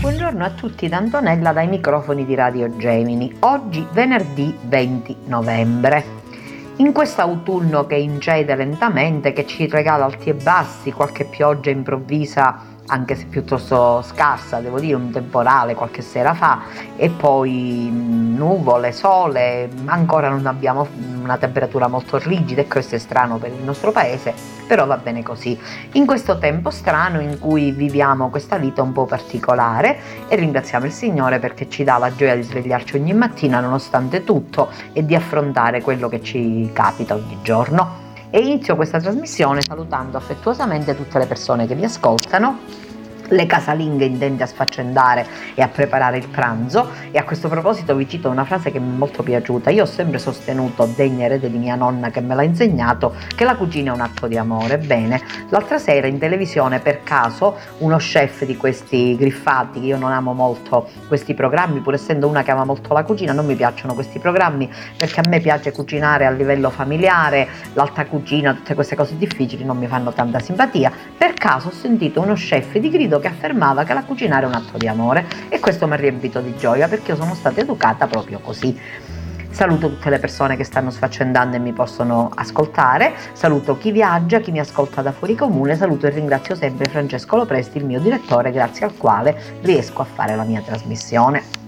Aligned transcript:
Buongiorno 0.00 0.44
a 0.44 0.50
tutti 0.50 0.88
da 0.88 0.96
Antonella 0.96 1.52
dai 1.52 1.68
microfoni 1.68 2.24
di 2.24 2.34
Radio 2.34 2.76
Gemini. 2.76 3.32
Oggi 3.40 3.86
venerdì 3.92 4.56
20 4.62 5.16
novembre. 5.26 6.20
In 6.76 6.92
questo 6.92 7.20
autunno 7.20 7.86
che 7.86 7.96
incede 7.96 8.56
lentamente, 8.56 9.32
che 9.32 9.46
ci 9.46 9.68
regala 9.68 10.06
alti 10.06 10.30
e 10.30 10.34
bassi, 10.34 10.90
qualche 10.90 11.24
pioggia 11.24 11.70
improvvisa 11.70 12.71
anche 12.86 13.14
se 13.14 13.26
piuttosto 13.26 14.02
scarsa, 14.02 14.60
devo 14.60 14.80
dire, 14.80 14.94
un 14.94 15.10
temporale 15.10 15.74
qualche 15.74 16.02
sera 16.02 16.34
fa 16.34 16.62
e 16.96 17.08
poi 17.10 17.88
nuvole, 17.90 18.92
sole, 18.92 19.68
ancora 19.86 20.28
non 20.28 20.46
abbiamo 20.46 20.86
una 21.22 21.36
temperatura 21.38 21.86
molto 21.86 22.18
rigida 22.18 22.60
e 22.60 22.66
questo 22.66 22.96
è 22.96 22.98
strano 22.98 23.38
per 23.38 23.50
il 23.50 23.62
nostro 23.62 23.92
paese, 23.92 24.34
però 24.66 24.86
va 24.86 24.96
bene 24.96 25.22
così. 25.22 25.58
In 25.92 26.06
questo 26.06 26.38
tempo 26.38 26.70
strano 26.70 27.20
in 27.20 27.38
cui 27.38 27.70
viviamo 27.70 28.28
questa 28.28 28.58
vita 28.58 28.82
un 28.82 28.92
po' 28.92 29.06
particolare 29.06 29.98
e 30.28 30.36
ringraziamo 30.36 30.84
il 30.84 30.92
Signore 30.92 31.38
perché 31.38 31.68
ci 31.68 31.84
dà 31.84 31.98
la 31.98 32.14
gioia 32.14 32.34
di 32.34 32.42
svegliarci 32.42 32.96
ogni 32.96 33.14
mattina 33.14 33.60
nonostante 33.60 34.24
tutto 34.24 34.70
e 34.92 35.04
di 35.04 35.14
affrontare 35.14 35.80
quello 35.80 36.08
che 36.08 36.22
ci 36.22 36.70
capita 36.72 37.14
ogni 37.14 37.38
giorno 37.42 38.10
e 38.34 38.40
inizio 38.40 38.76
questa 38.76 38.98
trasmissione 38.98 39.60
salutando 39.60 40.16
affettuosamente 40.16 40.96
tutte 40.96 41.18
le 41.18 41.26
persone 41.26 41.66
che 41.66 41.74
vi 41.74 41.84
ascoltano 41.84 42.60
le 43.32 43.46
casalinghe 43.46 44.04
intende 44.04 44.42
a 44.42 44.46
sfaccendare 44.46 45.26
e 45.54 45.62
a 45.62 45.68
preparare 45.68 46.18
il 46.18 46.28
pranzo. 46.28 46.90
E 47.10 47.18
a 47.18 47.24
questo 47.24 47.48
proposito 47.48 47.94
vi 47.94 48.08
cito 48.08 48.28
una 48.28 48.44
frase 48.44 48.70
che 48.70 48.78
mi 48.78 48.92
è 48.92 48.96
molto 48.96 49.22
piaciuta. 49.22 49.70
Io 49.70 49.82
ho 49.82 49.86
sempre 49.86 50.18
sostenuto 50.18 50.88
degna 50.94 51.24
erede 51.24 51.50
di 51.50 51.58
mia 51.58 51.74
nonna 51.74 52.10
che 52.10 52.20
me 52.20 52.34
l'ha 52.34 52.42
insegnato 52.42 53.14
che 53.34 53.44
la 53.44 53.56
cucina 53.56 53.92
è 53.92 53.94
un 53.94 54.00
atto 54.00 54.26
di 54.26 54.36
amore. 54.36 54.78
Bene 54.78 55.20
l'altra 55.48 55.78
sera 55.78 56.06
in 56.06 56.18
televisione 56.18 56.80
per 56.80 57.02
caso 57.02 57.56
uno 57.78 57.96
chef 57.96 58.44
di 58.44 58.56
questi 58.56 59.16
griffati 59.16 59.84
io 59.84 59.96
non 59.98 60.12
amo 60.12 60.32
molto 60.32 60.88
questi 61.08 61.34
programmi 61.34 61.80
pur 61.80 61.94
essendo 61.94 62.28
una 62.28 62.42
che 62.42 62.50
ama 62.50 62.64
molto 62.64 62.92
la 62.92 63.04
cucina 63.04 63.32
non 63.32 63.46
mi 63.46 63.54
piacciono 63.54 63.94
questi 63.94 64.18
programmi 64.18 64.70
perché 64.96 65.20
a 65.20 65.28
me 65.28 65.40
piace 65.40 65.72
cucinare 65.72 66.26
a 66.26 66.30
livello 66.30 66.70
familiare 66.70 67.48
l'alta 67.74 68.06
cucina 68.06 68.54
tutte 68.54 68.74
queste 68.74 68.96
cose 68.96 69.16
difficili 69.16 69.64
non 69.64 69.78
mi 69.78 69.86
fanno 69.86 70.12
tanta 70.12 70.38
simpatia. 70.38 70.92
Per 71.16 71.34
caso 71.34 71.68
ho 71.68 71.72
sentito 71.72 72.20
uno 72.20 72.34
chef 72.34 72.76
di 72.78 72.90
grido 72.90 73.18
che 73.22 73.28
affermava 73.28 73.84
che 73.84 73.94
la 73.94 74.02
cucinare 74.02 74.44
è 74.44 74.48
un 74.48 74.54
atto 74.54 74.76
di 74.76 74.88
amore 74.88 75.24
e 75.48 75.60
questo 75.60 75.86
mi 75.86 75.94
ha 75.94 75.96
riempito 75.96 76.40
di 76.40 76.54
gioia 76.56 76.88
perché 76.88 77.12
io 77.12 77.16
sono 77.16 77.34
stata 77.34 77.60
educata 77.60 78.06
proprio 78.06 78.40
così. 78.40 78.78
Saluto 79.48 79.88
tutte 79.88 80.10
le 80.10 80.18
persone 80.18 80.56
che 80.56 80.64
stanno 80.64 80.90
sfaccendando 80.90 81.56
e 81.56 81.58
mi 81.58 81.72
possono 81.72 82.30
ascoltare, 82.34 83.12
saluto 83.32 83.76
chi 83.76 83.92
viaggia, 83.92 84.40
chi 84.40 84.50
mi 84.50 84.60
ascolta 84.60 85.02
da 85.02 85.12
fuori 85.12 85.34
comune, 85.34 85.76
saluto 85.76 86.06
e 86.06 86.10
ringrazio 86.10 86.54
sempre 86.54 86.88
Francesco 86.88 87.36
Lopresti, 87.36 87.76
il 87.78 87.84
mio 87.84 88.00
direttore, 88.00 88.50
grazie 88.50 88.86
al 88.86 88.96
quale 88.96 89.58
riesco 89.60 90.00
a 90.00 90.06
fare 90.06 90.34
la 90.36 90.44
mia 90.44 90.62
trasmissione. 90.62 91.61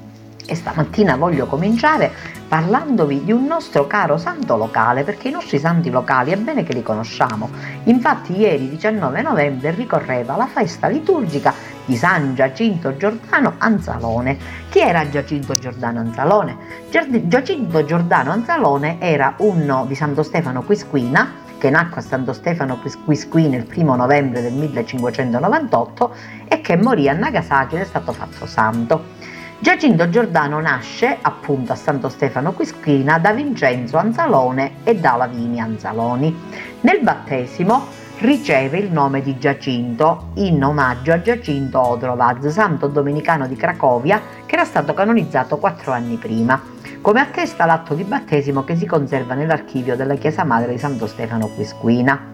E 0.47 0.55
stamattina 0.55 1.17
voglio 1.17 1.47
cominciare 1.47 2.13
parlandovi 2.47 3.25
di 3.25 3.33
un 3.33 3.47
nostro 3.47 3.87
caro 3.87 4.19
santo 4.19 4.57
locale, 4.57 5.03
perché 5.03 5.29
i 5.29 5.33
nostri 5.33 5.59
santi 5.59 5.91
locali 5.91 6.33
è 6.33 6.37
bene 6.37 6.63
che 6.65 6.75
li 6.75 6.83
conosciamo. 6.83 7.49
Infatti 7.85 8.39
ieri 8.39 8.69
19 8.69 9.23
novembre 9.23 9.71
ricorreva 9.71 10.37
la 10.37 10.47
festa 10.47 10.89
liturgica 10.89 11.55
di 11.87 11.97
San 11.97 12.35
Giacinto 12.35 12.97
Giordano 12.97 13.55
Anzalone. 13.59 14.37
Chi 14.69 14.81
era 14.81 15.09
Giacinto 15.09 15.55
Giordano 15.55 16.01
Anzalone? 16.01 16.57
Giacinto 16.91 17.85
Giordano 17.85 18.31
Anzalone 18.31 18.99
era 19.01 19.35
uno 19.39 19.85
di 19.87 19.95
Santo 19.95 20.23
Stefano 20.23 20.63
Quisquina, 20.63 21.43
che 21.57 21.71
nacque 21.71 22.01
a 22.01 22.05
Santo 22.05 22.35
Stefano 22.35 22.79
Quisquina 23.05 23.57
il 23.57 23.65
primo 23.65 23.97
novembre 23.97 24.43
del 24.43 24.53
1598 24.53 26.15
e 26.47 26.61
che 26.61 26.77
morì 26.77 27.09
a 27.09 27.15
Nagasaki 27.15 27.77
ed 27.77 27.81
è 27.81 27.85
stato 27.87 28.13
fatto 28.13 28.45
santo. 28.45 29.33
Giacinto 29.65 30.11
Giordano 30.11 30.61
nasce 30.61 31.17
appunto 31.23 31.73
a 31.73 31.75
Santo 31.75 32.11
Stefano 32.11 32.53
Quisquina 32.53 33.19
da 33.19 33.33
Vincenzo 33.33 33.97
Anzalone 33.97 34.85
e 34.85 34.95
da 34.97 35.17
Lavinia 35.17 35.65
Anzaloni. 35.65 36.39
Nel 36.83 37.01
battesimo 37.01 37.87
riceve 38.19 38.77
il 38.77 38.93
nome 38.93 39.23
di 39.23 39.39
Giacinto 39.39 40.33
in 40.35 40.63
omaggio 40.63 41.13
a 41.13 41.23
Giacinto 41.23 41.81
Odrovaz, 41.81 42.47
santo 42.49 42.89
domenicano 42.89 43.47
di 43.47 43.57
Cracovia 43.57 44.21
che 44.45 44.55
era 44.55 44.67
stato 44.67 44.93
canonizzato 44.93 45.57
quattro 45.57 45.93
anni 45.93 46.17
prima, 46.17 46.61
come 47.01 47.21
attesta 47.21 47.65
l'atto 47.65 47.95
di 47.95 48.05
battesimo 48.05 48.65
che 48.65 48.77
si 48.77 48.85
conserva 48.85 49.33
nell'archivio 49.33 49.97
della 49.97 50.17
Chiesa 50.17 50.45
Madre 50.45 50.73
di 50.73 50.79
Santo 50.79 51.07
Stefano 51.07 51.49
Quisquina. 51.49 52.33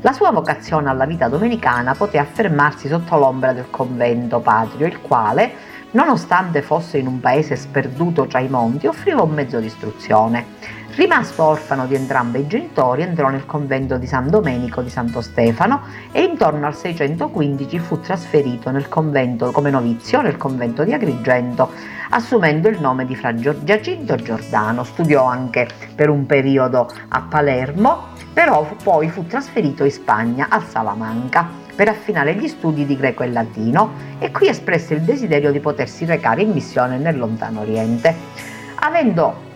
La 0.00 0.12
sua 0.12 0.32
vocazione 0.32 0.88
alla 0.88 1.06
vita 1.06 1.28
domenicana 1.28 1.94
poté 1.94 2.18
affermarsi 2.18 2.88
sotto 2.88 3.16
l'ombra 3.16 3.52
del 3.52 3.70
convento 3.70 4.40
patrio, 4.40 4.88
il 4.88 5.00
quale 5.00 5.70
nonostante 5.92 6.62
fosse 6.62 6.98
in 6.98 7.06
un 7.06 7.20
paese 7.20 7.56
sperduto 7.56 8.26
tra 8.26 8.40
i 8.40 8.48
monti, 8.48 8.86
offriva 8.86 9.22
un 9.22 9.32
mezzo 9.32 9.58
di 9.58 9.66
istruzione. 9.66 10.80
Rimasto 10.94 11.42
orfano 11.42 11.86
di 11.86 11.94
entrambi 11.94 12.40
i 12.40 12.46
genitori, 12.46 13.00
entrò 13.00 13.30
nel 13.30 13.46
convento 13.46 13.96
di 13.96 14.06
San 14.06 14.28
Domenico 14.28 14.82
di 14.82 14.90
Santo 14.90 15.22
Stefano 15.22 15.84
e 16.12 16.22
intorno 16.22 16.66
al 16.66 16.76
615 16.76 17.78
fu 17.78 17.98
trasferito 18.00 18.70
convento 18.88 19.52
come 19.52 19.70
novizio 19.70 20.20
nel 20.20 20.36
convento 20.36 20.84
di 20.84 20.92
Agrigento, 20.92 21.70
assumendo 22.10 22.68
il 22.68 22.78
nome 22.78 23.06
di 23.06 23.16
Fra 23.16 23.34
Giacinto 23.34 24.16
Giordano. 24.16 24.84
Studiò 24.84 25.24
anche 25.24 25.66
per 25.94 26.10
un 26.10 26.26
periodo 26.26 26.90
a 27.08 27.22
Palermo, 27.22 28.08
però 28.30 28.68
poi 28.82 29.08
fu 29.08 29.26
trasferito 29.26 29.84
in 29.84 29.90
Spagna, 29.90 30.48
a 30.50 30.60
Salamanca 30.60 31.61
per 31.74 31.88
affinare 31.88 32.34
gli 32.34 32.48
studi 32.48 32.86
di 32.86 32.96
greco 32.96 33.22
e 33.22 33.30
latino 33.30 33.92
e 34.18 34.30
qui 34.30 34.48
espresse 34.48 34.94
il 34.94 35.02
desiderio 35.02 35.50
di 35.50 35.60
potersi 35.60 36.04
recare 36.04 36.42
in 36.42 36.50
missione 36.50 36.98
nel 36.98 37.16
lontano 37.16 37.60
Oriente. 37.60 38.14
Avendo 38.76 39.50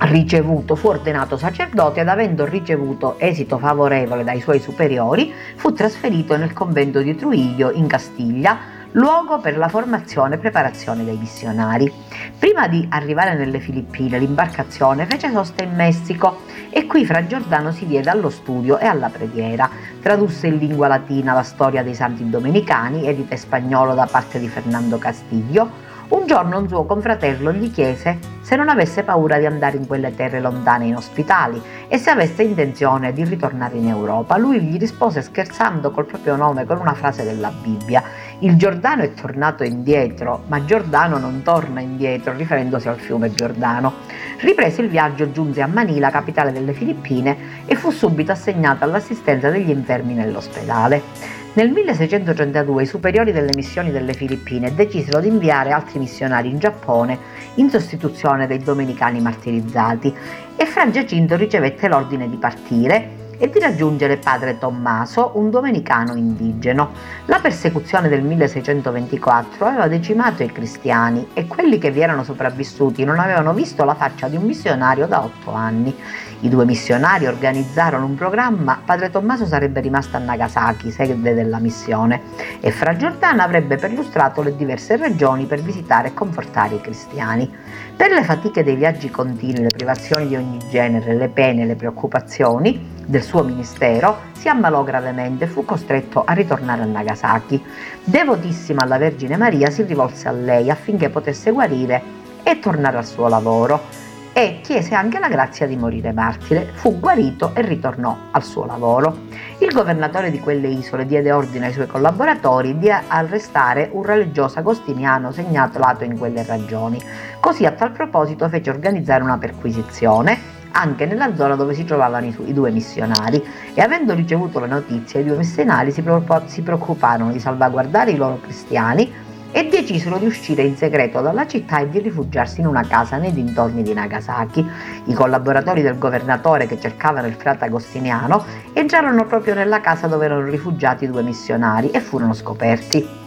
ricevuto, 0.00 0.76
fu 0.76 0.88
ordinato 0.88 1.36
sacerdote 1.36 2.00
ed 2.00 2.08
avendo 2.08 2.44
ricevuto 2.44 3.16
esito 3.18 3.58
favorevole 3.58 4.24
dai 4.24 4.40
suoi 4.40 4.60
superiori, 4.60 5.32
fu 5.56 5.72
trasferito 5.72 6.36
nel 6.36 6.52
convento 6.52 7.00
di 7.02 7.14
Trujillo 7.14 7.70
in 7.70 7.86
Castiglia, 7.86 8.58
luogo 8.92 9.38
per 9.38 9.56
la 9.56 9.68
formazione 9.68 10.34
e 10.34 10.38
preparazione 10.38 11.04
dei 11.04 11.16
missionari. 11.16 11.92
Prima 12.38 12.66
di 12.66 12.86
arrivare 12.90 13.34
nelle 13.34 13.60
Filippine, 13.60 14.18
l'imbarcazione 14.18 15.06
fece 15.06 15.30
sosta 15.30 15.62
in 15.62 15.74
Messico 15.74 16.42
e 16.70 16.86
qui 16.86 17.04
Fra 17.04 17.26
Giordano 17.26 17.72
si 17.72 17.86
diede 17.86 18.10
allo 18.10 18.30
studio 18.30 18.78
e 18.78 18.86
alla 18.86 19.08
preghiera. 19.08 19.68
Tradusse 20.00 20.48
in 20.48 20.56
lingua 20.56 20.88
latina 20.88 21.32
la 21.32 21.42
storia 21.42 21.82
dei 21.82 21.94
santi 21.94 22.28
domenicani, 22.28 23.06
edita 23.06 23.34
in 23.34 23.40
spagnolo 23.40 23.94
da 23.94 24.06
parte 24.06 24.38
di 24.38 24.48
Fernando 24.48 24.98
Castillo, 24.98 25.88
Un 26.10 26.26
giorno 26.26 26.58
un 26.58 26.66
suo 26.66 26.86
confratello 26.86 27.52
gli 27.52 27.70
chiese 27.70 28.18
se 28.40 28.56
non 28.56 28.68
avesse 28.68 29.04
paura 29.04 29.38
di 29.38 29.46
andare 29.46 29.76
in 29.76 29.86
quelle 29.86 30.12
terre 30.12 30.40
lontane 30.40 30.86
inospitali 30.86 31.62
e 31.86 31.98
se 31.98 32.10
avesse 32.10 32.42
intenzione 32.42 33.12
di 33.12 33.22
ritornare 33.22 33.76
in 33.76 33.86
Europa. 33.86 34.36
Lui 34.36 34.60
gli 34.60 34.76
rispose 34.76 35.22
scherzando 35.22 35.92
col 35.92 36.06
proprio 36.06 36.34
nome 36.34 36.64
con 36.66 36.80
una 36.80 36.94
frase 36.94 37.22
della 37.22 37.52
Bibbia. 37.52 38.02
Il 38.40 38.56
Giordano 38.56 39.02
è 39.02 39.14
tornato 39.14 39.62
indietro, 39.62 40.42
ma 40.48 40.64
Giordano 40.64 41.16
non 41.18 41.42
torna 41.44 41.78
indietro, 41.78 42.32
riferendosi 42.32 42.88
al 42.88 42.98
fiume 42.98 43.32
Giordano. 43.32 43.92
Riprese 44.40 44.82
il 44.82 44.88
viaggio, 44.88 45.30
giunse 45.30 45.62
a 45.62 45.68
Manila, 45.68 46.10
capitale 46.10 46.50
delle 46.50 46.72
Filippine, 46.72 47.36
e 47.66 47.76
fu 47.76 47.90
subito 47.90 48.32
assegnato 48.32 48.82
all'assistenza 48.82 49.48
degli 49.48 49.70
infermi 49.70 50.14
nell'ospedale. 50.14 51.38
Nel 51.52 51.68
1632 51.72 52.84
i 52.84 52.86
superiori 52.86 53.32
delle 53.32 53.52
missioni 53.56 53.90
delle 53.90 54.12
Filippine 54.12 54.72
decisero 54.72 55.18
di 55.18 55.26
inviare 55.26 55.72
altri 55.72 55.98
missionari 55.98 56.48
in 56.48 56.60
Giappone 56.60 57.18
in 57.54 57.68
sostituzione 57.68 58.46
dei 58.46 58.58
domenicani 58.58 59.20
martirizzati 59.20 60.14
e 60.54 60.64
Fra 60.64 60.88
Giacinto 60.88 61.34
ricevette 61.34 61.88
l'ordine 61.88 62.30
di 62.30 62.36
partire 62.36 63.18
e 63.36 63.48
di 63.48 63.58
raggiungere 63.58 64.18
padre 64.18 64.58
Tommaso, 64.58 65.32
un 65.34 65.50
domenicano 65.50 66.14
indigeno. 66.14 66.92
La 67.24 67.40
persecuzione 67.40 68.08
del 68.08 68.22
1624 68.22 69.64
aveva 69.64 69.88
decimato 69.88 70.44
i 70.44 70.52
cristiani 70.52 71.30
e 71.32 71.46
quelli 71.46 71.78
che 71.78 71.90
vi 71.90 72.00
erano 72.00 72.22
sopravvissuti 72.22 73.02
non 73.02 73.18
avevano 73.18 73.54
visto 73.54 73.84
la 73.84 73.94
faccia 73.94 74.28
di 74.28 74.36
un 74.36 74.44
missionario 74.44 75.06
da 75.06 75.24
otto 75.24 75.52
anni. 75.52 75.96
I 76.42 76.48
due 76.48 76.64
missionari 76.64 77.26
organizzarono 77.26 78.06
un 78.06 78.14
programma, 78.14 78.80
padre 78.82 79.10
Tommaso 79.10 79.44
sarebbe 79.44 79.80
rimasto 79.80 80.16
a 80.16 80.20
Nagasaki, 80.20 80.90
sede 80.90 81.34
della 81.34 81.58
missione, 81.58 82.22
e 82.60 82.70
Fra 82.70 82.96
Giordana 82.96 83.44
avrebbe 83.44 83.76
perlustrato 83.76 84.40
le 84.40 84.56
diverse 84.56 84.96
regioni 84.96 85.44
per 85.44 85.60
visitare 85.60 86.08
e 86.08 86.14
confortare 86.14 86.76
i 86.76 86.80
cristiani. 86.80 87.54
Per 87.94 88.10
le 88.10 88.24
fatiche 88.24 88.64
dei 88.64 88.74
viaggi 88.74 89.10
continui, 89.10 89.60
le 89.60 89.68
privazioni 89.68 90.28
di 90.28 90.36
ogni 90.36 90.58
genere, 90.70 91.14
le 91.14 91.28
pene, 91.28 91.66
le 91.66 91.74
preoccupazioni, 91.74 92.88
del 93.04 93.22
suo 93.22 93.42
ministero, 93.42 94.20
si 94.32 94.48
ammalò 94.48 94.82
gravemente 94.82 95.44
e 95.44 95.48
fu 95.48 95.66
costretto 95.66 96.24
a 96.24 96.32
ritornare 96.32 96.80
a 96.80 96.86
Nagasaki. 96.86 97.62
Devotissima 98.02 98.84
alla 98.84 98.96
Vergine 98.96 99.36
Maria, 99.36 99.68
si 99.68 99.82
rivolse 99.82 100.26
a 100.26 100.32
lei 100.32 100.70
affinché 100.70 101.10
potesse 101.10 101.50
guarire 101.50 102.02
e 102.42 102.58
tornare 102.60 102.96
al 102.96 103.04
suo 103.04 103.28
lavoro 103.28 103.99
e 104.32 104.60
chiese 104.62 104.94
anche 104.94 105.18
la 105.18 105.28
grazia 105.28 105.66
di 105.66 105.76
morire 105.76 106.12
martire. 106.12 106.70
Fu 106.74 106.98
guarito 106.98 107.52
e 107.54 107.62
ritornò 107.62 108.16
al 108.30 108.42
suo 108.44 108.64
lavoro. 108.64 109.28
Il 109.58 109.72
governatore 109.72 110.30
di 110.30 110.38
quelle 110.40 110.68
isole 110.68 111.06
diede 111.06 111.32
ordine 111.32 111.66
ai 111.66 111.72
suoi 111.72 111.86
collaboratori 111.86 112.78
di 112.78 112.90
arrestare 112.90 113.90
un 113.92 114.02
religioso 114.04 114.58
agostiniano 114.58 115.32
segnalato 115.32 116.04
in 116.04 116.16
quelle 116.16 116.44
regioni. 116.44 117.00
Così 117.40 117.66
a 117.66 117.72
tal 117.72 117.92
proposito 117.92 118.48
fece 118.48 118.70
organizzare 118.70 119.22
una 119.22 119.38
perquisizione 119.38 120.58
anche 120.72 121.04
nella 121.04 121.34
zona 121.34 121.56
dove 121.56 121.74
si 121.74 121.84
trovavano 121.84 122.26
i, 122.26 122.36
i 122.46 122.52
due 122.52 122.70
missionari 122.70 123.44
e 123.74 123.80
avendo 123.82 124.14
ricevuto 124.14 124.60
le 124.60 124.68
notizie 124.68 125.20
i 125.20 125.24
due 125.24 125.36
missionari 125.36 125.90
si, 125.90 126.04
si 126.46 126.62
preoccuparono 126.62 127.32
di 127.32 127.40
salvaguardare 127.40 128.12
i 128.12 128.16
loro 128.16 128.38
cristiani 128.40 129.12
e 129.52 129.68
decisero 129.68 130.18
di 130.18 130.26
uscire 130.26 130.62
in 130.62 130.76
segreto 130.76 131.20
dalla 131.20 131.46
città 131.46 131.80
e 131.80 131.88
di 131.88 131.98
rifugiarsi 131.98 132.60
in 132.60 132.66
una 132.66 132.86
casa 132.86 133.16
nei 133.16 133.32
dintorni 133.32 133.82
di 133.82 133.92
Nagasaki. 133.92 134.66
I 135.06 135.14
collaboratori 135.14 135.82
del 135.82 135.98
governatore 135.98 136.66
che 136.66 136.80
cercavano 136.80 137.26
il 137.26 137.34
frate 137.34 137.64
agostiniano 137.64 138.44
entrarono 138.72 139.26
proprio 139.26 139.54
nella 139.54 139.80
casa 139.80 140.06
dove 140.06 140.26
erano 140.26 140.44
rifugiati 140.44 141.04
i 141.04 141.10
due 141.10 141.22
missionari 141.22 141.90
e 141.90 142.00
furono 142.00 142.32
scoperti. 142.32 143.18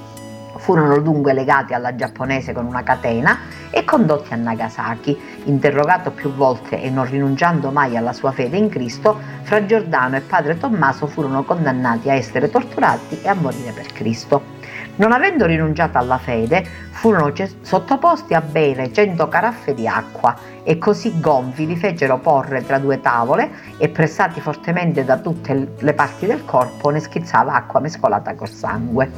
Furono 0.56 1.00
dunque 1.00 1.34
legati 1.34 1.74
alla 1.74 1.94
giapponese 1.94 2.54
con 2.54 2.66
una 2.66 2.84
catena 2.84 3.38
e 3.70 3.84
condotti 3.84 4.32
a 4.34 4.38
Nagasaki. 4.38 5.20
Interrogato 5.46 6.12
più 6.12 6.32
volte 6.32 6.82
e 6.82 6.90
non 6.90 7.10
rinunciando 7.10 7.70
mai 7.72 7.98
alla 7.98 8.14
sua 8.14 8.32
fede 8.32 8.56
in 8.56 8.70
Cristo, 8.70 9.20
Fra 9.42 9.66
Giordano 9.66 10.16
e 10.16 10.22
padre 10.22 10.58
Tommaso 10.58 11.08
furono 11.08 11.44
condannati 11.44 12.10
a 12.10 12.14
essere 12.14 12.50
torturati 12.50 13.20
e 13.22 13.28
a 13.28 13.34
morire 13.34 13.72
per 13.72 13.88
Cristo. 13.88 14.62
Non 14.96 15.12
avendo 15.12 15.48
rinunciato 15.48 15.98
alla 15.98 16.20
fede, 16.20 16.64
furono 16.92 17.34
sottoposti 17.62 18.36
a 18.36 18.42
bere 18.42 18.94
cento 18.94 19.28
caraffe 19.28 19.74
di 19.74 19.88
acqua 19.88 20.36
e 20.62 20.78
così 20.78 21.20
gonfi 21.20 21.66
li 21.66 21.76
fecero 21.76 22.20
porre 22.20 22.64
tra 22.64 22.78
due 22.78 23.02
tavole 23.02 23.50
e 23.78 23.90
pressati 23.90 24.40
fortemente 24.40 25.04
da 25.04 25.18
tutte 25.18 25.74
le 25.78 25.94
parti 25.94 26.28
del 26.28 26.46
corpo 26.46 26.90
ne 26.92 27.00
schizzava 27.00 27.54
acqua 27.54 27.80
mescolata 27.80 28.36
col 28.36 28.50
sangue. 28.50 29.10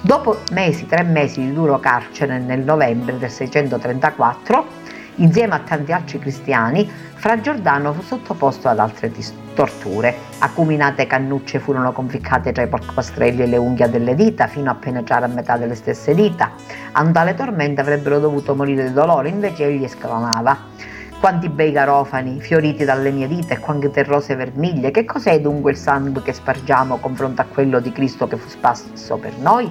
Dopo 0.00 0.40
mesi, 0.50 0.86
tre 0.86 1.04
mesi 1.04 1.40
di 1.40 1.52
duro 1.52 1.78
carcere 1.78 2.38
nel 2.38 2.60
novembre 2.60 3.16
del 3.16 3.30
634, 3.30 4.79
insieme 5.20 5.54
a 5.54 5.60
tanti 5.60 5.92
altri 5.92 6.18
cristiani, 6.18 6.88
Fra 7.14 7.40
Giordano 7.40 7.92
fu 7.92 8.02
sottoposto 8.02 8.68
ad 8.68 8.78
altre 8.78 9.12
torture. 9.54 10.14
Acuminate 10.38 11.06
cannucce 11.06 11.58
furono 11.58 11.92
conficcate 11.92 12.50
tra 12.52 12.62
i 12.62 12.68
porcostrelli 12.68 13.42
e 13.42 13.46
le 13.46 13.58
unghie 13.58 13.90
delle 13.90 14.14
dita 14.14 14.46
fino 14.46 14.70
a 14.70 14.74
penetrare 14.74 15.26
a 15.26 15.28
metà 15.28 15.58
delle 15.58 15.74
stesse 15.74 16.14
dita. 16.14 16.52
A 16.92 17.02
un 17.02 17.12
tale 17.12 17.34
tormento 17.34 17.82
avrebbero 17.82 18.18
dovuto 18.18 18.54
morire 18.54 18.84
di 18.84 18.92
dolore, 18.94 19.28
invece 19.28 19.66
egli 19.66 19.84
esclamava 19.84 20.56
quanti 21.20 21.50
bei 21.50 21.70
garofani, 21.70 22.40
fioriti 22.40 22.86
dalle 22.86 23.10
mie 23.10 23.28
dita 23.28 23.52
e 23.52 23.58
quante 23.58 24.02
rose 24.04 24.34
vermiglie, 24.34 24.90
che 24.90 25.04
cos'è 25.04 25.38
dunque 25.38 25.72
il 25.72 25.76
sangue 25.76 26.22
che 26.22 26.32
spargiamo 26.32 26.96
confronto 26.96 27.42
a 27.42 27.44
quello 27.44 27.78
di 27.78 27.92
Cristo 27.92 28.26
che 28.26 28.38
fu 28.38 28.48
spasso 28.48 29.18
per 29.18 29.36
noi? 29.36 29.70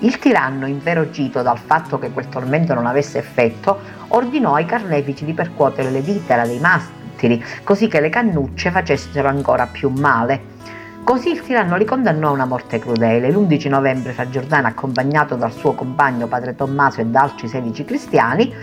Il 0.00 0.18
tiranno, 0.18 0.66
inferocito 0.66 1.42
dal 1.42 1.58
fatto 1.58 1.98
che 1.98 2.10
quel 2.10 2.30
tormento 2.30 2.72
non 2.72 2.86
avesse 2.86 3.18
effetto, 3.18 3.78
ordinò 4.08 4.54
ai 4.54 4.66
carnefici 4.66 5.24
di 5.24 5.32
percuotere 5.32 5.90
le 5.90 6.02
dita 6.02 6.44
dei 6.44 6.60
mastri, 6.60 7.42
così 7.64 7.88
che 7.88 8.00
le 8.00 8.08
cannucce 8.08 8.70
facessero 8.70 9.28
ancora 9.28 9.66
più 9.66 9.90
male. 9.90 10.56
Così 11.04 11.30
il 11.30 11.42
tiranno 11.42 11.76
li 11.76 11.86
condannò 11.86 12.28
a 12.28 12.32
una 12.32 12.44
morte 12.44 12.78
crudele. 12.78 13.30
L'11 13.30 13.68
novembre 13.70 14.12
Fra 14.12 14.28
Giordano, 14.28 14.66
accompagnato 14.66 15.36
dal 15.36 15.52
suo 15.52 15.72
compagno 15.72 16.26
padre 16.26 16.54
Tommaso 16.54 17.00
e 17.00 17.06
da 17.06 17.22
altri 17.22 17.48
16 17.48 17.84
cristiani, 17.84 18.54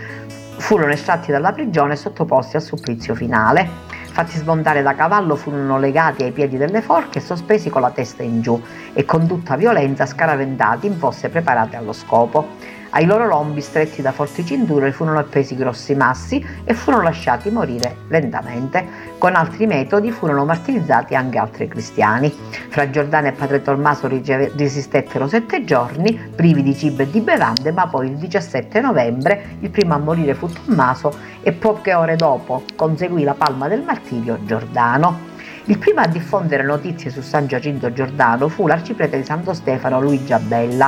furono 0.58 0.92
estratti 0.92 1.32
dalla 1.32 1.52
prigione 1.52 1.94
e 1.94 1.96
sottoposti 1.96 2.54
al 2.54 2.62
supplizio 2.62 3.16
finale. 3.16 3.68
Fatti 4.12 4.38
smontare 4.38 4.82
da 4.82 4.94
cavallo 4.94 5.34
furono 5.34 5.78
legati 5.78 6.22
ai 6.22 6.30
piedi 6.30 6.56
delle 6.56 6.80
forche 6.80 7.18
e 7.18 7.20
sospesi 7.20 7.68
con 7.68 7.82
la 7.82 7.90
testa 7.90 8.22
in 8.22 8.40
giù 8.40 8.62
e 8.92 9.04
con 9.04 9.26
tutta 9.26 9.56
violenza 9.56 10.06
scaraventati 10.06 10.86
in 10.86 10.96
fosse 10.96 11.28
preparate 11.28 11.76
allo 11.76 11.92
scopo. 11.92 12.74
Ai 12.90 13.04
loro 13.04 13.26
lombi, 13.26 13.60
stretti 13.60 14.00
da 14.00 14.12
forti 14.12 14.44
cinture, 14.44 14.92
furono 14.92 15.18
appesi 15.18 15.56
grossi 15.56 15.94
massi 15.94 16.44
e 16.64 16.74
furono 16.74 17.02
lasciati 17.02 17.50
morire 17.50 17.96
lentamente. 18.08 19.14
Con 19.18 19.34
altri 19.34 19.66
metodi 19.66 20.10
furono 20.10 20.44
martirizzati 20.44 21.14
anche 21.14 21.38
altri 21.38 21.68
cristiani. 21.68 22.32
Fra 22.68 22.88
Giordano 22.90 23.26
e 23.26 23.32
Padre 23.32 23.62
Tommaso 23.62 24.08
resistettero 24.08 25.26
sette 25.26 25.64
giorni, 25.64 26.18
privi 26.34 26.62
di 26.62 26.74
cibo 26.74 27.02
e 27.02 27.10
di 27.10 27.20
bevande, 27.20 27.72
ma 27.72 27.86
poi 27.86 28.08
il 28.08 28.16
17 28.16 28.80
novembre 28.80 29.56
il 29.60 29.70
primo 29.70 29.94
a 29.94 29.98
morire 29.98 30.34
fu 30.34 30.48
Tommaso 30.48 31.12
e 31.42 31.52
poche 31.52 31.94
ore 31.94 32.16
dopo 32.16 32.62
conseguì 32.76 33.24
la 33.24 33.34
palma 33.34 33.68
del 33.68 33.82
martirio 33.82 34.38
Giordano. 34.44 35.34
Il 35.64 35.78
primo 35.78 36.00
a 36.00 36.06
diffondere 36.06 36.62
notizie 36.62 37.10
su 37.10 37.20
San 37.22 37.46
Giacinto 37.48 37.92
Giordano 37.92 38.48
fu 38.48 38.66
l'arciprete 38.66 39.16
di 39.16 39.24
Santo 39.24 39.52
Stefano 39.52 40.00
Luigi 40.00 40.32
Abella 40.32 40.86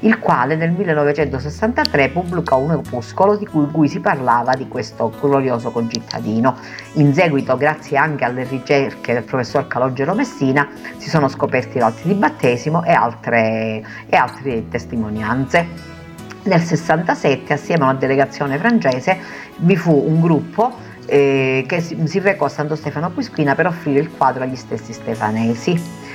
il 0.00 0.18
quale 0.18 0.54
nel 0.54 0.70
1963 0.70 2.10
pubblicò 2.10 2.58
un 2.58 2.70
opuscolo 2.72 3.36
di 3.36 3.46
cui, 3.46 3.66
cui 3.70 3.88
si 3.88 4.00
parlava 4.00 4.54
di 4.54 4.68
questo 4.68 5.12
glorioso 5.20 5.70
concittadino. 5.70 6.56
In 6.94 7.12
seguito, 7.14 7.56
grazie 7.56 7.96
anche 7.96 8.24
alle 8.24 8.44
ricerche 8.44 9.12
del 9.12 9.24
professor 9.24 9.66
Calogero 9.66 10.14
Messina, 10.14 10.68
si 10.96 11.08
sono 11.08 11.28
scoperti 11.28 11.78
altri 11.78 12.08
di 12.08 12.14
battesimo 12.14 12.84
e 12.84 12.92
altre, 12.92 13.84
e 14.06 14.16
altre 14.16 14.68
testimonianze. 14.68 15.96
Nel 16.44 16.60
67, 16.60 17.52
assieme 17.52 17.82
a 17.82 17.90
una 17.90 17.98
delegazione 17.98 18.56
francese, 18.58 19.18
vi 19.56 19.76
fu 19.76 19.92
un 19.92 20.20
gruppo 20.20 20.72
eh, 21.06 21.64
che 21.66 21.80
si, 21.80 21.98
si 22.06 22.20
recò 22.20 22.44
a 22.44 22.48
Santo 22.48 22.76
Stefano 22.76 23.06
Aquisquina 23.06 23.54
per 23.54 23.66
offrire 23.66 24.00
il 24.00 24.10
quadro 24.16 24.44
agli 24.44 24.56
stessi 24.56 24.92
stefanesi. 24.92 26.06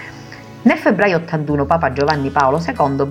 Nel 0.63 0.77
febbraio 0.77 1.17
81 1.17 1.65
Papa 1.65 1.91
Giovanni 1.91 2.29
Paolo 2.29 2.63
II 2.65 3.05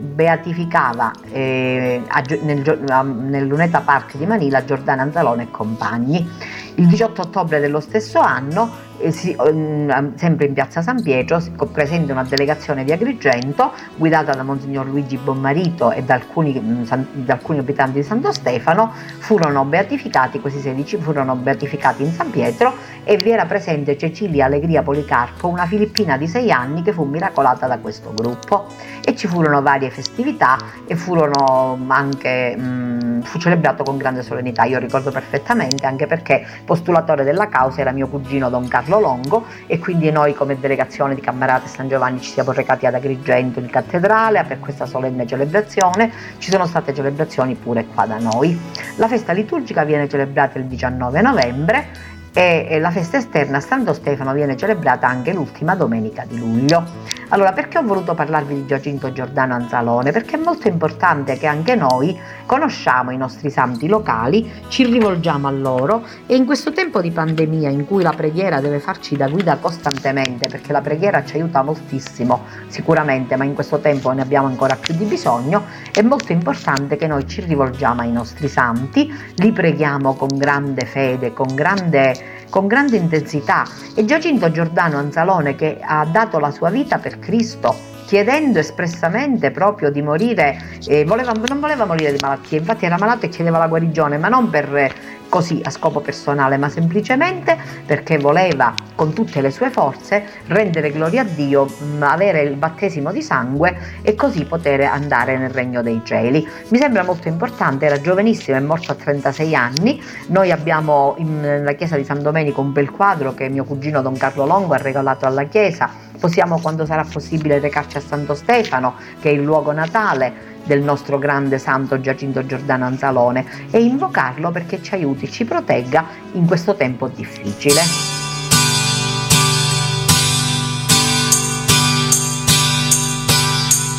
beatificava 0.00 1.12
eh, 1.30 2.02
nel, 2.40 2.78
nel 2.80 3.46
Luneta 3.46 3.80
Park 3.80 4.16
di 4.16 4.26
Manila 4.26 4.64
Giordana 4.64 5.02
Anzalone 5.02 5.44
e 5.44 5.50
compagni. 5.52 6.28
Il 6.74 6.88
18 6.88 7.22
ottobre 7.22 7.60
dello 7.60 7.78
stesso 7.78 8.18
anno 8.18 8.85
si, 9.10 9.32
eh, 9.32 10.12
sempre 10.14 10.46
in 10.46 10.52
piazza 10.52 10.82
San 10.82 11.02
Pietro, 11.02 11.40
presente 11.72 12.12
una 12.12 12.24
delegazione 12.24 12.84
di 12.84 12.92
Agrigento 12.92 13.72
guidata 13.96 14.32
da 14.34 14.42
Monsignor 14.42 14.86
Luigi 14.86 15.16
Bommarito 15.16 15.90
e 15.90 16.02
da 16.02 16.14
alcuni, 16.14 16.84
san, 16.84 17.06
da 17.12 17.34
alcuni 17.34 17.58
abitanti 17.58 17.98
di 18.00 18.02
Santo 18.02 18.32
Stefano, 18.32 18.92
furono 19.18 19.64
beatificati, 19.64 20.40
questi 20.40 20.60
16 20.60 20.98
furono 20.98 21.34
beatificati 21.34 22.02
in 22.02 22.12
San 22.12 22.30
Pietro 22.30 22.74
e 23.04 23.16
vi 23.16 23.30
era 23.30 23.44
presente 23.44 23.96
Cecilia 23.96 24.46
Allegria 24.46 24.82
Policarpo, 24.82 25.48
una 25.48 25.66
filippina 25.66 26.16
di 26.16 26.26
6 26.26 26.50
anni 26.50 26.82
che 26.82 26.92
fu 26.92 27.04
miracolata 27.04 27.66
da 27.66 27.78
questo 27.78 28.12
gruppo. 28.14 28.66
E 29.04 29.14
ci 29.14 29.28
furono 29.28 29.62
varie 29.62 29.90
festività 29.90 30.58
e 30.84 30.96
furono 30.96 31.78
anche, 31.86 32.56
mh, 32.56 33.22
fu 33.22 33.38
celebrato 33.38 33.84
con 33.84 33.96
grande 33.96 34.22
solennità, 34.22 34.64
io 34.64 34.80
ricordo 34.80 35.12
perfettamente 35.12 35.86
anche 35.86 36.08
perché 36.08 36.44
postulatore 36.64 37.22
della 37.22 37.48
causa 37.48 37.82
era 37.82 37.92
mio 37.92 38.08
cugino 38.08 38.50
Don 38.50 38.66
Carlo 38.66 38.85
Longo 38.88 39.44
e 39.66 39.78
quindi 39.78 40.10
noi 40.10 40.34
come 40.34 40.58
delegazione 40.58 41.14
di 41.14 41.20
Cammarate 41.20 41.68
San 41.68 41.88
Giovanni 41.88 42.20
ci 42.20 42.30
siamo 42.30 42.52
recati 42.52 42.86
ad 42.86 42.94
Agrigento 42.94 43.58
in 43.58 43.68
cattedrale 43.68 44.44
per 44.44 44.60
questa 44.60 44.86
solenne 44.86 45.26
celebrazione, 45.26 46.12
ci 46.38 46.50
sono 46.50 46.66
state 46.66 46.94
celebrazioni 46.94 47.54
pure 47.54 47.86
qua 47.86 48.06
da 48.06 48.18
noi. 48.18 48.58
La 48.96 49.08
festa 49.08 49.32
liturgica 49.32 49.84
viene 49.84 50.08
celebrata 50.08 50.58
il 50.58 50.66
19 50.66 51.20
novembre 51.20 52.14
e 52.38 52.78
la 52.80 52.90
festa 52.90 53.16
esterna 53.16 53.56
a 53.56 53.60
Santo 53.60 53.94
Stefano 53.94 54.34
viene 54.34 54.58
celebrata 54.58 55.08
anche 55.08 55.32
l'ultima 55.32 55.74
domenica 55.74 56.26
di 56.28 56.38
luglio. 56.38 56.84
Allora, 57.30 57.52
perché 57.52 57.78
ho 57.78 57.82
voluto 57.82 58.12
parlarvi 58.12 58.54
di 58.54 58.66
Giacinto 58.66 59.10
Giordano 59.10 59.54
Anzalone? 59.54 60.12
Perché 60.12 60.36
è 60.36 60.38
molto 60.38 60.68
importante 60.68 61.38
che 61.38 61.46
anche 61.46 61.74
noi 61.74 62.16
conosciamo 62.44 63.10
i 63.10 63.16
nostri 63.16 63.50
santi 63.50 63.88
locali, 63.88 64.52
ci 64.68 64.84
rivolgiamo 64.84 65.48
a 65.48 65.50
loro 65.50 66.04
e 66.26 66.36
in 66.36 66.44
questo 66.44 66.72
tempo 66.72 67.00
di 67.00 67.10
pandemia 67.10 67.70
in 67.70 67.86
cui 67.86 68.02
la 68.02 68.12
preghiera 68.12 68.60
deve 68.60 68.80
farci 68.80 69.16
da 69.16 69.28
guida 69.28 69.56
costantemente, 69.56 70.46
perché 70.46 70.72
la 70.72 70.82
preghiera 70.82 71.24
ci 71.24 71.36
aiuta 71.36 71.62
moltissimo 71.62 72.44
sicuramente, 72.68 73.34
ma 73.36 73.44
in 73.44 73.54
questo 73.54 73.78
tempo 73.78 74.12
ne 74.12 74.20
abbiamo 74.20 74.46
ancora 74.46 74.76
più 74.76 74.94
di 74.94 75.04
bisogno, 75.04 75.64
è 75.90 76.02
molto 76.02 76.32
importante 76.32 76.96
che 76.96 77.06
noi 77.06 77.26
ci 77.26 77.40
rivolgiamo 77.40 78.02
ai 78.02 78.12
nostri 78.12 78.46
santi, 78.46 79.10
li 79.36 79.52
preghiamo 79.52 80.14
con 80.14 80.28
grande 80.36 80.84
fede, 80.84 81.32
con 81.32 81.48
grande 81.54 82.25
con 82.50 82.66
grande 82.66 82.96
intensità. 82.96 83.64
E 83.94 84.04
Giacinto 84.04 84.50
Giordano 84.50 84.98
Anzalone 84.98 85.54
che 85.54 85.78
ha 85.80 86.04
dato 86.04 86.38
la 86.38 86.50
sua 86.50 86.70
vita 86.70 86.98
per 86.98 87.18
Cristo 87.18 87.94
chiedendo 88.06 88.60
espressamente 88.60 89.50
proprio 89.50 89.90
di 89.90 90.00
morire, 90.00 90.78
eh, 90.86 91.04
voleva, 91.04 91.32
non 91.32 91.60
voleva 91.60 91.84
morire 91.84 92.12
di 92.12 92.18
malattia, 92.20 92.58
infatti 92.58 92.86
era 92.86 92.96
malato 92.96 93.26
e 93.26 93.28
chiedeva 93.28 93.58
la 93.58 93.66
guarigione, 93.66 94.16
ma 94.16 94.28
non 94.28 94.48
per 94.48 94.92
così 95.28 95.60
a 95.64 95.70
scopo 95.70 96.00
personale, 96.00 96.56
ma 96.56 96.68
semplicemente 96.68 97.56
perché 97.84 98.18
voleva 98.18 98.74
con 98.94 99.12
tutte 99.12 99.40
le 99.40 99.50
sue 99.50 99.70
forze 99.70 100.24
rendere 100.46 100.90
gloria 100.90 101.22
a 101.22 101.24
Dio, 101.24 101.66
mm, 101.66 102.02
avere 102.02 102.42
il 102.42 102.56
battesimo 102.56 103.12
di 103.12 103.22
sangue 103.22 103.76
e 104.02 104.14
così 104.14 104.44
poter 104.44 104.80
andare 104.82 105.36
nel 105.36 105.50
regno 105.50 105.82
dei 105.82 106.00
cieli. 106.04 106.46
Mi 106.68 106.78
sembra 106.78 107.04
molto 107.04 107.28
importante, 107.28 107.86
era 107.86 108.00
giovanissimo, 108.00 108.56
è 108.56 108.60
morto 108.60 108.92
a 108.92 108.94
36 108.94 109.54
anni. 109.54 110.02
Noi 110.28 110.50
abbiamo 110.50 111.16
nella 111.18 111.72
chiesa 111.72 111.96
di 111.96 112.04
San 112.04 112.22
Domenico 112.22 112.60
un 112.60 112.72
bel 112.72 112.90
quadro 112.90 113.34
che 113.34 113.48
mio 113.48 113.64
cugino 113.64 114.02
Don 114.02 114.16
Carlo 114.16 114.46
Longo 114.46 114.74
ha 114.74 114.78
regalato 114.78 115.26
alla 115.26 115.44
chiesa. 115.44 115.88
Possiamo 116.18 116.58
quando 116.60 116.86
sarà 116.86 117.04
possibile 117.04 117.58
recarci 117.58 117.98
a 117.98 118.00
Santo 118.00 118.34
Stefano, 118.34 118.94
che 119.20 119.28
è 119.30 119.32
il 119.32 119.42
luogo 119.42 119.72
natale 119.72 120.54
del 120.66 120.82
nostro 120.82 121.18
grande 121.18 121.58
santo 121.58 122.00
Giacinto 122.00 122.44
Giordano 122.44 122.84
Anzalone 122.84 123.44
e 123.70 123.80
invocarlo 123.82 124.50
perché 124.50 124.82
ci 124.82 124.94
aiuti, 124.94 125.30
ci 125.30 125.44
protegga 125.44 126.04
in 126.32 126.46
questo 126.46 126.74
tempo 126.74 127.08
difficile. 127.08 127.80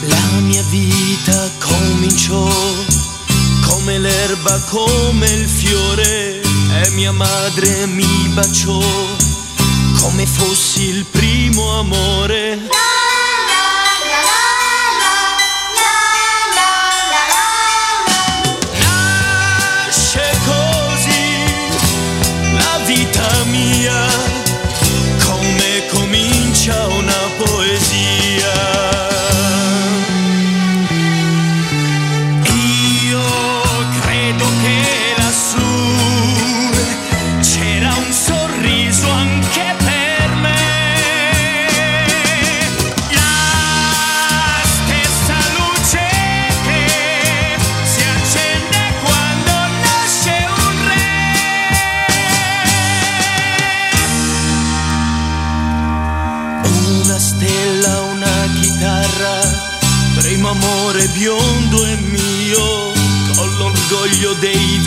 La 0.08 0.40
mia 0.42 0.64
vita 0.70 1.50
cominciò 1.60 2.48
come 3.68 3.98
l'erba, 3.98 4.60
come 4.70 5.26
il 5.26 5.48
fiore 5.48 6.42
e 6.42 6.90
mia 6.92 7.12
madre 7.12 7.86
mi 7.88 8.30
baciò 8.34 8.80
come 10.00 10.26
fossi 10.26 10.90
il 10.90 11.06
primo 11.06 11.80
amore. 11.80 12.77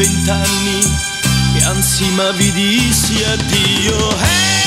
Vent'anni, 0.00 0.80
che 1.52 1.64
anzi 1.64 2.08
ma 2.12 2.30
vi 2.30 2.50
dissi 2.52 3.22
addio. 3.22 4.10
E 4.18 4.59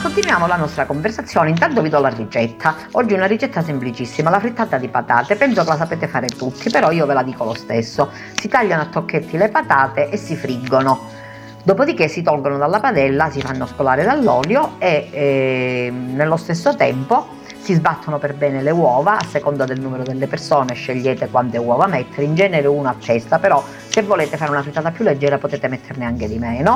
continuiamo 0.00 0.46
la 0.46 0.56
nostra 0.56 0.86
conversazione. 0.86 1.50
Intanto 1.50 1.82
vi 1.82 1.90
do 1.90 2.00
la 2.00 2.08
ricetta. 2.08 2.74
Oggi 2.92 3.12
una 3.12 3.26
ricetta 3.26 3.62
semplicissima, 3.62 4.30
la 4.30 4.40
frittata 4.40 4.78
di 4.78 4.88
patate. 4.88 5.36
Penso 5.36 5.62
che 5.62 5.68
la 5.68 5.76
sapete 5.76 6.08
fare 6.08 6.26
tutti, 6.26 6.70
però 6.70 6.90
io 6.90 7.04
ve 7.06 7.14
la 7.14 7.22
dico 7.22 7.44
lo 7.44 7.54
stesso. 7.54 8.10
Si 8.32 8.48
tagliano 8.48 8.82
a 8.82 8.86
tocchetti 8.86 9.36
le 9.36 9.48
patate 9.50 10.08
e 10.08 10.16
si 10.16 10.36
friggono. 10.36 11.18
Dopodiché 11.62 12.08
si 12.08 12.22
tolgono 12.22 12.56
dalla 12.56 12.80
padella, 12.80 13.30
si 13.30 13.42
fanno 13.42 13.66
scolare 13.66 14.04
dall'olio 14.04 14.76
e 14.78 15.08
eh, 15.10 15.92
nello 15.92 16.38
stesso 16.38 16.74
tempo 16.74 17.38
si 17.58 17.74
sbattono 17.74 18.18
per 18.18 18.34
bene 18.34 18.62
le 18.62 18.70
uova, 18.70 19.18
a 19.18 19.24
seconda 19.24 19.66
del 19.66 19.78
numero 19.78 20.02
delle 20.02 20.26
persone 20.26 20.72
scegliete 20.72 21.28
quante 21.28 21.58
uova 21.58 21.86
mettere, 21.86 22.22
in 22.22 22.34
genere 22.34 22.66
uno 22.66 22.88
a 22.88 22.94
testa, 22.98 23.38
però 23.38 23.62
se 23.86 24.00
volete 24.00 24.38
fare 24.38 24.50
una 24.50 24.62
frittata 24.62 24.90
più 24.90 25.04
leggera 25.04 25.36
potete 25.36 25.68
metterne 25.68 26.06
anche 26.06 26.26
di 26.26 26.38
meno 26.38 26.74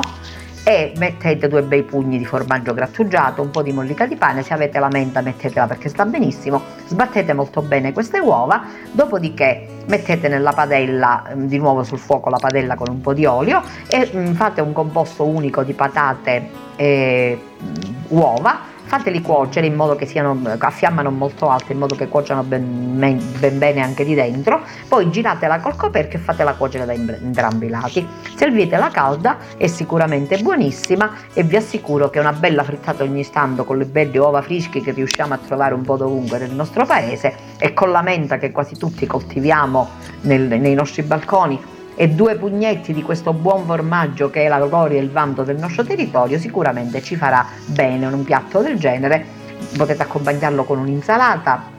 e 0.67 0.93
mettete 0.97 1.47
due 1.47 1.61
bei 1.61 1.83
pugni 1.83 2.17
di 2.17 2.25
formaggio 2.25 2.73
grattugiato, 2.73 3.43
un 3.43 3.51
po' 3.51 3.61
di 3.61 3.71
mollica 3.71 4.07
di 4.07 4.15
pane, 4.15 4.41
se 4.41 4.51
avete 4.51 4.79
la 4.79 4.87
menta 4.91 5.21
mettetela 5.21 5.67
perché 5.67 5.89
sta 5.89 6.05
benissimo, 6.05 6.59
sbattete 6.87 7.33
molto 7.33 7.61
bene 7.61 7.93
queste 7.93 8.17
uova, 8.17 8.63
dopodiché 8.91 9.67
mettete 9.85 10.27
nella 10.27 10.53
padella 10.53 11.23
mm, 11.35 11.45
di 11.45 11.59
nuovo 11.59 11.83
sul 11.83 11.99
fuoco 11.99 12.31
la 12.31 12.39
padella 12.39 12.73
con 12.73 12.89
un 12.89 12.99
po' 12.99 13.13
di 13.13 13.25
olio 13.25 13.61
e 13.85 14.09
mm, 14.11 14.33
fate 14.33 14.59
un 14.61 14.73
composto 14.73 15.23
unico 15.23 15.61
di 15.61 15.73
patate 15.73 16.49
e 16.75 17.39
mm, 17.61 17.93
uova 18.07 18.73
fateli 18.85 19.21
cuocere 19.21 19.65
in 19.65 19.75
modo 19.75 19.95
che 19.95 20.05
siano 20.05 20.39
a 20.57 20.69
fiamma 20.69 21.01
non 21.01 21.17
molto 21.17 21.49
alta, 21.49 21.73
in 21.73 21.79
modo 21.79 21.95
che 21.95 22.07
cuociano 22.07 22.43
ben, 22.43 22.97
ben 23.39 23.57
bene 23.57 23.81
anche 23.81 24.05
di 24.05 24.13
dentro, 24.13 24.61
poi 24.87 25.09
giratela 25.09 25.59
col 25.59 25.75
coperchio 25.75 26.19
e 26.19 26.21
fatela 26.21 26.53
cuocere 26.53 26.85
da 26.85 26.93
entrambi 26.93 27.65
i 27.65 27.69
lati. 27.69 28.07
Servetela 28.35 28.89
calda, 28.89 29.37
è 29.57 29.67
sicuramente 29.67 30.37
buonissima 30.37 31.11
e 31.33 31.43
vi 31.43 31.55
assicuro 31.55 32.09
che 32.09 32.19
una 32.19 32.33
bella 32.33 32.63
frittata 32.63 33.03
ogni 33.03 33.27
tanto 33.29 33.65
con 33.65 33.77
le 33.77 33.85
belle 33.85 34.17
uova 34.17 34.41
fresche 34.41 34.81
che 34.81 34.91
riusciamo 34.91 35.33
a 35.33 35.37
trovare 35.37 35.73
un 35.73 35.81
po' 35.81 35.97
dovunque 35.97 36.37
nel 36.37 36.51
nostro 36.51 36.85
paese 36.85 37.33
e 37.57 37.73
con 37.73 37.91
la 37.91 38.01
menta 38.01 38.37
che 38.37 38.51
quasi 38.51 38.77
tutti 38.77 39.05
coltiviamo 39.07 39.89
nel, 40.21 40.43
nei 40.59 40.73
nostri 40.73 41.01
balconi 41.01 41.73
e 41.95 42.09
due 42.09 42.35
pugnetti 42.35 42.93
di 42.93 43.01
questo 43.01 43.33
buon 43.33 43.65
formaggio 43.65 44.29
che 44.29 44.43
è 44.43 44.47
la 44.47 44.59
gloria 44.65 44.99
e 44.99 45.03
il 45.03 45.11
vanto 45.11 45.43
del 45.43 45.57
nostro 45.57 45.83
territorio, 45.83 46.37
sicuramente 46.37 47.01
ci 47.01 47.15
farà 47.15 47.45
bene 47.65 48.05
un 48.05 48.23
piatto 48.23 48.61
del 48.61 48.77
genere. 48.77 49.43
Potete 49.77 50.03
accompagnarlo 50.03 50.63
con 50.63 50.79
un'insalata, 50.79 51.73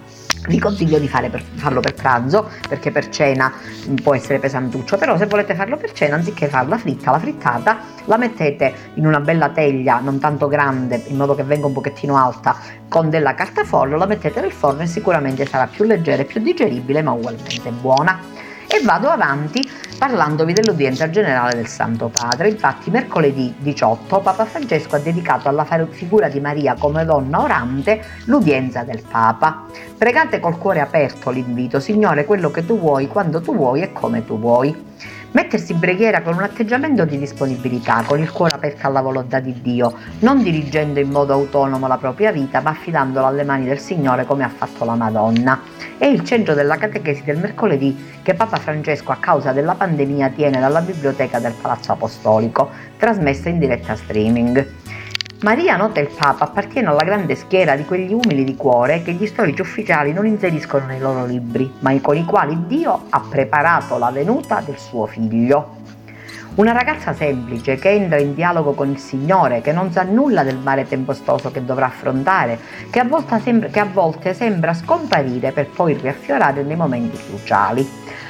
vi 0.48 0.58
consiglio 0.58 0.98
di 0.98 1.08
per, 1.08 1.42
farlo 1.54 1.80
per 1.80 1.94
pranzo 1.94 2.48
perché 2.68 2.90
per 2.90 3.08
cena 3.08 3.52
può 4.02 4.14
essere 4.14 4.38
pesantuccio 4.38 4.96
però 4.96 5.16
se 5.16 5.26
volete 5.26 5.54
farlo 5.54 5.76
per 5.76 5.92
cena 5.92 6.14
anziché 6.16 6.46
farla 6.46 6.78
fritta 6.78 7.10
la 7.10 7.18
frittata 7.18 7.78
la 8.04 8.16
mettete 8.16 8.72
in 8.94 9.06
una 9.06 9.20
bella 9.20 9.48
teglia 9.48 9.98
non 9.98 10.18
tanto 10.18 10.46
grande 10.46 11.02
in 11.08 11.16
modo 11.16 11.34
che 11.34 11.42
venga 11.42 11.66
un 11.66 11.72
pochettino 11.72 12.16
alta 12.16 12.56
con 12.88 13.10
della 13.10 13.34
carta 13.34 13.64
forno 13.64 13.96
la 13.96 14.06
mettete 14.06 14.40
nel 14.40 14.52
forno 14.52 14.82
e 14.82 14.86
sicuramente 14.86 15.46
sarà 15.46 15.66
più 15.66 15.84
leggera 15.84 16.22
e 16.22 16.26
più 16.26 16.40
digeribile 16.40 17.02
ma 17.02 17.12
ugualmente 17.12 17.70
buona. 17.70 18.18
E 18.68 18.82
vado 18.82 19.08
avanti 19.08 19.60
parlandovi 19.96 20.52
dell'udienza 20.52 21.10
generale 21.10 21.54
del 21.54 21.66
Santo 21.66 22.08
Padre. 22.08 22.48
Infatti 22.48 22.90
mercoledì 22.90 23.54
18 23.58 24.20
Papa 24.20 24.44
Francesco 24.44 24.96
ha 24.96 25.00
dedicato 25.00 25.48
alla 25.48 25.66
figura 25.90 26.28
di 26.28 26.40
Maria 26.40 26.74
come 26.78 27.04
donna 27.04 27.40
orante 27.40 28.02
l'udienza 28.24 28.82
del 28.82 29.02
Papa. 29.08 29.64
Pregate 29.96 30.40
col 30.40 30.58
cuore 30.58 30.80
aperto 30.80 31.30
l'invito, 31.30 31.80
Signore, 31.80 32.24
quello 32.24 32.50
che 32.50 32.64
tu 32.64 32.78
vuoi, 32.78 33.08
quando 33.08 33.40
tu 33.40 33.54
vuoi 33.54 33.82
e 33.82 33.92
come 33.92 34.24
tu 34.24 34.38
vuoi. 34.38 34.85
Mettersi 35.36 35.72
in 35.72 35.80
preghiera 35.80 36.22
con 36.22 36.32
un 36.32 36.44
atteggiamento 36.44 37.04
di 37.04 37.18
disponibilità, 37.18 38.02
con 38.06 38.18
il 38.20 38.32
cuore 38.32 38.54
aperto 38.54 38.86
alla 38.86 39.02
volontà 39.02 39.38
di 39.38 39.60
Dio, 39.60 39.92
non 40.20 40.42
dirigendo 40.42 40.98
in 40.98 41.10
modo 41.10 41.34
autonomo 41.34 41.86
la 41.86 41.98
propria 41.98 42.32
vita, 42.32 42.62
ma 42.62 42.70
affidandola 42.70 43.26
alle 43.26 43.44
mani 43.44 43.66
del 43.66 43.78
Signore 43.78 44.24
come 44.24 44.44
ha 44.44 44.48
fatto 44.48 44.86
la 44.86 44.94
Madonna. 44.94 45.60
È 45.98 46.06
il 46.06 46.24
centro 46.24 46.54
della 46.54 46.76
catechesi 46.76 47.22
del 47.22 47.36
mercoledì 47.36 47.94
che 48.22 48.32
Papa 48.32 48.56
Francesco 48.56 49.12
a 49.12 49.16
causa 49.16 49.52
della 49.52 49.74
pandemia 49.74 50.30
tiene 50.30 50.58
dalla 50.58 50.80
biblioteca 50.80 51.38
del 51.38 51.52
Palazzo 51.60 51.92
Apostolico, 51.92 52.70
trasmessa 52.96 53.50
in 53.50 53.58
diretta 53.58 53.94
streaming. 53.94 54.85
Maria, 55.46 55.76
nota 55.76 56.00
il 56.00 56.08
Papa, 56.08 56.46
appartiene 56.46 56.88
alla 56.88 57.04
grande 57.04 57.36
schiera 57.36 57.76
di 57.76 57.84
quegli 57.84 58.12
umili 58.12 58.42
di 58.42 58.56
cuore 58.56 59.04
che 59.04 59.12
gli 59.12 59.28
storici 59.28 59.60
ufficiali 59.60 60.12
non 60.12 60.26
inseriscono 60.26 60.86
nei 60.86 60.98
loro 60.98 61.24
libri, 61.24 61.72
ma 61.78 61.96
con 62.00 62.16
i 62.16 62.24
quali 62.24 62.66
Dio 62.66 63.04
ha 63.08 63.20
preparato 63.30 63.96
la 63.96 64.10
venuta 64.10 64.60
del 64.66 64.76
suo 64.76 65.06
figlio. 65.06 65.76
Una 66.56 66.72
ragazza 66.72 67.12
semplice 67.12 67.76
che 67.76 67.90
entra 67.90 68.18
in 68.18 68.34
dialogo 68.34 68.72
con 68.72 68.90
il 68.90 68.98
Signore, 68.98 69.60
che 69.60 69.70
non 69.70 69.92
sa 69.92 70.02
nulla 70.02 70.42
del 70.42 70.58
mare 70.58 70.88
tempestoso 70.88 71.52
che 71.52 71.64
dovrà 71.64 71.86
affrontare, 71.86 72.58
che 72.90 72.98
a, 72.98 73.06
sembra, 73.40 73.68
che 73.68 73.78
a 73.78 73.84
volte 73.86 74.34
sembra 74.34 74.74
scomparire 74.74 75.52
per 75.52 75.68
poi 75.68 75.94
riaffiorare 75.94 76.64
nei 76.64 76.74
momenti 76.74 77.18
cruciali. 77.24 77.88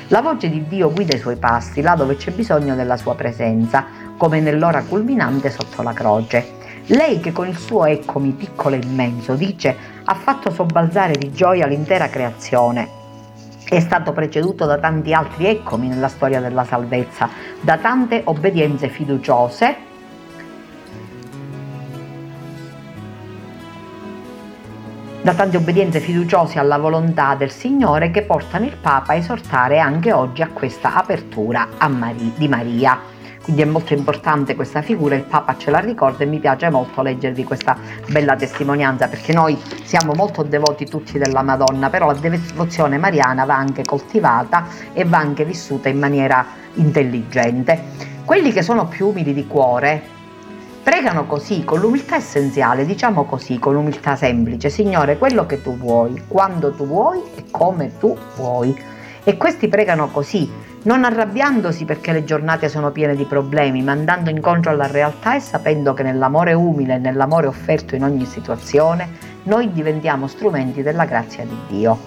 La 0.08 0.20
voce 0.20 0.50
di 0.50 0.66
Dio 0.68 0.92
guida 0.92 1.16
i 1.16 1.18
suoi 1.18 1.36
passi 1.36 1.80
là 1.80 1.94
dove 1.94 2.16
c'è 2.16 2.30
bisogno 2.32 2.74
della 2.74 2.98
sua 2.98 3.14
presenza, 3.14 3.86
come 4.18 4.38
nell'ora 4.40 4.82
culminante 4.82 5.48
sotto 5.48 5.80
la 5.80 5.94
croce. 5.94 6.64
Lei 6.88 7.18
che 7.18 7.32
con 7.32 7.48
il 7.48 7.56
suo 7.56 7.84
eccomi 7.84 8.30
piccolo 8.30 8.76
e 8.76 8.80
immenso, 8.80 9.34
dice, 9.34 9.76
ha 10.04 10.14
fatto 10.14 10.50
sobbalzare 10.50 11.14
di 11.14 11.32
gioia 11.32 11.66
l'intera 11.66 12.08
creazione. 12.08 12.88
È 13.68 13.80
stato 13.80 14.12
preceduto 14.12 14.66
da 14.66 14.78
tanti 14.78 15.12
altri 15.12 15.46
eccomi 15.46 15.88
nella 15.88 16.06
storia 16.06 16.40
della 16.40 16.64
salvezza, 16.64 17.28
da 17.60 17.76
tante 17.78 18.22
obbedienze 18.24 18.88
fiduciose 18.88 19.94
da 25.26 25.34
tante 25.34 25.56
obbedienze 25.56 25.98
fiduciose 25.98 26.60
alla 26.60 26.78
volontà 26.78 27.34
del 27.34 27.50
Signore 27.50 28.12
che 28.12 28.22
portano 28.22 28.64
il 28.64 28.76
Papa 28.76 29.12
a 29.12 29.16
esortare 29.16 29.80
anche 29.80 30.12
oggi 30.12 30.40
a 30.42 30.50
questa 30.52 30.94
apertura 30.94 31.70
a 31.78 31.88
Maria, 31.88 32.30
di 32.36 32.46
Maria. 32.46 33.15
Quindi 33.46 33.62
è 33.62 33.66
molto 33.66 33.94
importante 33.94 34.56
questa 34.56 34.82
figura, 34.82 35.14
il 35.14 35.22
Papa 35.22 35.56
ce 35.56 35.70
la 35.70 35.78
ricorda 35.78 36.24
e 36.24 36.26
mi 36.26 36.40
piace 36.40 36.68
molto 36.68 37.00
leggervi 37.00 37.44
questa 37.44 37.78
bella 38.08 38.34
testimonianza 38.34 39.06
perché 39.06 39.32
noi 39.32 39.56
siamo 39.84 40.14
molto 40.14 40.42
devoti 40.42 40.84
tutti 40.84 41.16
della 41.16 41.42
Madonna, 41.42 41.88
però 41.88 42.06
la 42.06 42.14
devozione 42.14 42.98
mariana 42.98 43.44
va 43.44 43.54
anche 43.54 43.84
coltivata 43.84 44.66
e 44.92 45.04
va 45.04 45.18
anche 45.18 45.44
vissuta 45.44 45.88
in 45.88 46.00
maniera 46.00 46.44
intelligente. 46.74 47.80
Quelli 48.24 48.50
che 48.50 48.62
sono 48.62 48.88
più 48.88 49.10
umili 49.10 49.32
di 49.32 49.46
cuore 49.46 50.02
pregano 50.82 51.26
così, 51.26 51.62
con 51.62 51.78
l'umiltà 51.78 52.16
essenziale, 52.16 52.84
diciamo 52.84 53.26
così, 53.26 53.60
con 53.60 53.74
l'umiltà 53.74 54.16
semplice, 54.16 54.70
Signore, 54.70 55.18
quello 55.18 55.46
che 55.46 55.62
tu 55.62 55.76
vuoi, 55.76 56.24
quando 56.26 56.72
tu 56.72 56.84
vuoi 56.84 57.22
e 57.36 57.44
come 57.52 57.96
tu 58.00 58.18
vuoi. 58.34 58.76
E 59.22 59.36
questi 59.36 59.68
pregano 59.68 60.08
così, 60.08 60.50
non 60.86 61.02
arrabbiandosi 61.02 61.84
perché 61.84 62.12
le 62.12 62.22
giornate 62.22 62.68
sono 62.68 62.92
piene 62.92 63.16
di 63.16 63.24
problemi, 63.24 63.82
ma 63.82 63.90
andando 63.90 64.30
incontro 64.30 64.70
alla 64.70 64.86
realtà 64.86 65.34
e 65.34 65.40
sapendo 65.40 65.92
che 65.94 66.04
nell'amore 66.04 66.52
umile 66.52 66.94
e 66.94 66.98
nell'amore 66.98 67.48
offerto 67.48 67.96
in 67.96 68.04
ogni 68.04 68.24
situazione 68.24 69.34
noi 69.44 69.72
diventiamo 69.72 70.28
strumenti 70.28 70.82
della 70.82 71.04
grazia 71.04 71.44
di 71.44 71.56
Dio. 71.66 71.98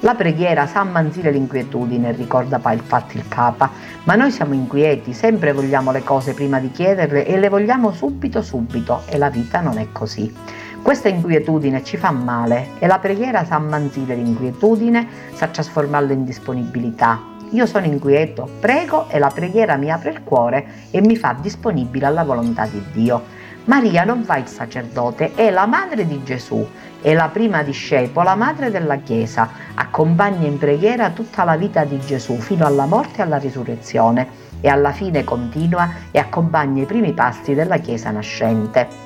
La 0.00 0.14
preghiera 0.14 0.66
sa 0.66 0.80
ammanzire 0.80 1.30
l'inquietudine, 1.30 2.12
ricorda 2.12 2.60
infatti 2.72 3.16
il 3.16 3.24
Papa, 3.28 3.70
ma 4.04 4.16
noi 4.16 4.32
siamo 4.32 4.54
inquieti, 4.54 5.12
sempre 5.12 5.52
vogliamo 5.52 5.92
le 5.92 6.02
cose 6.02 6.34
prima 6.34 6.58
di 6.58 6.72
chiederle 6.72 7.24
e 7.24 7.38
le 7.38 7.48
vogliamo 7.48 7.92
subito 7.92 8.42
subito 8.42 9.02
e 9.06 9.18
la 9.18 9.30
vita 9.30 9.60
non 9.60 9.78
è 9.78 9.86
così. 9.92 10.34
Questa 10.82 11.08
inquietudine 11.08 11.82
ci 11.84 11.96
fa 11.96 12.10
male 12.10 12.70
e 12.80 12.88
la 12.88 12.98
preghiera 12.98 13.44
sa 13.44 13.54
ammanzire 13.54 14.16
l'inquietudine, 14.16 15.06
sa 15.32 15.46
trasformarla 15.46 16.12
in 16.12 16.24
disponibilità, 16.24 17.34
io 17.50 17.66
sono 17.66 17.86
inquieto, 17.86 18.48
prego 18.60 19.08
e 19.08 19.18
la 19.18 19.30
preghiera 19.32 19.76
mi 19.76 19.90
apre 19.90 20.10
il 20.10 20.22
cuore 20.22 20.66
e 20.90 21.00
mi 21.00 21.16
fa 21.16 21.36
disponibile 21.40 22.06
alla 22.06 22.24
volontà 22.24 22.66
di 22.66 22.82
Dio. 22.92 23.22
Maria 23.66 24.04
non 24.04 24.22
fa 24.22 24.36
il 24.36 24.46
sacerdote, 24.46 25.34
è 25.34 25.50
la 25.50 25.66
madre 25.66 26.06
di 26.06 26.22
Gesù, 26.22 26.64
è 27.00 27.12
la 27.14 27.28
prima 27.28 27.62
discepola, 27.62 28.34
madre 28.34 28.70
della 28.70 28.96
Chiesa, 28.96 29.48
accompagna 29.74 30.46
in 30.46 30.58
preghiera 30.58 31.10
tutta 31.10 31.44
la 31.44 31.56
vita 31.56 31.84
di 31.84 31.98
Gesù 32.00 32.36
fino 32.38 32.64
alla 32.64 32.86
morte 32.86 33.18
e 33.18 33.22
alla 33.22 33.38
risurrezione 33.38 34.44
e 34.60 34.68
alla 34.68 34.92
fine 34.92 35.24
continua 35.24 35.90
e 36.10 36.18
accompagna 36.18 36.82
i 36.82 36.86
primi 36.86 37.12
passi 37.12 37.54
della 37.54 37.78
Chiesa 37.78 38.10
nascente 38.10 39.05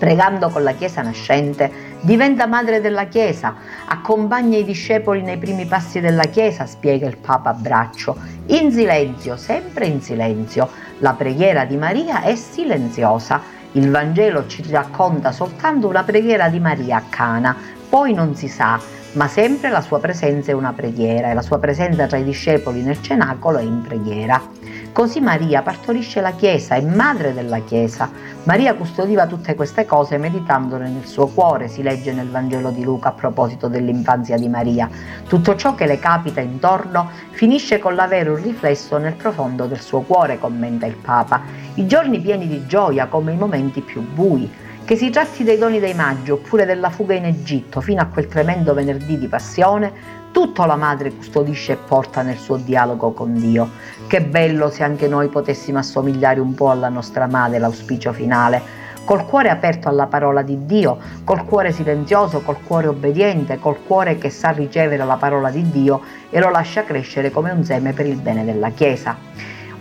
pregando 0.00 0.48
con 0.48 0.62
la 0.62 0.72
Chiesa 0.72 1.02
nascente, 1.02 1.70
diventa 2.00 2.46
madre 2.46 2.80
della 2.80 3.04
Chiesa, 3.04 3.54
accompagna 3.84 4.56
i 4.56 4.64
discepoli 4.64 5.20
nei 5.20 5.36
primi 5.36 5.66
passi 5.66 6.00
della 6.00 6.24
Chiesa, 6.24 6.64
spiega 6.64 7.06
il 7.06 7.18
Papa 7.18 7.50
a 7.50 7.52
braccio, 7.52 8.16
in 8.46 8.72
silenzio, 8.72 9.36
sempre 9.36 9.84
in 9.84 10.00
silenzio. 10.00 10.70
La 11.00 11.12
preghiera 11.12 11.66
di 11.66 11.76
Maria 11.76 12.22
è 12.22 12.34
silenziosa. 12.34 13.42
Il 13.72 13.90
Vangelo 13.90 14.46
ci 14.46 14.64
racconta 14.70 15.32
soltanto 15.32 15.86
una 15.86 16.02
preghiera 16.02 16.48
di 16.48 16.60
Maria 16.60 16.96
a 16.96 17.02
Cana, 17.10 17.54
poi 17.86 18.14
non 18.14 18.34
si 18.34 18.48
sa, 18.48 18.80
ma 19.12 19.28
sempre 19.28 19.68
la 19.68 19.82
sua 19.82 20.00
presenza 20.00 20.50
è 20.50 20.54
una 20.54 20.72
preghiera 20.72 21.30
e 21.30 21.34
la 21.34 21.42
sua 21.42 21.58
presenza 21.58 22.06
tra 22.06 22.16
i 22.16 22.24
discepoli 22.24 22.80
nel 22.80 23.02
cenacolo 23.02 23.58
è 23.58 23.62
in 23.62 23.82
preghiera. 23.82 24.40
Così 24.92 25.20
Maria 25.20 25.62
partorisce 25.62 26.20
la 26.20 26.32
Chiesa, 26.32 26.74
è 26.74 26.80
madre 26.80 27.32
della 27.32 27.60
Chiesa. 27.60 28.10
Maria 28.42 28.74
custodiva 28.74 29.26
tutte 29.26 29.54
queste 29.54 29.86
cose 29.86 30.18
meditandole 30.18 30.88
nel 30.88 31.06
suo 31.06 31.28
cuore, 31.28 31.68
si 31.68 31.82
legge 31.82 32.12
nel 32.12 32.28
Vangelo 32.28 32.70
di 32.70 32.82
Luca 32.82 33.10
a 33.10 33.12
proposito 33.12 33.68
dell'infanzia 33.68 34.36
di 34.36 34.48
Maria. 34.48 34.90
Tutto 35.28 35.54
ciò 35.54 35.76
che 35.76 35.86
le 35.86 36.00
capita 36.00 36.40
intorno 36.40 37.08
finisce 37.30 37.78
con 37.78 37.94
l'avere 37.94 38.30
un 38.30 38.42
riflesso 38.42 38.98
nel 38.98 39.14
profondo 39.14 39.66
del 39.66 39.80
suo 39.80 40.00
cuore, 40.00 40.40
commenta 40.40 40.86
il 40.86 40.96
Papa. 40.96 41.40
I 41.74 41.86
giorni 41.86 42.18
pieni 42.20 42.48
di 42.48 42.66
gioia 42.66 43.06
come 43.06 43.32
i 43.32 43.36
momenti 43.36 43.82
più 43.82 44.02
bui. 44.02 44.50
Che 44.82 44.96
si 44.96 45.10
tratti 45.10 45.44
dei 45.44 45.56
doni 45.56 45.78
dei 45.78 45.94
magi 45.94 46.32
oppure 46.32 46.64
della 46.64 46.90
fuga 46.90 47.14
in 47.14 47.24
Egitto 47.24 47.80
fino 47.80 48.02
a 48.02 48.06
quel 48.06 48.26
tremendo 48.26 48.74
venerdì 48.74 49.18
di 49.18 49.28
passione, 49.28 49.92
tutto 50.40 50.64
la 50.64 50.76
madre 50.76 51.12
custodisce 51.12 51.72
e 51.72 51.76
porta 51.76 52.22
nel 52.22 52.38
suo 52.38 52.56
dialogo 52.56 53.12
con 53.12 53.34
Dio. 53.34 53.68
Che 54.06 54.22
bello 54.22 54.70
se 54.70 54.82
anche 54.82 55.06
noi 55.06 55.28
potessimo 55.28 55.80
assomigliare 55.80 56.40
un 56.40 56.54
po' 56.54 56.70
alla 56.70 56.88
nostra 56.88 57.26
madre, 57.26 57.58
l'auspicio 57.58 58.14
finale. 58.14 58.62
Col 59.04 59.26
cuore 59.26 59.50
aperto 59.50 59.90
alla 59.90 60.06
parola 60.06 60.40
di 60.40 60.64
Dio, 60.64 60.96
col 61.24 61.44
cuore 61.44 61.72
silenzioso, 61.72 62.40
col 62.40 62.62
cuore 62.62 62.86
obbediente, 62.86 63.58
col 63.58 63.84
cuore 63.84 64.16
che 64.16 64.30
sa 64.30 64.48
ricevere 64.48 65.04
la 65.04 65.16
parola 65.16 65.50
di 65.50 65.68
Dio 65.70 66.00
e 66.30 66.40
lo 66.40 66.48
lascia 66.48 66.84
crescere 66.84 67.30
come 67.30 67.50
un 67.50 67.62
seme 67.62 67.92
per 67.92 68.06
il 68.06 68.16
bene 68.16 68.42
della 68.42 68.70
Chiesa. 68.70 69.18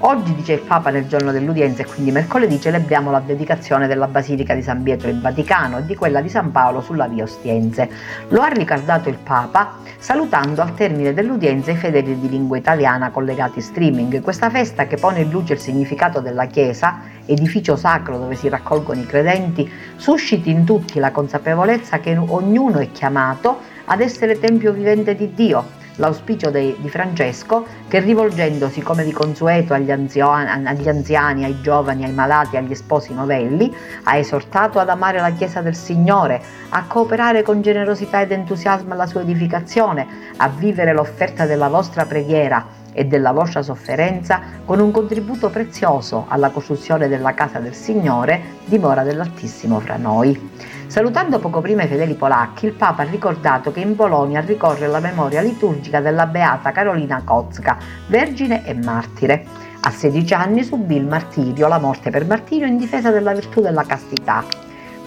Oggi, 0.01 0.33
dice 0.33 0.53
il 0.53 0.61
Papa, 0.61 0.91
nel 0.91 1.07
giorno 1.07 1.33
dell'udienza 1.33 1.81
e 1.81 1.85
quindi 1.85 2.11
mercoledì, 2.11 2.57
celebriamo 2.57 3.11
la 3.11 3.19
dedicazione 3.19 3.85
della 3.85 4.07
Basilica 4.07 4.53
di 4.53 4.61
San 4.61 4.81
Pietro 4.81 5.09
in 5.09 5.19
Vaticano 5.19 5.79
e 5.79 5.85
di 5.85 5.93
quella 5.93 6.21
di 6.21 6.29
San 6.29 6.53
Paolo 6.53 6.79
sulla 6.79 7.05
via 7.07 7.23
Ostiense. 7.23 7.89
Lo 8.29 8.39
ha 8.39 8.47
ricordato 8.47 9.09
il 9.09 9.17
Papa 9.21 9.79
salutando 9.97 10.61
al 10.61 10.73
termine 10.73 11.13
dell'udienza 11.13 11.71
i 11.71 11.75
fedeli 11.75 12.17
di 12.17 12.29
lingua 12.29 12.55
italiana 12.55 13.09
collegati 13.09 13.59
streaming. 13.59 14.21
Questa 14.21 14.49
festa 14.49 14.87
che 14.87 14.95
pone 14.95 15.19
in 15.19 15.31
luce 15.31 15.51
il 15.51 15.59
significato 15.59 16.21
della 16.21 16.45
Chiesa, 16.45 17.01
edificio 17.25 17.75
sacro 17.75 18.17
dove 18.17 18.35
si 18.35 18.47
raccolgono 18.47 19.01
i 19.01 19.05
credenti, 19.05 19.69
susciti 19.97 20.49
in 20.49 20.63
tutti 20.63 20.97
la 20.99 21.11
consapevolezza 21.11 21.99
che 21.99 22.15
ognuno 22.15 22.79
è 22.79 22.89
chiamato 22.93 23.59
ad 23.83 23.99
essere 23.99 24.39
tempio 24.39 24.71
vivente 24.71 25.13
di 25.13 25.33
Dio 25.33 25.77
l'auspicio 25.99 26.49
de, 26.49 26.75
di 26.79 26.89
Francesco 26.89 27.65
che 27.87 27.99
rivolgendosi 27.99 28.81
come 28.81 29.03
di 29.03 29.11
consueto 29.11 29.73
agli 29.73 29.91
anziani, 29.91 30.67
agli 30.67 30.87
anziani, 30.87 31.43
ai 31.43 31.61
giovani, 31.61 32.05
ai 32.05 32.13
malati, 32.13 32.57
agli 32.57 32.75
sposi 32.75 33.13
novelli, 33.13 33.73
ha 34.03 34.17
esortato 34.17 34.79
ad 34.79 34.89
amare 34.89 35.19
la 35.19 35.31
Chiesa 35.31 35.61
del 35.61 35.75
Signore, 35.75 36.41
a 36.69 36.83
cooperare 36.85 37.43
con 37.43 37.61
generosità 37.61 38.21
ed 38.21 38.31
entusiasmo 38.31 38.93
alla 38.93 39.07
sua 39.07 39.21
edificazione, 39.21 40.07
a 40.37 40.49
vivere 40.49 40.93
l'offerta 40.93 41.45
della 41.45 41.67
vostra 41.67 42.05
preghiera 42.05 42.77
e 42.91 43.05
della 43.05 43.31
vostra 43.31 43.61
sofferenza 43.61 44.41
con 44.65 44.79
un 44.79 44.91
contributo 44.91 45.49
prezioso 45.49 46.25
alla 46.27 46.49
costruzione 46.49 47.07
della 47.07 47.33
casa 47.33 47.59
del 47.59 47.73
Signore, 47.73 48.41
dimora 48.65 49.03
dell'Altissimo 49.03 49.79
fra 49.79 49.97
noi. 49.97 50.77
Salutando 50.89 51.37
poco 51.37 51.61
prima 51.61 51.83
i 51.83 51.87
fedeli 51.87 52.15
polacchi, 52.15 52.65
il 52.65 52.71
Papa 52.71 53.03
ha 53.03 53.05
ricordato 53.05 53.71
che 53.71 53.79
in 53.79 53.95
Polonia 53.95 54.39
ricorre 54.39 54.87
la 54.87 54.99
memoria 54.99 55.39
liturgica 55.39 56.01
della 56.01 56.25
beata 56.25 56.71
Carolina 56.71 57.21
Kozka, 57.23 57.77
vergine 58.07 58.65
e 58.65 58.73
martire. 58.73 59.45
A 59.81 59.91
16 59.91 60.33
anni 60.33 60.63
subì 60.63 60.95
il 60.95 61.05
martirio, 61.05 61.67
la 61.67 61.77
morte 61.77 62.09
per 62.09 62.25
martirio 62.25 62.65
in 62.65 62.77
difesa 62.77 63.11
della 63.11 63.33
virtù 63.33 63.61
della 63.61 63.83
castità. 63.83 64.43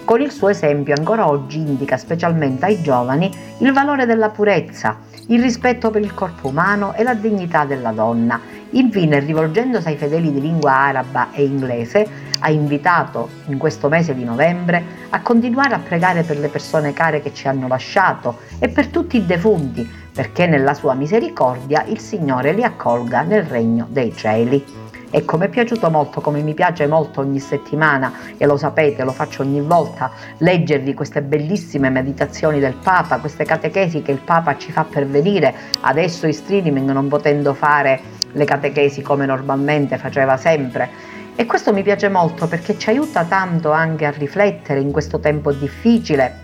Con 0.05 0.21
il 0.21 0.31
suo 0.31 0.47
esempio 0.47 0.95
ancora 0.97 1.27
oggi 1.27 1.57
indica 1.59 1.97
specialmente 1.97 2.63
ai 2.63 2.81
giovani 2.81 3.29
il 3.57 3.73
valore 3.73 4.05
della 4.05 4.29
purezza, 4.29 4.99
il 5.27 5.41
rispetto 5.41 5.89
per 5.89 6.01
il 6.01 6.13
corpo 6.13 6.47
umano 6.47 6.93
e 6.93 7.03
la 7.03 7.13
dignità 7.13 7.65
della 7.65 7.91
donna. 7.91 8.39
Infine, 8.69 9.19
rivolgendosi 9.19 9.89
ai 9.89 9.97
fedeli 9.97 10.31
di 10.31 10.39
lingua 10.39 10.71
araba 10.71 11.27
e 11.33 11.43
inglese, 11.43 12.31
ha 12.43 12.49
invitato 12.49 13.29
in 13.47 13.57
questo 13.57 13.87
mese 13.87 14.13
di 14.13 14.25
novembre 14.25 14.83
a 15.09 15.21
continuare 15.21 15.75
a 15.75 15.79
pregare 15.79 16.23
per 16.23 16.37
le 16.37 16.49
persone 16.49 16.91
care 16.91 17.21
che 17.21 17.33
ci 17.33 17.47
hanno 17.47 17.67
lasciato 17.67 18.39
e 18.59 18.67
per 18.67 18.87
tutti 18.87 19.15
i 19.15 19.25
defunti, 19.25 19.89
perché 20.11 20.45
nella 20.45 20.73
sua 20.73 20.93
misericordia 20.93 21.85
il 21.87 21.99
Signore 21.99 22.51
li 22.51 22.63
accolga 22.63 23.21
nel 23.21 23.43
regno 23.43 23.87
dei 23.89 24.13
cieli. 24.13 24.81
Ecco, 25.09 25.37
mi 25.37 25.45
è 25.45 25.49
piaciuto 25.49 25.89
molto, 25.89 26.21
come 26.21 26.41
mi 26.41 26.53
piace 26.53 26.85
molto 26.87 27.21
ogni 27.21 27.39
settimana, 27.39 28.11
e 28.35 28.45
lo 28.45 28.57
sapete, 28.57 29.03
lo 29.03 29.11
faccio 29.11 29.43
ogni 29.43 29.61
volta, 29.61 30.11
leggervi 30.39 30.93
queste 30.95 31.21
bellissime 31.21 31.89
meditazioni 31.89 32.59
del 32.59 32.73
Papa, 32.73 33.19
queste 33.19 33.45
catechesi 33.45 34.01
che 34.01 34.11
il 34.11 34.17
Papa 34.17 34.57
ci 34.57 34.71
fa 34.71 34.83
pervenire, 34.83 35.53
adesso 35.81 36.25
in 36.25 36.33
streaming 36.33 36.89
non 36.89 37.07
potendo 37.07 37.53
fare 37.53 38.01
le 38.31 38.45
catechesi 38.45 39.01
come 39.03 39.27
normalmente 39.27 39.97
faceva 39.97 40.35
sempre 40.35 41.12
e 41.35 41.45
questo 41.45 41.73
mi 41.73 41.81
piace 41.81 42.09
molto 42.09 42.47
perché 42.47 42.77
ci 42.77 42.89
aiuta 42.89 43.23
tanto 43.23 43.71
anche 43.71 44.05
a 44.05 44.11
riflettere 44.11 44.79
in 44.79 44.91
questo 44.91 45.19
tempo 45.19 45.51
difficile, 45.51 46.41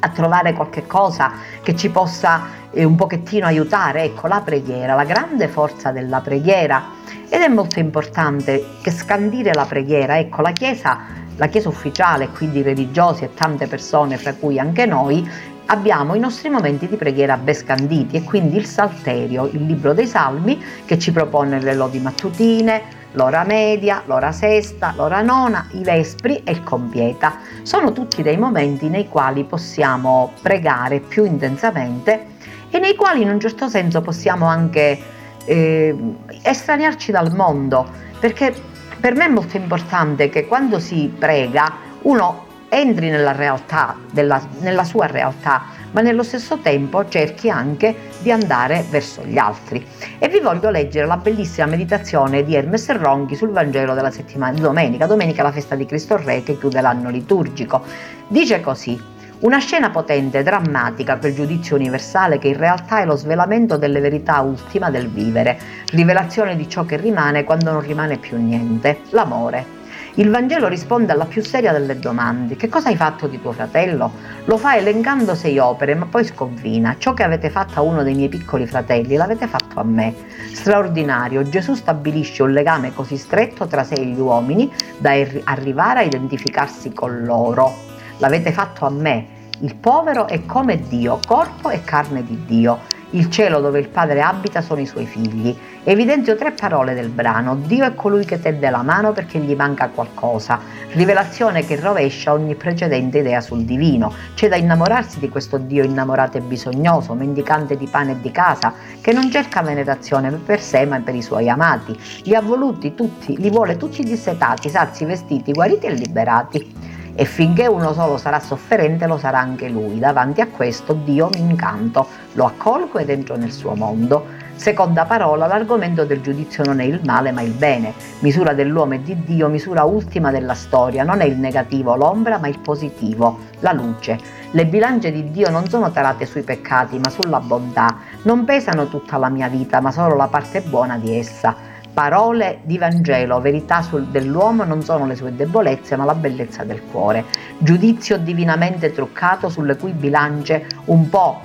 a 0.00 0.08
trovare 0.08 0.52
qualche 0.52 0.86
cosa 0.86 1.32
che 1.62 1.76
ci 1.76 1.90
possa 1.90 2.42
eh, 2.72 2.82
un 2.82 2.96
pochettino 2.96 3.46
aiutare. 3.46 4.02
Ecco, 4.02 4.26
la 4.26 4.40
preghiera, 4.40 4.94
la 4.94 5.04
grande 5.04 5.46
forza 5.46 5.92
della 5.92 6.20
preghiera. 6.20 6.82
Ed 7.28 7.40
è 7.40 7.48
molto 7.48 7.78
importante 7.78 8.64
che 8.82 8.90
scandire 8.90 9.52
la 9.54 9.64
preghiera, 9.64 10.18
ecco, 10.18 10.42
la 10.42 10.52
Chiesa, 10.52 10.98
la 11.36 11.46
Chiesa 11.46 11.68
ufficiale, 11.68 12.28
quindi 12.28 12.62
religiosi 12.62 13.24
e 13.24 13.34
tante 13.34 13.66
persone, 13.66 14.16
fra 14.16 14.34
cui 14.34 14.58
anche 14.58 14.86
noi, 14.86 15.28
abbiamo 15.66 16.14
i 16.14 16.20
nostri 16.20 16.48
momenti 16.48 16.88
di 16.88 16.96
preghiera 16.96 17.36
ben 17.36 17.54
scanditi 17.54 18.16
e 18.16 18.22
quindi 18.22 18.56
il 18.56 18.66
Salterio, 18.66 19.46
il 19.46 19.64
libro 19.64 19.92
dei 19.92 20.06
Salmi 20.06 20.62
che 20.84 20.98
ci 20.98 21.10
propone 21.10 21.60
le 21.60 21.74
lodi 21.74 21.98
mattutine, 21.98 22.95
l'ora 23.12 23.44
media, 23.44 24.02
l'ora 24.06 24.32
sesta, 24.32 24.92
l'ora 24.96 25.22
nona, 25.22 25.66
i 25.72 25.82
vespri 25.82 26.42
e 26.44 26.52
il 26.52 26.62
compieta. 26.62 27.38
Sono 27.62 27.92
tutti 27.92 28.22
dei 28.22 28.36
momenti 28.36 28.88
nei 28.88 29.08
quali 29.08 29.44
possiamo 29.44 30.32
pregare 30.42 31.00
più 31.00 31.24
intensamente 31.24 32.34
e 32.70 32.78
nei 32.78 32.94
quali 32.94 33.22
in 33.22 33.30
un 33.30 33.40
certo 33.40 33.68
senso 33.68 34.00
possiamo 34.00 34.46
anche 34.46 34.98
eh, 35.44 35.96
estraniarci 36.42 37.12
dal 37.12 37.34
mondo, 37.34 37.88
perché 38.18 38.54
per 39.00 39.14
me 39.14 39.26
è 39.26 39.28
molto 39.28 39.56
importante 39.56 40.28
che 40.28 40.46
quando 40.46 40.78
si 40.78 41.12
prega 41.16 41.72
uno 42.02 42.44
entri 42.68 43.08
nella 43.08 43.32
realtà, 43.32 43.96
della, 44.10 44.40
nella 44.60 44.84
sua 44.84 45.06
realtà, 45.06 45.62
ma 45.96 46.02
nello 46.02 46.22
stesso 46.22 46.58
tempo 46.58 47.08
cerchi 47.08 47.48
anche 47.48 47.96
di 48.20 48.30
andare 48.30 48.84
verso 48.90 49.24
gli 49.24 49.38
altri. 49.38 49.82
E 50.18 50.28
vi 50.28 50.40
voglio 50.40 50.68
leggere 50.68 51.06
la 51.06 51.16
bellissima 51.16 51.66
meditazione 51.66 52.44
di 52.44 52.54
Hermes 52.54 52.90
Ronchi 52.98 53.34
sul 53.34 53.48
Vangelo 53.48 53.94
della 53.94 54.10
settimana 54.10 54.52
di 54.52 54.60
domenica, 54.60 55.06
domenica 55.06 55.42
la 55.42 55.52
festa 55.52 55.74
di 55.74 55.86
Cristo 55.86 56.18
Re 56.18 56.42
che 56.42 56.58
chiude 56.58 56.82
l'anno 56.82 57.08
liturgico. 57.08 57.82
Dice 58.28 58.60
così: 58.60 59.02
una 59.38 59.58
scena 59.58 59.88
potente, 59.88 60.42
drammatica, 60.42 61.16
quel 61.16 61.34
giudizio 61.34 61.76
universale 61.76 62.36
che 62.36 62.48
in 62.48 62.58
realtà 62.58 63.00
è 63.00 63.06
lo 63.06 63.16
svelamento 63.16 63.78
delle 63.78 64.00
verità 64.00 64.40
ultima 64.40 64.90
del 64.90 65.08
vivere, 65.08 65.58
rivelazione 65.92 66.56
di 66.56 66.68
ciò 66.68 66.84
che 66.84 66.98
rimane 66.98 67.44
quando 67.44 67.72
non 67.72 67.80
rimane 67.80 68.18
più 68.18 68.36
niente, 68.36 69.00
l'amore. 69.12 69.84
Il 70.18 70.30
Vangelo 70.30 70.66
risponde 70.66 71.12
alla 71.12 71.26
più 71.26 71.42
seria 71.42 71.72
delle 71.72 71.98
domande. 71.98 72.56
Che 72.56 72.70
cosa 72.70 72.88
hai 72.88 72.96
fatto 72.96 73.26
di 73.26 73.38
tuo 73.38 73.52
fratello? 73.52 74.10
Lo 74.46 74.56
fa 74.56 74.74
elencando 74.74 75.34
sei 75.34 75.58
opere, 75.58 75.94
ma 75.94 76.06
poi 76.06 76.24
sconfina. 76.24 76.96
Ciò 76.96 77.12
che 77.12 77.22
avete 77.22 77.50
fatto 77.50 77.78
a 77.78 77.82
uno 77.82 78.02
dei 78.02 78.14
miei 78.14 78.30
piccoli 78.30 78.66
fratelli 78.66 79.16
l'avete 79.16 79.46
fatto 79.46 79.78
a 79.78 79.84
me. 79.84 80.14
Straordinario, 80.54 81.46
Gesù 81.46 81.74
stabilisce 81.74 82.42
un 82.42 82.52
legame 82.52 82.94
così 82.94 83.18
stretto 83.18 83.66
tra 83.66 83.84
sé 83.84 83.96
e 83.96 84.06
gli 84.06 84.18
uomini 84.18 84.72
da 84.96 85.10
arrivare 85.44 85.98
a 85.98 86.04
identificarsi 86.04 86.94
con 86.94 87.22
loro. 87.22 87.74
L'avete 88.16 88.52
fatto 88.52 88.86
a 88.86 88.90
me. 88.90 89.26
Il 89.60 89.76
povero 89.76 90.28
è 90.28 90.46
come 90.46 90.80
Dio, 90.88 91.18
corpo 91.26 91.68
e 91.68 91.82
carne 91.84 92.24
di 92.24 92.42
Dio. 92.46 92.78
Il 93.16 93.30
cielo 93.30 93.60
dove 93.60 93.78
il 93.78 93.88
Padre 93.88 94.20
abita 94.20 94.60
sono 94.60 94.82
i 94.82 94.84
suoi 94.84 95.06
figli. 95.06 95.56
Evidenzio 95.84 96.36
tre 96.36 96.52
parole 96.52 96.92
del 96.92 97.08
brano. 97.08 97.56
Dio 97.56 97.86
è 97.86 97.94
colui 97.94 98.26
che 98.26 98.38
tende 98.38 98.68
la 98.68 98.82
mano 98.82 99.12
perché 99.12 99.38
gli 99.38 99.54
manca 99.54 99.88
qualcosa. 99.88 100.60
Rivelazione 100.90 101.64
che 101.64 101.80
rovescia 101.80 102.34
ogni 102.34 102.54
precedente 102.56 103.20
idea 103.20 103.40
sul 103.40 103.64
divino. 103.64 104.12
C'è 104.34 104.50
da 104.50 104.56
innamorarsi 104.56 105.18
di 105.18 105.30
questo 105.30 105.56
Dio 105.56 105.82
innamorato 105.82 106.36
e 106.36 106.42
bisognoso, 106.42 107.14
mendicante 107.14 107.78
di 107.78 107.86
pane 107.86 108.12
e 108.12 108.20
di 108.20 108.30
casa, 108.30 108.74
che 109.00 109.14
non 109.14 109.30
cerca 109.30 109.62
venerazione 109.62 110.30
per 110.32 110.60
sé 110.60 110.84
ma 110.84 111.00
per 111.00 111.14
i 111.14 111.22
suoi 111.22 111.48
amati. 111.48 111.98
Li 112.24 112.34
ha 112.34 112.42
voluti 112.42 112.94
tutti, 112.94 113.34
li 113.38 113.48
vuole 113.48 113.78
tutti 113.78 114.02
dissetati, 114.02 114.68
sazi, 114.68 115.06
vestiti, 115.06 115.52
guariti 115.52 115.86
e 115.86 115.92
liberati 115.94 116.85
e 117.16 117.24
finché 117.24 117.66
uno 117.66 117.94
solo 117.94 118.18
sarà 118.18 118.38
sofferente 118.38 119.06
lo 119.06 119.16
sarà 119.16 119.40
anche 119.40 119.68
lui. 119.68 119.98
Davanti 119.98 120.42
a 120.42 120.46
questo 120.46 120.92
Dio 120.92 121.30
mi 121.32 121.40
incanto, 121.40 122.06
lo 122.34 122.44
accolgo 122.44 122.98
ed 122.98 123.08
entro 123.08 123.36
nel 123.36 123.50
suo 123.50 123.74
mondo. 123.74 124.44
Seconda 124.54 125.04
parola, 125.04 125.46
l'argomento 125.46 126.04
del 126.04 126.20
giudizio 126.20 126.64
non 126.64 126.80
è 126.80 126.84
il 126.84 127.00
male 127.04 127.32
ma 127.32 127.40
il 127.40 127.52
bene. 127.52 127.92
Misura 128.20 128.52
dell'uomo 128.52 128.94
e 128.94 129.02
di 129.02 129.22
Dio, 129.24 129.48
misura 129.48 129.84
ultima 129.84 130.30
della 130.30 130.54
storia. 130.54 131.04
Non 131.04 131.20
è 131.20 131.24
il 131.24 131.36
negativo, 131.36 131.96
l'ombra, 131.96 132.38
ma 132.38 132.48
il 132.48 132.58
positivo, 132.58 133.38
la 133.60 133.72
luce. 133.72 134.18
Le 134.50 134.66
bilance 134.66 135.10
di 135.10 135.30
Dio 135.30 135.50
non 135.50 135.68
sono 135.68 135.90
tarate 135.90 136.24
sui 136.26 136.42
peccati 136.42 136.98
ma 136.98 137.10
sulla 137.10 137.40
bontà. 137.40 137.96
Non 138.22 138.44
pesano 138.44 138.88
tutta 138.88 139.16
la 139.16 139.28
mia 139.28 139.48
vita 139.48 139.80
ma 139.80 139.90
solo 139.90 140.16
la 140.16 140.28
parte 140.28 140.60
buona 140.60 140.96
di 140.98 141.18
essa. 141.18 141.74
Parole 141.96 142.58
di 142.64 142.76
Vangelo, 142.76 143.40
verità 143.40 143.80
sul, 143.80 144.08
dell'uomo 144.08 144.64
non 144.64 144.82
sono 144.82 145.06
le 145.06 145.16
sue 145.16 145.34
debolezze 145.34 145.96
ma 145.96 146.04
la 146.04 146.14
bellezza 146.14 146.62
del 146.62 146.82
cuore. 146.82 147.24
Giudizio 147.56 148.18
divinamente 148.18 148.92
truccato 148.92 149.48
sulle 149.48 149.78
cui 149.78 149.92
bilance 149.92 150.66
un 150.84 151.08
po' 151.08 151.40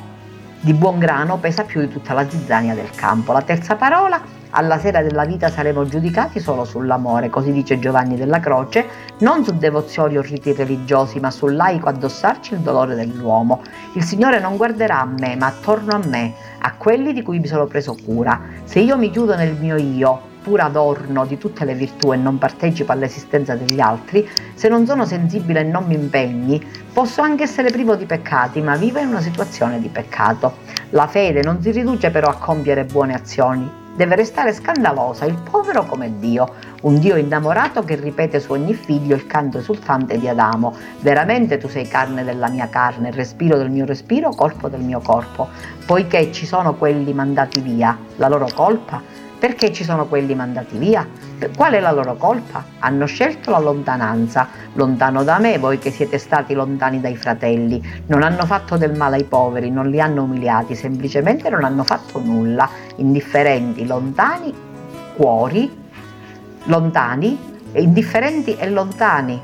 di 0.60 0.74
buon 0.74 1.00
grano 1.00 1.38
pesa 1.38 1.64
più 1.64 1.80
di 1.80 1.88
tutta 1.88 2.14
la 2.14 2.30
zizzania 2.30 2.74
del 2.74 2.90
campo. 2.94 3.32
La 3.32 3.44
terza 3.44 3.78
parola 3.78 4.22
alla 4.50 4.78
sera 4.78 5.02
della 5.02 5.24
vita 5.24 5.50
saremo 5.50 5.86
giudicati 5.86 6.42
solo 6.42 6.66
sull'amore, 6.66 7.30
così 7.30 7.54
dice 7.54 7.80
Giovanni 7.80 8.18
della 8.18 8.42
Croce, 8.42 8.86
non 9.20 9.46
su 9.46 9.58
devozioni 9.58 10.18
o 10.18 10.22
riti 10.22 10.52
religiosi, 10.52 11.22
ma 11.22 11.32
sul 11.32 11.56
laico 11.56 11.88
addossarci 11.88 12.56
il 12.56 12.60
dolore 12.60 12.96
dell'uomo. 12.96 13.62
Il 13.94 14.04
Signore 14.04 14.42
non 14.42 14.58
guarderà 14.58 15.00
a 15.00 15.06
me, 15.06 15.34
ma 15.38 15.46
attorno 15.46 15.94
a 15.94 16.02
me, 16.06 16.34
a 16.60 16.74
quelli 16.74 17.14
di 17.14 17.22
cui 17.22 17.40
mi 17.40 17.48
sono 17.48 17.68
preso 17.68 17.96
cura. 18.04 18.38
Se 18.66 18.82
io 18.82 18.98
mi 18.98 19.10
chiudo 19.10 19.38
nel 19.38 19.54
mio 19.54 19.78
io, 19.78 20.31
pur 20.42 20.60
adorno 20.60 21.26
di 21.26 21.38
tutte 21.38 21.66
le 21.66 21.76
virtù 21.76 22.14
e 22.14 22.18
non 22.18 22.38
partecipo 22.38 22.92
all'esistenza 22.92 23.56
degli 23.56 23.80
altri, 23.80 24.28
se 24.54 24.68
non 24.68 24.86
sono 24.86 25.06
sensibile 25.06 25.62
e 25.62 25.64
non 25.64 25.86
mi 25.86 25.96
impegni, 25.96 26.64
posso 26.92 27.22
anche 27.22 27.44
essere 27.44 27.72
privo 27.72 27.96
di 27.96 28.06
peccati, 28.06 28.62
ma 28.62 28.76
vivo 28.76 29.00
in 29.00 29.08
una 29.08 29.22
situazione 29.22 29.80
di 29.80 29.90
peccato. 29.90 30.58
La 30.92 31.08
fede 31.08 31.42
non 31.42 31.62
si 31.62 31.72
riduce 31.72 32.10
però 32.10 32.30
a 32.30 32.36
compiere 32.36 32.86
buone 32.86 33.14
azioni, 33.14 33.80
Deve 33.94 34.16
restare 34.16 34.54
scandalosa 34.54 35.26
il 35.26 35.36
povero 35.36 35.86
come 35.86 36.18
Dio, 36.18 36.54
un 36.84 36.98
Dio 37.00 37.18
innamorato 37.18 37.84
che 37.84 37.96
ripete 37.96 38.40
su 38.40 38.54
ogni 38.54 38.74
figlio 38.74 39.16
il 39.16 39.28
canto 39.28 39.58
esultante 39.58 40.18
di 40.18 40.30
Adamo. 40.30 40.74
Veramente 41.02 41.58
tu 41.58 41.68
sei 41.68 41.86
carne 41.88 42.24
della 42.24 42.50
mia 42.50 42.70
carne, 42.70 43.12
respiro 43.12 43.58
del 43.58 43.70
mio 43.70 43.86
respiro, 43.86 44.30
corpo 44.30 44.70
del 44.70 44.80
mio 44.80 45.02
corpo. 45.02 45.50
Poiché 45.86 46.32
ci 46.32 46.46
sono 46.46 46.76
quelli 46.76 47.14
mandati 47.14 47.60
via, 47.60 47.98
la 48.16 48.30
loro 48.30 48.48
colpa? 48.56 49.11
Perché 49.42 49.74
ci 49.74 49.84
sono 49.84 50.06
quelli 50.06 50.36
mandati 50.36 50.78
via? 50.78 51.04
Qual 51.56 51.74
è 51.74 51.80
la 51.80 51.90
loro 51.90 52.14
colpa? 52.14 52.64
Hanno 52.78 53.08
scelto 53.08 53.50
la 53.50 53.58
lontananza, 53.58 54.48
lontano 54.74 55.24
da 55.24 55.40
me, 55.40 55.58
voi 55.58 55.80
che 55.80 55.90
siete 55.90 56.20
stati 56.20 56.54
lontani 56.54 57.02
dai 57.02 57.16
fratelli. 57.18 57.82
Non 58.06 58.22
hanno 58.22 58.46
fatto 58.46 58.78
del 58.78 58.96
male 58.96 59.16
ai 59.16 59.24
poveri, 59.24 59.72
non 59.72 59.90
li 59.90 60.00
hanno 60.00 60.22
umiliati, 60.22 60.76
semplicemente 60.76 61.50
non 61.50 61.64
hanno 61.64 61.84
fatto 61.84 62.20
nulla. 62.20 62.70
Indifferenti, 62.98 63.88
lontani, 63.88 64.54
cuori, 65.16 65.76
lontani, 66.66 67.36
indifferenti 67.74 68.56
e 68.56 68.70
lontani. 68.70 69.42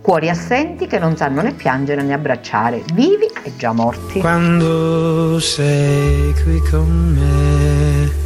Cuori 0.00 0.28
assenti 0.28 0.88
che 0.88 0.98
non 0.98 1.16
sanno 1.16 1.42
né 1.42 1.52
piangere 1.52 2.02
né 2.02 2.12
abbracciare, 2.12 2.82
vivi 2.92 3.30
e 3.44 3.52
già 3.56 3.70
morti. 3.70 4.18
Quando 4.18 5.38
sei 5.38 6.34
qui 6.42 6.58
con 6.68 7.14
me 7.16 8.23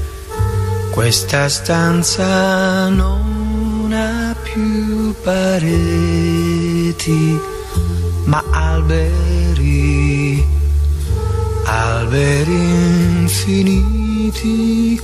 questa 0.99 1.49
stanza 1.49 2.89
non 2.89 3.93
ha 3.93 4.35
più 4.43 5.15
pareti, 5.23 7.39
ma 8.25 8.43
alberi, 8.51 10.45
alberi 11.63 12.53
infiniti. 13.21 15.01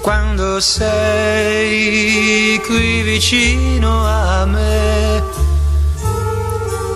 Quando 0.00 0.58
sei 0.58 2.58
qui 2.64 3.02
vicino 3.02 4.06
a 4.06 4.46
me, 4.46 5.22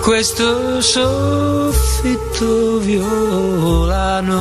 questo 0.00 0.80
soffitto 0.80 2.78
violano 2.78 4.40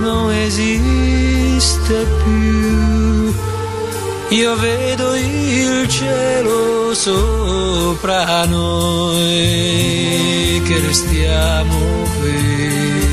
non 0.00 0.32
esiste 0.32 1.23
esiste 1.64 2.06
più. 2.22 3.34
Io 4.36 4.54
vedo 4.56 5.14
il 5.14 5.88
cielo 5.88 6.92
sopra 6.94 8.44
noi 8.44 10.60
che 10.66 10.80
restiamo 10.80 11.78
qui, 12.20 13.08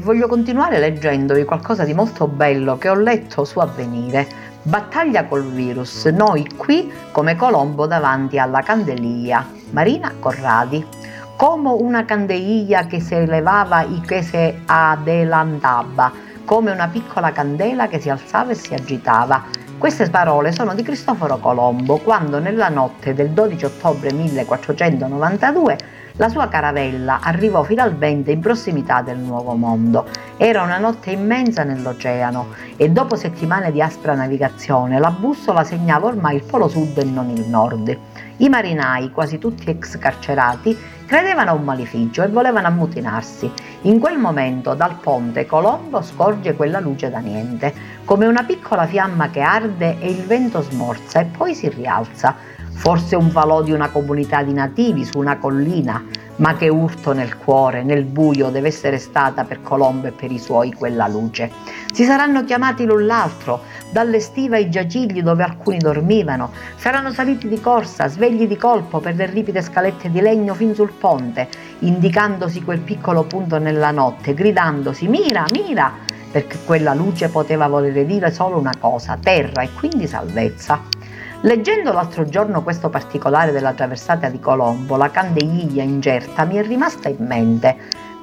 voglio 0.00 0.26
continuare 0.26 0.80
leggendovi 0.80 1.44
qualcosa 1.44 1.84
di 1.84 1.94
molto 1.94 2.26
bello 2.26 2.78
che 2.78 2.88
ho 2.88 2.94
letto 2.94 3.44
su 3.44 3.60
Avvenire. 3.60 4.39
Battaglia 4.62 5.24
col 5.24 5.44
virus, 5.44 6.04
noi 6.04 6.46
qui 6.54 6.92
come 7.12 7.34
Colombo 7.34 7.86
davanti 7.86 8.38
alla 8.38 8.60
candelia. 8.60 9.46
Marina 9.70 10.12
Corradi. 10.20 10.86
Come 11.34 11.70
una 11.70 12.04
candelia 12.04 12.84
che 12.84 13.00
si 13.00 13.14
elevava 13.14 13.80
e 13.80 14.02
che 14.04 14.20
si 14.20 14.54
adelantava, 14.66 16.12
come 16.44 16.72
una 16.72 16.88
piccola 16.88 17.32
candela 17.32 17.88
che 17.88 18.00
si 18.00 18.10
alzava 18.10 18.50
e 18.50 18.54
si 18.54 18.74
agitava. 18.74 19.44
Queste 19.78 20.10
parole 20.10 20.52
sono 20.52 20.74
di 20.74 20.82
Cristoforo 20.82 21.38
Colombo 21.38 21.96
quando 21.96 22.38
nella 22.38 22.68
notte 22.68 23.14
del 23.14 23.30
12 23.30 23.64
ottobre 23.64 24.12
1492 24.12 25.99
la 26.16 26.28
sua 26.28 26.48
caravella 26.48 27.20
arrivò 27.22 27.62
finalmente 27.62 28.30
in 28.30 28.40
prossimità 28.40 29.02
del 29.02 29.18
Nuovo 29.18 29.54
Mondo. 29.54 30.06
Era 30.36 30.62
una 30.62 30.78
notte 30.78 31.10
immensa 31.10 31.64
nell'oceano 31.64 32.48
e 32.76 32.90
dopo 32.90 33.16
settimane 33.16 33.72
di 33.72 33.80
aspra 33.80 34.14
navigazione 34.14 34.98
la 34.98 35.10
bussola 35.10 35.64
segnava 35.64 36.06
ormai 36.06 36.36
il 36.36 36.44
polo 36.44 36.68
sud 36.68 36.96
e 36.98 37.04
non 37.04 37.30
il 37.30 37.48
nord. 37.48 37.96
I 38.38 38.48
marinai, 38.48 39.10
quasi 39.10 39.38
tutti 39.38 39.68
ex 39.68 39.98
carcerati, 39.98 40.76
credevano 41.04 41.50
a 41.50 41.54
un 41.54 41.64
maleficio 41.64 42.22
e 42.22 42.28
volevano 42.28 42.68
ammutinarsi. 42.68 43.50
In 43.82 43.98
quel 43.98 44.16
momento 44.16 44.74
dal 44.74 44.94
ponte 44.94 45.44
Colombo 45.44 46.02
scorge 46.02 46.54
quella 46.54 46.80
luce 46.80 47.10
da 47.10 47.18
niente, 47.18 47.74
come 48.04 48.26
una 48.26 48.44
piccola 48.44 48.86
fiamma 48.86 49.28
che 49.28 49.40
arde 49.40 49.98
e 50.00 50.08
il 50.08 50.22
vento 50.24 50.62
smorza 50.62 51.20
e 51.20 51.24
poi 51.24 51.54
si 51.54 51.68
rialza 51.68 52.34
forse 52.80 53.14
un 53.14 53.28
falò 53.28 53.60
di 53.60 53.72
una 53.72 53.90
comunità 53.90 54.42
di 54.42 54.54
nativi 54.54 55.04
su 55.04 55.18
una 55.18 55.36
collina, 55.36 56.02
Ma 56.36 56.56
che 56.56 56.70
urto 56.70 57.12
nel 57.12 57.36
cuore, 57.36 57.82
nel 57.82 58.04
buio 58.04 58.48
deve 58.48 58.68
essere 58.68 58.96
stata 58.96 59.44
per 59.44 59.60
Colombo 59.60 60.06
e 60.06 60.12
per 60.12 60.32
i 60.32 60.38
suoi 60.38 60.72
quella 60.72 61.06
luce. 61.06 61.50
Si 61.92 62.04
saranno 62.04 62.44
chiamati 62.44 62.86
l'un 62.86 63.04
l'altro, 63.04 63.60
dalle 63.90 64.20
stive 64.20 64.56
ai 64.56 64.70
giacigli 64.70 65.20
dove 65.20 65.42
alcuni 65.42 65.76
dormivano, 65.76 66.50
saranno 66.76 67.12
saliti 67.12 67.46
di 67.46 67.60
corsa, 67.60 68.08
svegli 68.08 68.46
di 68.46 68.56
colpo 68.56 69.00
per 69.00 69.16
le 69.16 69.26
ripide 69.26 69.60
scalette 69.60 70.10
di 70.10 70.22
legno 70.22 70.54
fin 70.54 70.74
sul 70.74 70.92
ponte, 70.92 71.46
indicandosi 71.80 72.62
quel 72.62 72.80
piccolo 72.80 73.24
punto 73.24 73.58
nella 73.58 73.90
notte, 73.90 74.32
gridandosi 74.32 75.08
Mira, 75.08 75.44
mira, 75.52 75.92
perché 76.30 76.56
quella 76.64 76.94
luce 76.94 77.28
poteva 77.28 77.68
volere 77.68 78.06
dire 78.06 78.32
solo 78.32 78.56
una 78.56 78.72
cosa, 78.80 79.18
terra 79.20 79.60
e 79.60 79.68
quindi 79.74 80.06
salvezza. 80.06 80.99
Leggendo 81.42 81.90
l'altro 81.90 82.26
giorno 82.26 82.62
questo 82.62 82.90
particolare 82.90 83.50
della 83.50 83.72
traversata 83.72 84.28
di 84.28 84.38
Colombo, 84.38 84.96
la 84.96 85.10
candeiglia 85.10 85.82
ingerta 85.82 86.44
mi 86.44 86.56
è 86.56 86.62
rimasta 86.62 87.08
in 87.08 87.24
mente, 87.26 87.78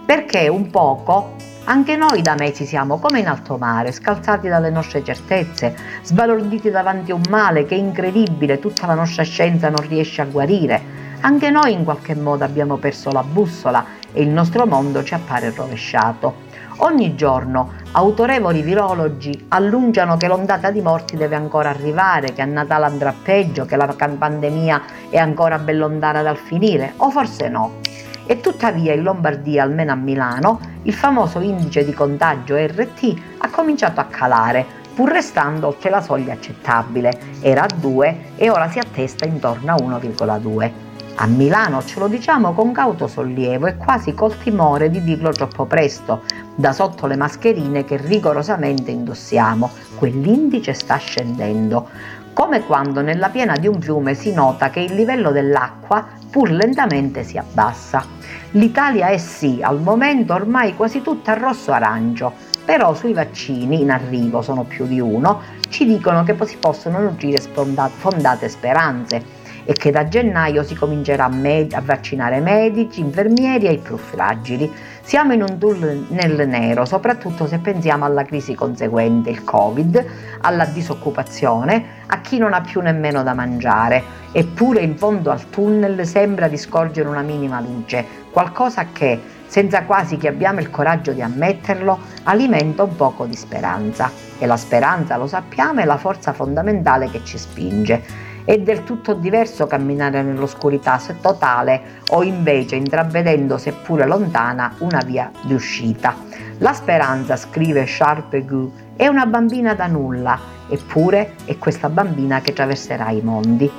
perché 0.06 0.48
un 0.50 0.70
poco 0.70 1.34
anche 1.64 1.96
noi 1.96 2.22
da 2.22 2.36
mesi 2.38 2.68
siamo 2.68 3.00
come 3.00 3.20
in 3.20 3.28
alto 3.28 3.58
mare, 3.58 3.92
scalzati 3.92 4.48
dalle 4.48 4.70
nostre 4.70 5.04
certezze, 5.04 5.76
sbalorditi 6.04 6.70
davanti 6.70 7.10
a 7.10 7.16
un 7.16 7.24
male 7.28 7.66
che 7.66 7.74
è 7.74 7.80
incredibile, 7.80 8.60
tutta 8.60 8.86
la 8.86 8.94
nostra 8.94 9.24
scienza 9.24 9.70
non 9.70 9.82
riesce 9.88 10.22
a 10.22 10.26
guarire. 10.26 10.80
Anche 11.22 11.50
noi 11.50 11.74
in 11.74 11.84
qualche 11.84 12.14
modo 12.14 12.44
abbiamo 12.44 12.78
perso 12.78 13.10
la 13.10 13.24
bussola 13.24 13.84
e 14.14 14.22
il 14.22 14.30
nostro 14.30 14.68
mondo 14.68 15.04
ci 15.04 15.16
appare 15.16 15.52
rovesciato. 15.52 16.47
Ogni 16.80 17.16
giorno 17.16 17.72
autorevoli 17.94 18.62
virologi 18.62 19.46
annunciano 19.48 20.16
che 20.16 20.28
l'ondata 20.28 20.70
di 20.70 20.82
morti 20.82 21.18
deve 21.18 21.36
ancora 21.36 21.70
arrivare, 21.70 22.34
che 22.34 22.44
a 22.44 22.46
Natale 22.46 22.86
andrà 22.86 23.16
peggio, 23.20 23.66
che 23.66 23.76
la 23.76 23.88
pandemia 23.88 24.82
è 25.10 25.18
ancora 25.18 25.58
ben 25.58 25.80
lontana 25.80 26.22
dal 26.22 26.38
finire, 26.38 26.94
o 26.98 27.10
forse 27.10 27.50
no. 27.50 27.80
E 28.28 28.42
tuttavia 28.42 28.94
in 28.94 29.02
Lombardia, 29.02 29.64
almeno 29.64 29.94
a 29.94 29.96
Milano, 29.96 30.60
il 30.84 30.94
famoso 30.94 31.40
indice 31.40 31.84
di 31.84 31.94
contagio 31.94 32.56
RT 32.56 33.22
ha 33.40 33.50
cominciato 33.50 34.00
a 34.00 34.06
calare, 34.06 34.64
pur 34.94 35.10
restando 35.10 35.68
oltre 35.68 35.90
la 35.90 36.02
soglia 36.02 36.34
accettabile. 36.34 37.20
Era 37.42 37.64
a 37.64 37.70
2 37.74 38.34
e 38.36 38.52
ora 38.52 38.70
si 38.70 38.78
attesta 38.78 39.26
intorno 39.26 39.74
a 39.74 39.76
1,2. 39.76 40.87
A 41.20 41.26
Milano 41.26 41.84
ce 41.84 41.98
lo 41.98 42.08
diciamo 42.08 42.54
con 42.54 42.72
cauto 42.72 43.08
sollievo 43.08 43.66
e 43.66 43.76
quasi 43.76 44.14
col 44.14 44.38
timore 44.38 44.92
di 44.92 45.04
dirlo 45.04 45.32
troppo 45.32 45.66
presto, 45.66 46.22
da 46.54 46.72
sotto 46.74 47.08
le 47.08 47.16
mascherine 47.16 47.84
che 47.86 47.98
rigorosamente 47.98 48.92
indossiamo. 48.92 49.68
Quell'indice 49.96 50.74
sta 50.74 50.98
scendendo, 50.98 51.90
come 52.34 52.64
quando 52.64 53.02
nella 53.02 53.30
piena 53.30 53.56
di 53.58 53.66
un 53.66 53.82
fiume 53.82 54.14
si 54.14 54.32
nota 54.32 54.70
che 54.70 54.82
il 54.82 54.94
livello 54.94 55.32
dell'acqua 55.32 56.06
pur 56.30 56.52
lentamente 56.52 57.24
si 57.24 57.40
abbassa. 57.40 58.06
L'Italia 58.52 59.08
è 59.08 59.18
sì, 59.18 59.58
al 59.60 59.82
momento 59.82 60.36
ormai 60.36 60.76
quasi 60.76 61.02
tutta 61.02 61.34
rosso-arancio, 61.34 62.32
però 62.64 62.94
sui 62.94 63.14
vaccini 63.14 63.82
in 63.82 63.90
arrivo 63.90 64.44
sono 64.44 64.66
più 64.66 64.86
di 64.86 65.00
uno, 65.00 65.42
ci 65.70 65.88
dicono 65.88 66.24
che 66.24 66.36
si 66.46 66.58
possono 66.58 67.00
nutrire 67.00 67.40
fondate 67.40 68.50
speranze 68.50 69.37
e 69.70 69.74
che 69.74 69.92
da 69.92 70.08
gennaio 70.08 70.64
si 70.64 70.76
comincerà 70.76 71.26
a, 71.26 71.28
med- 71.28 71.74
a 71.74 71.82
vaccinare 71.82 72.40
medici, 72.40 73.02
infermieri 73.02 73.68
e 73.68 73.74
i 73.74 73.78
più 73.80 73.98
fragili. 73.98 74.72
Siamo 75.02 75.34
in 75.34 75.42
un 75.42 75.58
tunnel 75.58 76.06
nel 76.08 76.48
nero, 76.48 76.86
soprattutto 76.86 77.48
se 77.48 77.58
pensiamo 77.58 78.06
alla 78.06 78.24
crisi 78.24 78.56
conseguente, 78.56 79.30
il 79.30 79.44
Covid, 79.44 80.06
alla 80.40 80.64
disoccupazione, 80.64 81.84
a 82.06 82.22
chi 82.22 82.38
non 82.38 82.54
ha 82.54 82.62
più 82.62 82.80
nemmeno 82.80 83.24
da 83.24 83.34
mangiare. 83.34 84.02
Eppure 84.32 84.80
in 84.80 84.96
fondo 84.96 85.32
al 85.32 85.50
tunnel 85.50 86.08
sembra 86.08 86.48
di 86.48 86.58
scorgere 86.58 87.10
una 87.10 87.22
minima 87.22 87.60
luce, 87.60 88.06
qualcosa 88.32 88.86
che, 88.94 89.20
senza 89.48 89.84
quasi 89.84 90.16
che 90.16 90.30
abbiamo 90.30 90.62
il 90.62 90.70
coraggio 90.70 91.12
di 91.12 91.22
ammetterlo, 91.22 92.00
alimenta 92.24 92.84
un 92.84 92.96
poco 92.96 93.26
di 93.26 93.36
speranza. 93.36 94.10
E 94.40 94.46
la 94.46 94.56
speranza, 94.56 95.18
lo 95.18 95.28
sappiamo, 95.28 95.82
è 95.82 95.86
la 95.86 95.98
forza 95.98 96.32
fondamentale 96.32 97.10
che 97.10 97.20
ci 97.26 97.38
spinge. 97.38 98.27
È 98.48 98.58
del 98.60 98.86
tutto 98.86 99.14
diverso 99.14 99.68
camminare 99.68 100.24
nell'oscurità 100.24 100.98
se 101.00 101.20
totale 101.20 102.00
o 102.12 102.24
invece 102.24 102.78
intravedendo, 102.78 103.58
seppure 103.58 104.06
lontana, 104.08 104.74
una 104.78 105.04
via 105.06 105.30
di 105.42 105.54
uscita. 105.54 106.16
La 106.60 106.72
speranza, 106.72 107.36
scrive 107.36 107.86
Sharp 107.86 108.40
Gu, 108.46 108.72
è 108.96 109.06
una 109.08 109.26
bambina 109.26 109.74
da 109.74 109.88
nulla, 109.88 110.40
eppure 110.70 111.34
è 111.44 111.58
questa 111.58 111.90
bambina 111.90 112.40
che 112.40 112.52
attraverserà 112.52 113.10
i 113.10 113.20
mondi. 113.22 113.70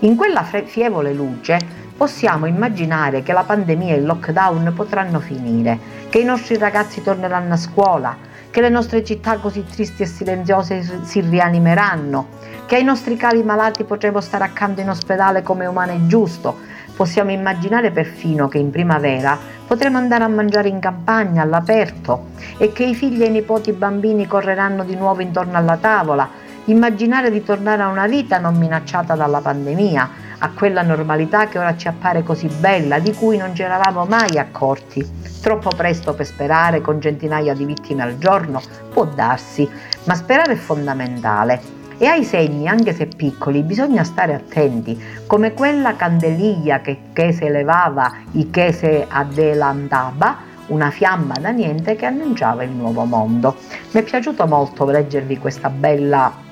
In 0.00 0.16
quella 0.16 0.42
fievole 0.42 1.12
luce 1.12 1.60
possiamo 1.96 2.46
immaginare 2.46 3.22
che 3.22 3.32
la 3.32 3.44
pandemia 3.44 3.94
e 3.94 3.98
il 3.98 4.06
lockdown 4.06 4.72
potranno 4.74 5.20
finire, 5.20 5.78
che 6.08 6.18
i 6.18 6.24
nostri 6.24 6.58
ragazzi 6.58 7.00
torneranno 7.00 7.54
a 7.54 7.58
scuola, 7.58 8.16
che 8.50 8.60
le 8.60 8.68
nostre 8.68 9.04
città 9.04 9.36
così 9.38 9.64
tristi 9.64 10.02
e 10.02 10.06
silenziose 10.06 11.00
si 11.02 11.20
rianimeranno, 11.20 12.26
che 12.66 12.76
ai 12.76 12.84
nostri 12.84 13.16
cari 13.16 13.42
malati 13.42 13.84
potremo 13.84 14.20
stare 14.20 14.44
accanto 14.44 14.80
in 14.80 14.88
ospedale 14.88 15.42
come 15.42 15.66
umano 15.66 15.92
e 15.92 16.06
giusto. 16.06 16.56
Possiamo 16.96 17.30
immaginare 17.30 17.90
perfino 17.90 18.48
che 18.48 18.58
in 18.58 18.70
primavera 18.70 19.38
potremo 19.66 19.98
andare 19.98 20.24
a 20.24 20.28
mangiare 20.28 20.68
in 20.68 20.78
campagna, 20.78 21.42
all'aperto, 21.42 22.28
e 22.56 22.72
che 22.72 22.84
i 22.84 22.94
figli 22.94 23.22
e 23.22 23.26
i 23.26 23.30
nipoti 23.30 23.72
bambini 23.72 24.26
correranno 24.26 24.82
di 24.82 24.96
nuovo 24.96 25.20
intorno 25.20 25.56
alla 25.58 25.76
tavola. 25.76 26.28
Immaginare 26.64 27.30
di 27.30 27.44
tornare 27.44 27.82
a 27.82 27.88
una 27.88 28.06
vita 28.06 28.38
non 28.38 28.56
minacciata 28.56 29.14
dalla 29.14 29.40
pandemia, 29.40 30.10
a 30.38 30.50
quella 30.50 30.82
normalità 30.82 31.46
che 31.46 31.58
ora 31.58 31.76
ci 31.76 31.88
appare 31.88 32.22
così 32.22 32.48
bella, 32.48 32.98
di 32.98 33.12
cui 33.12 33.36
non 33.36 33.54
ci 33.54 33.62
eravamo 33.62 34.04
mai 34.04 34.38
accorti. 34.38 35.04
Troppo 35.40 35.70
presto 35.76 36.14
per 36.14 36.26
sperare 36.26 36.80
con 36.80 37.00
centinaia 37.00 37.54
di 37.54 37.64
vittime 37.64 38.02
al 38.02 38.18
giorno? 38.18 38.60
Può 38.92 39.04
darsi, 39.04 39.68
ma 40.04 40.14
sperare 40.14 40.52
è 40.52 40.56
fondamentale 40.56 41.76
e 41.98 42.06
ai 42.06 42.24
segni, 42.24 42.68
anche 42.68 42.92
se 42.92 43.06
piccoli, 43.06 43.62
bisogna 43.62 44.04
stare 44.04 44.34
attenti, 44.34 45.00
come 45.26 45.54
quella 45.54 45.96
candeliglia 45.96 46.80
che, 46.80 46.98
che 47.12 47.32
se 47.32 47.48
levava 47.48 48.12
e 48.32 48.50
che 48.50 48.72
se 48.72 49.06
adelantava, 49.08 50.54
una 50.66 50.90
fiamma 50.90 51.34
da 51.40 51.50
niente 51.50 51.96
che 51.96 52.06
annunciava 52.06 52.64
il 52.64 52.70
nuovo 52.70 53.04
mondo. 53.04 53.56
Mi 53.92 54.00
è 54.00 54.02
piaciuto 54.02 54.46
molto 54.46 54.84
leggervi 54.84 55.38
questa 55.38 55.70
bella 55.70 56.44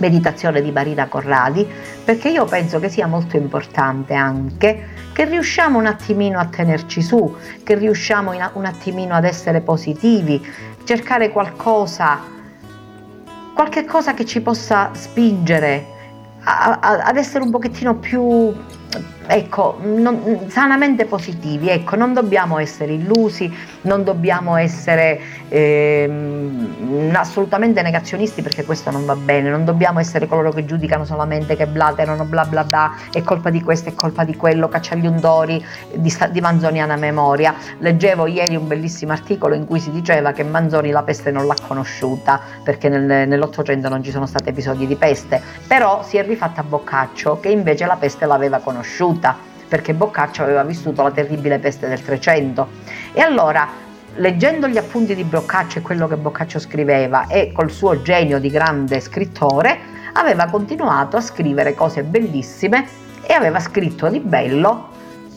meditazione 0.00 0.60
di 0.60 0.72
Marina 0.72 1.06
Corradi 1.06 1.66
perché 2.04 2.28
io 2.28 2.44
penso 2.44 2.78
che 2.80 2.88
sia 2.88 3.06
molto 3.06 3.36
importante 3.36 4.14
anche 4.14 4.88
che 5.12 5.24
riusciamo 5.24 5.78
un 5.78 5.86
attimino 5.86 6.38
a 6.38 6.46
tenerci 6.46 7.02
su, 7.02 7.36
che 7.62 7.74
riusciamo 7.74 8.32
un 8.54 8.64
attimino 8.64 9.14
ad 9.14 9.24
essere 9.24 9.60
positivi, 9.60 10.44
cercare 10.84 11.30
qualcosa 11.30 12.38
qualche 13.54 13.84
cosa 13.84 14.14
che 14.14 14.24
ci 14.24 14.40
possa 14.40 14.90
spingere 14.92 15.84
a, 16.44 16.78
a, 16.80 16.90
ad 17.04 17.16
essere 17.16 17.44
un 17.44 17.50
pochettino 17.50 17.96
più 17.96 18.54
ecco, 19.30 19.78
non, 19.80 20.46
sanamente 20.48 21.04
positivi, 21.04 21.68
ecco, 21.68 21.94
non 21.94 22.12
dobbiamo 22.12 22.58
essere 22.58 22.94
illusi, 22.94 23.52
non 23.82 24.02
dobbiamo 24.02 24.56
essere 24.56 25.20
eh, 25.48 26.10
assolutamente 27.12 27.80
negazionisti 27.80 28.42
perché 28.42 28.64
questo 28.64 28.90
non 28.90 29.04
va 29.04 29.14
bene, 29.14 29.48
non 29.48 29.64
dobbiamo 29.64 30.00
essere 30.00 30.26
coloro 30.26 30.50
che 30.50 30.64
giudicano 30.64 31.04
solamente 31.04 31.54
che 31.54 31.68
blaterano 31.68 32.24
bla 32.24 32.44
bla 32.44 32.64
bla, 32.64 32.94
è 33.12 33.22
colpa 33.22 33.50
di 33.50 33.62
questo, 33.62 33.90
è 33.90 33.94
colpa 33.94 34.24
di 34.24 34.34
quello, 34.34 34.68
cacciagli 34.68 35.06
undori 35.06 35.64
di, 35.94 36.12
di 36.30 36.40
manzoniana 36.40 36.96
memoria. 36.96 37.54
Leggevo 37.78 38.26
ieri 38.26 38.56
un 38.56 38.66
bellissimo 38.66 39.12
articolo 39.12 39.54
in 39.54 39.64
cui 39.64 39.78
si 39.78 39.92
diceva 39.92 40.32
che 40.32 40.42
Manzoni 40.42 40.90
la 40.90 41.04
peste 41.04 41.30
non 41.30 41.46
l'ha 41.46 41.56
conosciuta 41.66 42.40
perché 42.64 42.88
nel, 42.88 43.28
nell'Ottocento 43.28 43.88
non 43.88 44.02
ci 44.02 44.10
sono 44.10 44.26
stati 44.26 44.48
episodi 44.48 44.88
di 44.88 44.96
peste, 44.96 45.40
però 45.68 46.02
si 46.02 46.16
è 46.16 46.24
rifatta 46.24 46.62
a 46.62 46.64
Boccaccio 46.64 47.38
che 47.38 47.48
invece 47.48 47.86
la 47.86 47.96
peste 47.96 48.26
l'aveva 48.26 48.58
conosciuta 48.58 49.19
vissuta, 49.20 49.36
perché 49.68 49.94
Boccaccio 49.94 50.42
aveva 50.42 50.64
vissuto 50.64 51.02
la 51.02 51.10
terribile 51.10 51.58
peste 51.58 51.86
del 51.86 52.02
Trecento. 52.02 52.68
E 53.12 53.20
allora, 53.20 53.68
leggendo 54.16 54.66
gli 54.66 54.78
appunti 54.78 55.14
di 55.14 55.22
Boccaccio 55.22 55.78
e 55.78 55.82
quello 55.82 56.08
che 56.08 56.16
Boccaccio 56.16 56.58
scriveva 56.58 57.26
e 57.28 57.52
col 57.52 57.70
suo 57.70 58.02
genio 58.02 58.40
di 58.40 58.50
grande 58.50 58.98
scrittore, 59.00 59.98
aveva 60.14 60.46
continuato 60.46 61.16
a 61.16 61.20
scrivere 61.20 61.74
cose 61.74 62.02
bellissime 62.02 62.88
e 63.22 63.32
aveva 63.32 63.60
scritto 63.60 64.08
di 64.08 64.18
bello 64.18 64.89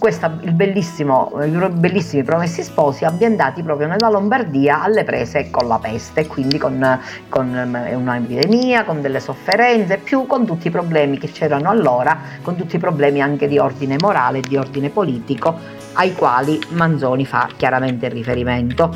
questa, 0.03 0.37
il 0.41 0.51
bellissimo, 0.51 1.31
i 1.45 1.69
bellissimi 1.71 2.23
Promessi 2.23 2.61
Sposi 2.61 3.05
ambientati 3.05 3.63
proprio 3.63 3.87
nella 3.87 4.09
Lombardia 4.09 4.83
alle 4.83 5.05
prese 5.05 5.49
con 5.49 5.65
la 5.65 5.79
peste, 5.79 6.27
quindi 6.27 6.57
con, 6.57 6.99
con 7.29 7.55
eh, 7.55 7.95
un'epidemia, 7.95 8.83
con 8.83 8.99
delle 8.99 9.21
sofferenze, 9.21 9.99
più 9.99 10.27
con 10.27 10.45
tutti 10.45 10.67
i 10.67 10.71
problemi 10.71 11.17
che 11.17 11.31
c'erano 11.31 11.69
allora, 11.69 12.19
con 12.41 12.57
tutti 12.57 12.75
i 12.75 12.79
problemi 12.79 13.21
anche 13.21 13.47
di 13.47 13.57
ordine 13.57 13.95
morale 13.97 14.41
di 14.41 14.57
ordine 14.57 14.89
politico, 14.89 15.57
ai 15.93 16.13
quali 16.13 16.59
Manzoni 16.71 17.25
fa 17.25 17.47
chiaramente 17.55 18.09
riferimento. 18.09 18.93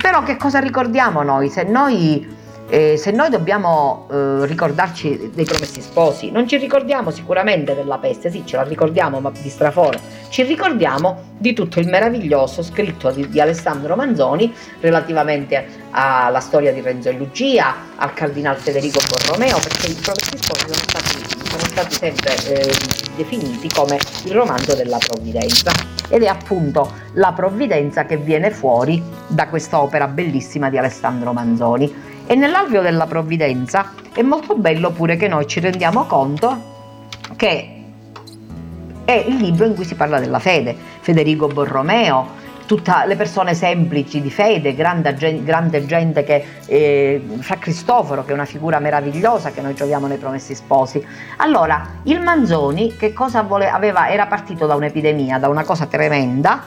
Però 0.00 0.22
che 0.22 0.38
cosa 0.38 0.60
ricordiamo 0.60 1.22
noi? 1.22 1.50
Se 1.50 1.64
noi 1.64 2.36
Eh, 2.70 2.98
se 2.98 3.12
noi 3.12 3.30
dobbiamo 3.30 4.06
eh, 4.10 4.44
ricordarci 4.44 5.30
dei 5.32 5.46
promessi 5.46 5.80
sposi, 5.80 6.30
non 6.30 6.46
ci 6.46 6.58
ricordiamo 6.58 7.10
sicuramente 7.10 7.74
della 7.74 7.96
peste, 7.96 8.30
sì, 8.30 8.42
ce 8.44 8.56
la 8.56 8.62
ricordiamo, 8.62 9.20
ma 9.20 9.30
di 9.30 9.48
straforo, 9.48 9.98
ci 10.28 10.42
ricordiamo 10.42 11.36
di 11.38 11.54
tutto 11.54 11.80
il 11.80 11.88
meraviglioso 11.88 12.62
scritto 12.62 13.10
di, 13.10 13.26
di 13.30 13.40
Alessandro 13.40 13.96
Manzoni 13.96 14.52
relativamente 14.80 15.66
alla 15.92 16.40
storia 16.40 16.70
di 16.70 16.82
Renzo 16.82 17.08
e 17.08 17.12
Lucia, 17.12 17.74
al 17.96 18.12
cardinal 18.12 18.56
Federico 18.56 19.00
Borromeo, 19.08 19.56
perché 19.58 19.86
i 19.86 19.94
promessi 19.94 20.36
sposi 20.36 20.66
sono 20.66 20.74
stati, 20.74 21.48
sono 21.48 21.64
stati 21.64 21.94
sempre 21.94 22.34
eh, 22.48 22.70
definiti 23.16 23.70
come 23.70 23.98
il 24.24 24.32
romanzo 24.32 24.74
della 24.74 24.98
provvidenza 24.98 25.72
ed 26.10 26.22
è 26.22 26.26
appunto 26.26 26.92
la 27.14 27.32
provvidenza 27.32 28.04
che 28.04 28.16
viene 28.16 28.50
fuori 28.50 29.02
da 29.26 29.48
questa 29.48 29.80
opera 29.80 30.06
bellissima 30.06 30.70
di 30.70 30.78
Alessandro 30.78 31.32
Manzoni. 31.32 32.07
E 32.30 32.34
nell'alveo 32.34 32.82
della 32.82 33.06
provvidenza 33.06 33.94
è 34.12 34.20
molto 34.20 34.54
bello 34.54 34.90
pure 34.90 35.16
che 35.16 35.28
noi 35.28 35.46
ci 35.46 35.60
rendiamo 35.60 36.04
conto 36.04 36.76
che 37.36 37.84
è 39.02 39.24
il 39.26 39.36
libro 39.36 39.64
in 39.64 39.74
cui 39.74 39.86
si 39.86 39.94
parla 39.94 40.20
della 40.20 40.38
fede. 40.38 40.76
Federico 41.00 41.46
Borromeo, 41.46 42.26
tutte 42.66 42.92
le 43.06 43.16
persone 43.16 43.54
semplici 43.54 44.20
di 44.20 44.30
fede, 44.30 44.74
grande, 44.74 45.42
grande 45.42 45.86
gente 45.86 46.22
che 46.22 46.44
eh, 46.66 47.22
fra 47.38 47.56
Cristoforo, 47.56 48.26
che 48.26 48.32
è 48.32 48.34
una 48.34 48.44
figura 48.44 48.78
meravigliosa 48.78 49.50
che 49.50 49.62
noi 49.62 49.72
troviamo 49.72 50.06
nei 50.06 50.18
Promessi 50.18 50.54
Sposi. 50.54 51.02
Allora, 51.38 52.00
il 52.02 52.20
Manzoni 52.20 52.94
che 52.98 53.14
cosa 53.14 53.40
vole, 53.40 53.70
aveva, 53.70 54.10
era 54.10 54.26
partito 54.26 54.66
da 54.66 54.74
un'epidemia, 54.74 55.38
da 55.38 55.48
una 55.48 55.64
cosa 55.64 55.86
tremenda, 55.86 56.62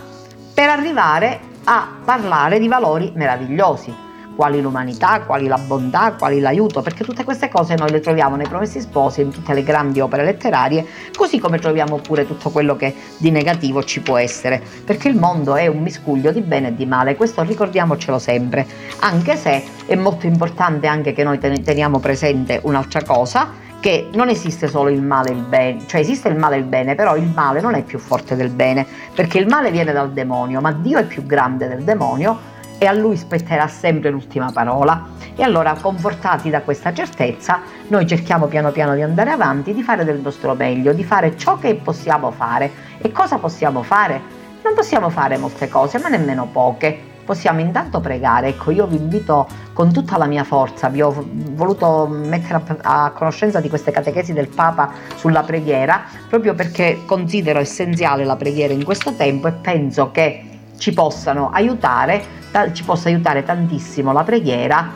per 0.55 0.69
arrivare 0.69 1.39
a 1.65 1.87
parlare 2.03 2.57
di 2.57 2.67
valori 2.67 3.11
meravigliosi 3.13 4.09
quali 4.35 4.61
l'umanità, 4.61 5.21
quali 5.21 5.47
la 5.47 5.57
bontà, 5.57 6.13
quali 6.13 6.39
l'aiuto, 6.39 6.81
perché 6.81 7.03
tutte 7.03 7.23
queste 7.23 7.49
cose 7.49 7.75
noi 7.75 7.91
le 7.91 7.99
troviamo 7.99 8.35
nei 8.35 8.47
Promessi 8.47 8.81
Sposi, 8.81 9.21
in 9.21 9.31
tutte 9.31 9.53
le 9.53 9.63
grandi 9.63 9.99
opere 9.99 10.23
letterarie, 10.23 10.85
così 11.15 11.39
come 11.39 11.59
troviamo 11.59 11.97
pure 11.97 12.25
tutto 12.25 12.49
quello 12.49 12.75
che 12.75 12.95
di 13.17 13.31
negativo 13.31 13.83
ci 13.83 14.01
può 14.01 14.17
essere, 14.17 14.61
perché 14.83 15.09
il 15.09 15.17
mondo 15.17 15.55
è 15.55 15.67
un 15.67 15.81
miscuglio 15.81 16.31
di 16.31 16.41
bene 16.41 16.69
e 16.69 16.75
di 16.75 16.85
male, 16.85 17.15
questo 17.15 17.43
ricordiamocelo 17.43 18.19
sempre, 18.19 18.65
anche 18.99 19.35
se 19.35 19.63
è 19.85 19.95
molto 19.95 20.25
importante 20.25 20.87
anche 20.87 21.13
che 21.13 21.23
noi 21.23 21.37
teniamo 21.39 21.99
presente 21.99 22.59
un'altra 22.63 23.03
cosa, 23.03 23.69
che 23.81 24.09
non 24.13 24.29
esiste 24.29 24.67
solo 24.67 24.89
il 24.89 25.01
male 25.01 25.29
e 25.29 25.33
il 25.33 25.41
bene, 25.41 25.87
cioè 25.87 26.01
esiste 26.01 26.29
il 26.29 26.37
male 26.37 26.55
e 26.55 26.59
il 26.59 26.65
bene, 26.65 26.93
però 26.93 27.17
il 27.17 27.25
male 27.33 27.61
non 27.61 27.73
è 27.73 27.81
più 27.81 27.97
forte 27.97 28.35
del 28.35 28.49
bene, 28.49 28.85
perché 29.13 29.39
il 29.39 29.47
male 29.47 29.71
viene 29.71 29.91
dal 29.91 30.11
demonio, 30.11 30.61
ma 30.61 30.71
Dio 30.71 30.99
è 30.99 31.03
più 31.03 31.25
grande 31.25 31.67
del 31.67 31.83
demonio 31.83 32.50
e 32.81 32.87
a 32.87 32.93
lui 32.93 33.15
spetterà 33.15 33.67
sempre 33.67 34.09
l'ultima 34.09 34.49
parola. 34.51 35.09
E 35.35 35.43
allora, 35.43 35.75
confortati 35.79 36.49
da 36.49 36.61
questa 36.61 36.91
certezza, 36.91 37.59
noi 37.89 38.07
cerchiamo 38.07 38.47
piano 38.47 38.71
piano 38.71 38.95
di 38.95 39.03
andare 39.03 39.29
avanti, 39.29 39.71
di 39.71 39.83
fare 39.83 40.03
del 40.03 40.19
nostro 40.19 40.55
meglio, 40.55 40.91
di 40.91 41.03
fare 41.03 41.37
ciò 41.37 41.59
che 41.59 41.75
possiamo 41.75 42.31
fare. 42.31 42.71
E 42.97 43.11
cosa 43.11 43.37
possiamo 43.37 43.83
fare? 43.83 44.19
Non 44.63 44.73
possiamo 44.73 45.11
fare 45.11 45.37
molte 45.37 45.69
cose, 45.69 45.99
ma 45.99 46.09
nemmeno 46.09 46.47
poche. 46.51 47.09
Possiamo 47.23 47.59
intanto 47.59 47.99
pregare. 47.99 48.47
Ecco, 48.47 48.71
io 48.71 48.87
vi 48.87 48.95
invito 48.95 49.47
con 49.73 49.93
tutta 49.93 50.17
la 50.17 50.25
mia 50.25 50.43
forza, 50.43 50.89
vi 50.89 51.03
ho 51.03 51.13
voluto 51.51 52.07
mettere 52.09 52.63
a, 52.81 53.11
conoscenza 53.11 53.59
di 53.59 53.69
queste 53.69 53.91
catechesi 53.91 54.33
del 54.33 54.47
Papa 54.47 54.91
sulla 55.17 55.43
preghiera, 55.43 56.01
proprio 56.27 56.55
perché 56.55 57.03
considero 57.05 57.59
essenziale 57.59 58.25
la 58.25 58.35
preghiera 58.35 58.73
in 58.73 58.83
questo 58.83 59.13
tempo 59.13 59.47
e 59.47 59.51
penso 59.51 60.09
che 60.09 60.45
ci 60.81 60.93
possano 60.93 61.51
aiutare 61.51 62.39
ci 62.73 62.83
possa 62.83 63.07
aiutare 63.07 63.43
tantissimo 63.43 64.11
la 64.11 64.23
preghiera 64.23 64.91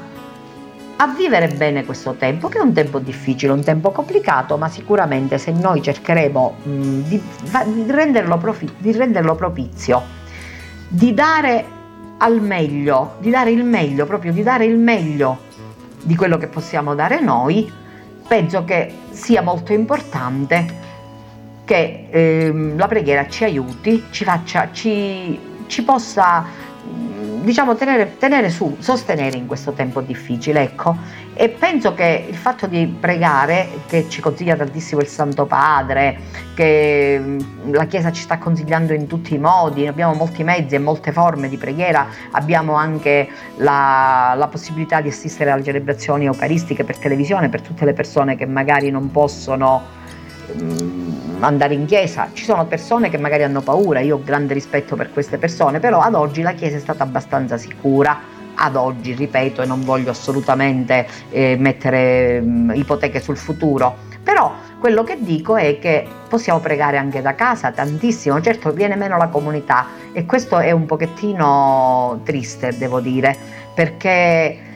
a 0.97 1.07
vivere 1.07 1.49
bene 1.49 1.83
questo 1.83 2.13
tempo, 2.13 2.47
che 2.47 2.57
è 2.57 2.61
un 2.61 2.73
tempo 2.73 2.99
difficile, 2.99 3.51
un 3.51 3.63
tempo 3.63 3.91
complicato, 3.91 4.57
ma 4.57 4.69
sicuramente 4.69 5.37
se 5.37 5.51
noi 5.51 5.81
cercheremo 5.81 6.55
di, 6.63 7.03
di, 7.03 7.85
renderlo 7.87 8.37
profi- 8.37 8.73
di 8.77 8.93
renderlo 8.93 9.35
propizio, 9.35 10.01
di 10.87 11.13
dare 11.13 11.65
al 12.17 12.41
meglio, 12.41 13.15
di 13.19 13.29
dare 13.29 13.51
il 13.51 13.63
meglio, 13.65 14.05
proprio 14.05 14.31
di 14.31 14.41
dare 14.41 14.65
il 14.65 14.77
meglio 14.77 15.39
di 16.01 16.15
quello 16.15 16.37
che 16.37 16.47
possiamo 16.47 16.95
dare 16.95 17.19
noi, 17.19 17.69
penso 18.25 18.63
che 18.63 18.93
sia 19.09 19.41
molto 19.41 19.73
importante 19.73 20.83
che 21.65 22.07
eh, 22.09 22.73
la 22.75 22.87
preghiera 22.87 23.27
ci 23.27 23.43
aiuti, 23.43 24.05
ci, 24.11 24.23
faccia, 24.23 24.69
ci, 24.71 25.37
ci 25.67 25.83
possa 25.83 26.45
diciamo 27.45 27.75
tenere, 27.75 28.17
tenere, 28.17 28.49
su, 28.49 28.75
sostenere 28.79 29.37
in 29.37 29.45
questo 29.45 29.71
tempo 29.71 30.01
difficile, 30.01 30.61
ecco. 30.61 30.97
E 31.33 31.49
penso 31.49 31.93
che 31.93 32.25
il 32.27 32.35
fatto 32.35 32.65
di 32.65 32.87
pregare, 32.87 33.67
che 33.87 34.07
ci 34.09 34.21
consiglia 34.21 34.55
tantissimo 34.55 35.01
il 35.01 35.07
Santo 35.07 35.45
Padre, 35.45 36.17
che 36.55 37.17
mm, 37.19 37.73
la 37.73 37.85
Chiesa 37.85 38.11
ci 38.11 38.21
sta 38.21 38.37
consigliando 38.37 38.93
in 38.93 39.05
tutti 39.07 39.35
i 39.35 39.37
modi, 39.37 39.85
abbiamo 39.85 40.13
molti 40.13 40.43
mezzi 40.43 40.75
e 40.75 40.79
molte 40.79 41.11
forme 41.11 41.47
di 41.47 41.57
preghiera, 41.57 42.07
abbiamo 42.31 42.73
anche 42.73 43.27
la, 43.57 44.33
la 44.35 44.47
possibilità 44.47 45.01
di 45.01 45.09
assistere 45.09 45.51
alle 45.51 45.63
celebrazioni 45.63 46.25
eucaristiche 46.25 46.83
per 46.83 46.97
televisione 46.97 47.49
per 47.49 47.61
tutte 47.61 47.85
le 47.85 47.93
persone 47.93 48.35
che 48.35 48.45
magari 48.45 48.89
non 48.89 49.11
possono 49.11 50.03
andare 51.39 51.73
in 51.73 51.85
chiesa. 51.85 52.29
Ci 52.33 52.43
sono 52.43 52.65
persone 52.65 53.09
che 53.09 53.17
magari 53.17 53.43
hanno 53.43 53.61
paura, 53.61 53.99
io 53.99 54.15
ho 54.15 54.23
grande 54.23 54.53
rispetto 54.53 54.95
per 54.95 55.11
queste 55.11 55.37
persone, 55.37 55.79
però 55.79 55.99
ad 55.99 56.15
oggi 56.15 56.41
la 56.41 56.53
chiesa 56.53 56.77
è 56.77 56.79
stata 56.79 57.03
abbastanza 57.03 57.57
sicura. 57.57 58.33
Ad 58.57 58.77
oggi, 58.77 59.13
ripeto, 59.13 59.61
e 59.61 59.65
non 59.65 59.83
voglio 59.83 60.11
assolutamente 60.11 61.05
eh, 61.29 61.57
mettere 61.59 62.39
mh, 62.39 62.47
mm, 62.47 62.71
ipoteche 62.75 63.19
sul 63.19 63.35
futuro, 63.35 63.97
però 64.23 64.53
quello 64.79 65.03
che 65.03 65.17
dico 65.19 65.57
è 65.57 65.77
che 65.77 66.07
possiamo 66.29 66.59
pregare 66.59 66.97
anche 66.97 67.21
da 67.21 67.35
casa 67.35 67.71
tantissimo, 67.71 68.39
certo 68.41 68.71
viene 68.71 68.95
meno 68.95 69.17
la 69.17 69.27
comunità 69.27 69.87
e 70.13 70.25
questo 70.25 70.57
è 70.59 70.71
un 70.71 70.85
pochettino 70.85 72.21
triste, 72.23 72.77
devo 72.77 73.01
dire, 73.01 73.35
perché 73.73 74.74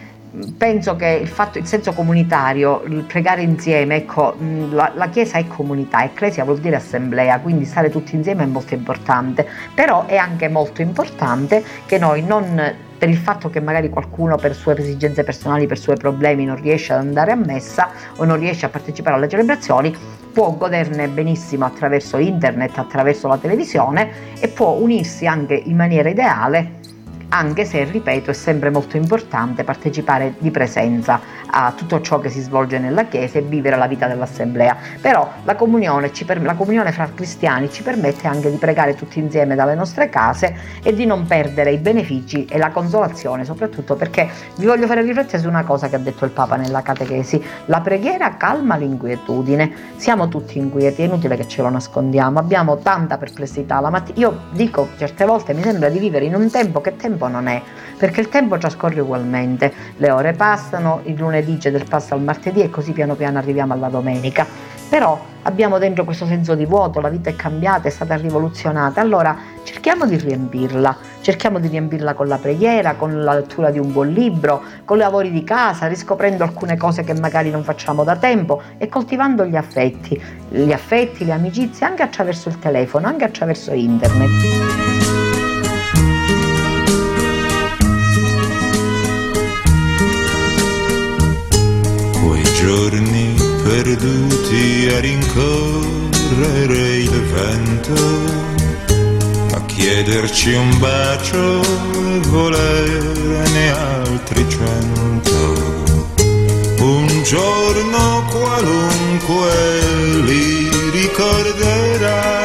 penso 0.57 0.95
che 0.95 1.07
il, 1.21 1.27
fatto, 1.27 1.57
il 1.57 1.65
senso 1.65 1.93
comunitario, 1.93 2.83
il 2.87 3.03
pregare 3.03 3.41
insieme, 3.41 3.95
ecco, 3.95 4.35
la, 4.69 4.91
la, 4.95 5.09
Chiesa 5.09 5.37
è 5.37 5.47
comunità, 5.47 6.03
ecclesia 6.03 6.43
vuol 6.43 6.59
dire 6.59 6.75
assemblea, 6.75 7.39
quindi 7.39 7.65
stare 7.65 7.89
tutti 7.89 8.15
insieme 8.15 8.43
è 8.43 8.47
molto 8.47 8.73
importante, 8.73 9.47
però 9.73 10.05
è 10.05 10.17
anche 10.17 10.47
molto 10.47 10.81
importante 10.81 11.63
che 11.85 11.97
noi 11.97 12.23
non 12.23 12.87
per 12.99 13.07
il 13.07 13.17
fatto 13.17 13.49
che 13.49 13.61
magari 13.61 13.89
qualcuno 13.89 14.35
per 14.35 14.53
sue 14.53 14.77
esigenze 14.77 15.23
personali, 15.23 15.67
per 15.67 15.79
suoi 15.79 15.95
problemi 15.95 16.43
non 16.43 16.61
riesce 16.61 16.91
ad 16.91 16.99
andare 16.99 17.31
a 17.31 17.35
messa 17.35 17.91
o 18.17 18.25
non 18.25 18.37
riesce 18.37 18.65
a 18.65 18.69
partecipare 18.69 19.15
alle 19.15 19.29
celebrazioni, 19.29 19.95
può 20.33 20.51
goderne 20.51 21.07
benissimo 21.07 21.63
attraverso 21.63 22.17
internet, 22.17 22.77
attraverso 22.77 23.29
la 23.29 23.37
televisione 23.37 24.35
e 24.37 24.49
può 24.49 24.71
unirsi 24.71 25.25
anche 25.25 25.53
in 25.53 25.77
maniera 25.77 26.09
ideale 26.09 26.78
anche 27.29 27.65
se, 27.65 27.83
ripeto, 27.83 28.31
è 28.31 28.33
sempre 28.33 28.69
molto 28.69 28.97
importante 28.97 29.63
partecipare 29.63 30.35
di 30.39 30.51
presenza 30.51 31.21
a 31.51 31.71
tutto 31.75 32.01
ciò 32.01 32.19
che 32.19 32.29
si 32.29 32.41
svolge 32.41 32.79
nella 32.79 33.05
Chiesa 33.05 33.39
e 33.39 33.41
vivere 33.41 33.75
la 33.75 33.87
vita 33.87 34.07
dell'Assemblea. 34.07 34.75
Però 34.99 35.31
la 35.43 35.55
comunione, 35.55 36.11
per, 36.25 36.41
la 36.41 36.55
comunione 36.55 36.91
fra 36.91 37.09
cristiani 37.13 37.71
ci 37.71 37.83
permette 37.83 38.27
anche 38.27 38.49
di 38.49 38.57
pregare 38.57 38.95
tutti 38.95 39.19
insieme 39.19 39.55
dalle 39.55 39.75
nostre 39.75 40.09
case 40.09 40.55
e 40.83 40.93
di 40.93 41.05
non 41.05 41.25
perdere 41.25 41.71
i 41.71 41.77
benefici 41.77 42.45
e 42.45 42.57
la 42.57 42.69
consolazione, 42.69 43.45
soprattutto 43.45 43.95
perché 43.95 44.27
vi 44.57 44.65
voglio 44.65 44.87
fare 44.87 45.01
riflettere 45.01 45.41
su 45.41 45.47
una 45.47 45.63
cosa 45.63 45.87
che 45.87 45.95
ha 45.95 45.99
detto 45.99 46.25
il 46.25 46.31
Papa 46.31 46.55
nella 46.55 46.81
catechesi. 46.81 47.41
La 47.65 47.81
preghiera 47.81 48.37
calma 48.37 48.75
l'inquietudine. 48.75 49.71
Siamo 49.97 50.27
tutti 50.27 50.57
inquieti, 50.57 51.03
è 51.03 51.05
inutile 51.05 51.35
che 51.35 51.47
ce 51.47 51.61
lo 51.61 51.69
nascondiamo, 51.69 52.39
abbiamo 52.39 52.77
tanta 52.77 53.17
perplessità. 53.17 53.79
La 53.79 53.89
matt- 53.89 54.17
io 54.17 54.45
dico 54.51 54.89
certe 54.97 55.25
volte 55.25 55.53
mi 55.53 55.61
sembra 55.61 55.89
di 55.89 55.99
vivere 55.99 56.25
in 56.25 56.35
un 56.35 56.49
tempo 56.49 56.81
che 56.81 56.95
tempo 56.95 57.18
non 57.27 57.47
è, 57.47 57.61
perché 57.97 58.21
il 58.21 58.29
tempo 58.29 58.57
trascorre 58.57 59.01
ugualmente, 59.01 59.73
le 59.97 60.11
ore 60.11 60.33
passano, 60.33 61.01
il 61.03 61.15
lunedì 61.15 61.57
c'è 61.57 61.71
del 61.71 61.85
passo 61.87 62.13
al 62.13 62.21
martedì 62.21 62.61
e 62.61 62.69
così 62.69 62.91
piano 62.93 63.15
piano 63.15 63.37
arriviamo 63.37 63.73
alla 63.73 63.89
domenica. 63.89 64.45
Però 64.89 65.23
abbiamo 65.43 65.77
dentro 65.77 66.03
questo 66.03 66.25
senso 66.25 66.55
di 66.55 66.65
vuoto, 66.65 66.99
la 66.99 67.09
vita 67.09 67.29
è 67.29 67.35
cambiata, 67.35 67.87
è 67.87 67.91
stata 67.91 68.15
rivoluzionata, 68.15 68.99
allora 68.99 69.37
cerchiamo 69.63 70.07
di 70.07 70.17
riempirla, 70.17 70.97
cerchiamo 71.21 71.59
di 71.59 71.67
riempirla 71.67 72.15
con 72.15 72.27
la 72.27 72.37
preghiera, 72.37 72.95
con 72.95 73.23
la 73.23 73.35
lettura 73.35 73.69
di 73.69 73.77
un 73.77 73.91
buon 73.91 74.09
libro, 74.09 74.63
con 74.85 74.97
i 74.97 75.01
lavori 75.01 75.29
di 75.29 75.43
casa, 75.43 75.85
riscoprendo 75.85 76.43
alcune 76.43 76.75
cose 76.75 77.03
che 77.03 77.13
magari 77.13 77.51
non 77.51 77.63
facciamo 77.63 78.03
da 78.03 78.15
tempo 78.15 78.63
e 78.79 78.89
coltivando 78.89 79.45
gli 79.45 79.55
affetti, 79.55 80.19
gli 80.49 80.71
affetti, 80.71 81.23
le 81.23 81.33
amicizie 81.33 81.85
anche 81.85 82.01
attraverso 82.01 82.49
il 82.49 82.57
telefono, 82.57 83.05
anche 83.05 83.25
attraverso 83.25 83.71
internet. 83.73 84.68
Giorni 92.61 93.35
perduti 93.63 94.89
a 94.93 94.99
rincorrere 94.99 96.95
il 96.97 97.21
vento, 97.33 97.93
a 99.55 99.65
chiederci 99.65 100.53
un 100.53 100.77
bacio 100.79 101.61
e 101.61 102.19
volerne 102.27 103.71
altri 103.71 104.45
cento. 104.49 105.79
giorno 107.29 108.25
qualunque 108.31 109.51
li 110.25 110.67
ricorderai, 110.89 112.41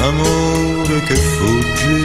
amore 0.00 1.02
che 1.06 1.14
fuggi, 1.16 2.02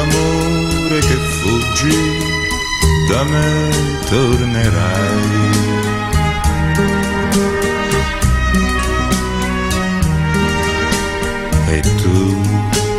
amore 0.00 0.98
che 1.00 1.16
fuggi, 1.42 1.96
da 3.10 3.22
me 3.24 3.70
tornerai. 4.08 5.56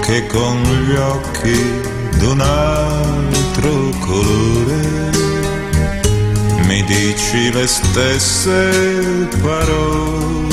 che 0.08 0.26
con 0.28 0.62
gli 0.62 0.96
occhi 0.96 1.82
d'un 2.18 2.40
altro 2.40 3.90
colore 4.00 5.17
dici 6.84 7.52
le 7.52 7.68
stesse 7.68 9.28
parole 9.42 10.48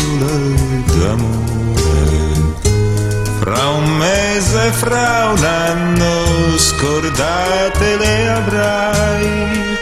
d'amore. 0.96 2.12
Fra 3.40 3.68
un 3.68 3.96
mese, 3.96 4.72
fra 4.72 5.32
un 5.36 5.44
anno, 5.44 6.56
scordate 6.56 7.96
le 7.96 8.28
avrai, 8.28 9.78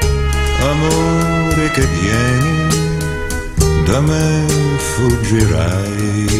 amore 0.70 1.70
che 1.70 1.86
vieni, 1.86 2.96
da 3.84 4.00
me 4.00 4.44
fuggirai. 4.94 6.30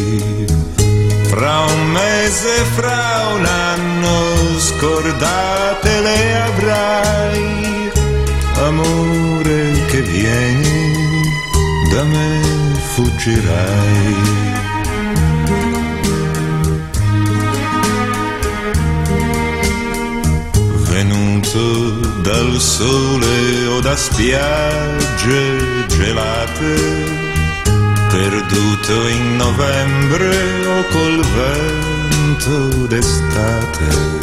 Fra 1.28 1.60
un 1.60 1.90
mese, 1.90 2.64
fra 2.74 3.34
un 3.34 3.44
anno, 3.44 4.58
scordate 4.58 6.00
le 6.00 6.42
avrai, 6.42 7.90
amore 8.66 9.31
vieni, 10.12 11.24
da 11.90 12.04
me 12.04 12.40
fuggirai. 12.92 14.14
Venuto 20.90 21.64
dal 22.22 22.60
sole 22.60 23.66
o 23.76 23.80
da 23.80 23.96
spiagge 23.96 25.44
gelate, 25.88 26.74
perduto 28.10 29.08
in 29.08 29.36
novembre 29.36 30.30
o 30.66 30.84
col 30.92 31.18
vento 31.36 32.86
d'estate. 32.86 34.20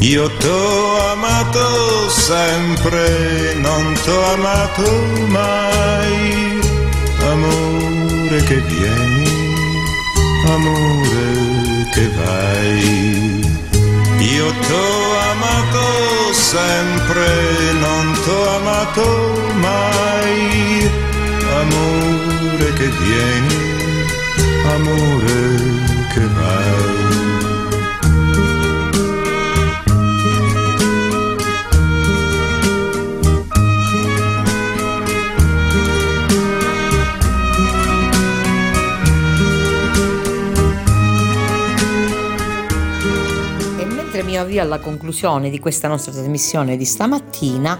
Io 0.00 0.28
t'ho 0.38 1.11
amato 1.22 2.10
sempre, 2.10 3.54
non 3.54 3.94
t'ho 4.04 4.24
amato 4.34 4.90
mai. 5.28 6.60
Amore 7.30 8.42
che 8.42 8.58
vieni, 8.72 9.54
amore 10.46 11.86
che 11.92 12.08
vai. 12.18 13.40
Io 14.18 14.48
t'ho 14.66 15.18
amato 15.30 16.32
sempre, 16.32 17.28
non 17.78 18.04
t'ho 18.24 18.48
amato 18.58 19.06
mai. 19.54 20.90
Amore 21.62 22.72
che 22.78 22.88
vieni, 23.00 23.62
amore 24.74 25.40
che 26.12 26.26
vai. 26.34 27.21
Alla 44.58 44.78
conclusione 44.78 45.50
di 45.50 45.58
questa 45.58 45.88
nostra 45.88 46.12
trasmissione 46.12 46.76
di 46.76 46.84
stamattina, 46.84 47.78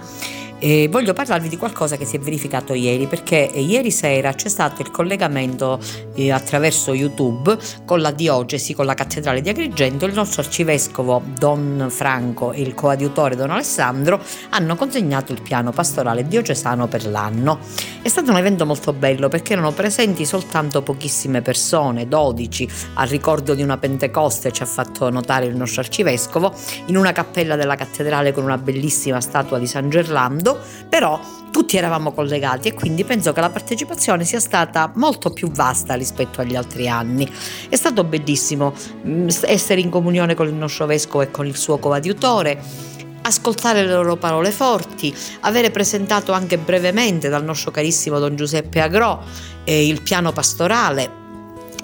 eh, 0.62 0.86
voglio 0.88 1.12
parlarvi 1.12 1.48
di 1.48 1.56
qualcosa 1.56 1.96
che 1.96 2.04
si 2.04 2.14
è 2.14 2.20
verificato 2.20 2.72
ieri, 2.72 3.08
perché 3.08 3.50
ieri 3.52 3.90
sera 3.90 4.32
c'è 4.32 4.48
stato 4.48 4.80
il 4.80 4.92
collegamento 4.92 5.80
eh, 6.14 6.30
attraverso 6.30 6.94
YouTube 6.94 7.58
con 7.84 8.00
la 8.00 8.12
diocesi, 8.12 8.72
con 8.72 8.86
la 8.86 8.94
cattedrale 8.94 9.40
di 9.40 9.48
Agrigento. 9.48 10.06
Il 10.06 10.14
nostro 10.14 10.40
arcivescovo 10.40 11.20
Don 11.36 11.88
Franco 11.90 12.52
e 12.52 12.60
il 12.60 12.74
coadiutore 12.74 13.34
Don 13.34 13.50
Alessandro 13.50 14.20
hanno 14.50 14.76
consegnato 14.76 15.32
il 15.32 15.42
piano 15.42 15.72
pastorale 15.72 16.28
diocesano 16.28 16.86
per 16.86 17.06
l'anno. 17.06 17.58
È 18.00 18.08
stato 18.08 18.30
un 18.30 18.36
evento 18.36 18.64
molto 18.64 18.92
bello 18.92 19.26
perché 19.28 19.54
erano 19.54 19.72
presenti 19.72 20.24
soltanto 20.24 20.82
pochissime 20.82 21.42
persone, 21.42 22.06
12, 22.06 22.68
al 22.94 23.08
ricordo 23.08 23.54
di 23.54 23.62
una 23.62 23.78
Pentecoste, 23.78 24.52
ci 24.52 24.62
ha 24.62 24.66
fatto 24.66 25.10
notare 25.10 25.46
il 25.46 25.56
nostro 25.56 25.80
arcivescovo, 25.80 26.54
in 26.86 26.96
una 26.96 27.10
cappella 27.10 27.56
della 27.56 27.74
cattedrale 27.74 28.30
con 28.30 28.44
una 28.44 28.58
bellissima 28.58 29.20
statua 29.20 29.58
di 29.58 29.66
San 29.66 29.90
Gerlando 29.90 30.51
però 30.88 31.20
tutti 31.50 31.76
eravamo 31.76 32.12
collegati 32.12 32.68
e 32.68 32.74
quindi 32.74 33.04
penso 33.04 33.32
che 33.32 33.40
la 33.40 33.50
partecipazione 33.50 34.24
sia 34.24 34.40
stata 34.40 34.90
molto 34.96 35.30
più 35.30 35.50
vasta 35.50 35.94
rispetto 35.94 36.40
agli 36.40 36.56
altri 36.56 36.88
anni. 36.88 37.30
È 37.68 37.76
stato 37.76 38.04
bellissimo 38.04 38.72
mm, 39.06 39.28
essere 39.42 39.80
in 39.80 39.90
comunione 39.90 40.34
con 40.34 40.48
il 40.48 40.54
nostro 40.54 40.86
vescovo 40.86 41.22
e 41.22 41.30
con 41.30 41.46
il 41.46 41.56
suo 41.56 41.78
coadiutore 41.78 42.90
ascoltare 43.24 43.84
le 43.84 43.92
loro 43.92 44.16
parole 44.16 44.50
forti, 44.50 45.14
avere 45.40 45.70
presentato 45.70 46.32
anche 46.32 46.58
brevemente 46.58 47.28
dal 47.28 47.44
nostro 47.44 47.70
carissimo 47.70 48.18
Don 48.18 48.34
Giuseppe 48.34 48.80
Agro 48.80 49.22
eh, 49.62 49.86
il 49.86 50.02
piano 50.02 50.32
pastorale 50.32 51.21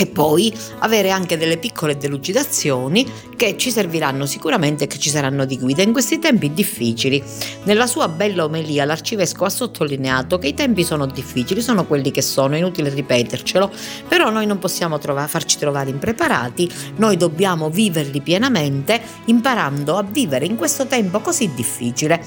e 0.01 0.07
poi 0.07 0.57
avere 0.78 1.11
anche 1.11 1.36
delle 1.36 1.57
piccole 1.59 1.96
delucidazioni 1.96 3.05
che 3.34 3.57
ci 3.57 3.72
serviranno 3.72 4.26
sicuramente 4.26 4.84
e 4.84 4.86
che 4.86 4.96
ci 4.96 5.11
saranno 5.11 5.44
di 5.44 5.59
guida 5.59 5.82
in 5.82 5.90
questi 5.90 6.20
tempi 6.20 6.53
difficili. 6.53 7.20
Nella 7.64 7.88
sua 7.88 8.07
bella 8.07 8.44
omelia 8.44 8.84
l'arcivescovo 8.84 9.46
ha 9.46 9.51
sottolineato 9.51 10.38
che 10.38 10.46
i 10.46 10.55
tempi 10.55 10.84
sono 10.84 11.05
difficili, 11.07 11.61
sono 11.61 11.84
quelli 11.84 12.12
che 12.12 12.22
sono, 12.22 12.55
è 12.55 12.59
inutile 12.59 12.90
ripetercelo, 12.90 13.72
però 14.07 14.30
noi 14.30 14.46
non 14.46 14.61
possiamo 14.61 14.99
trova- 14.99 15.26
farci 15.26 15.59
trovare 15.59 15.90
impreparati, 15.90 16.70
noi 16.96 17.16
dobbiamo 17.16 17.68
viverli 17.68 18.20
pienamente 18.20 19.01
imparando 19.24 19.96
a 19.96 20.05
vivere 20.05 20.46
in 20.46 20.55
questo 20.55 20.86
tempo 20.86 21.18
così 21.18 21.53
difficile. 21.55 22.24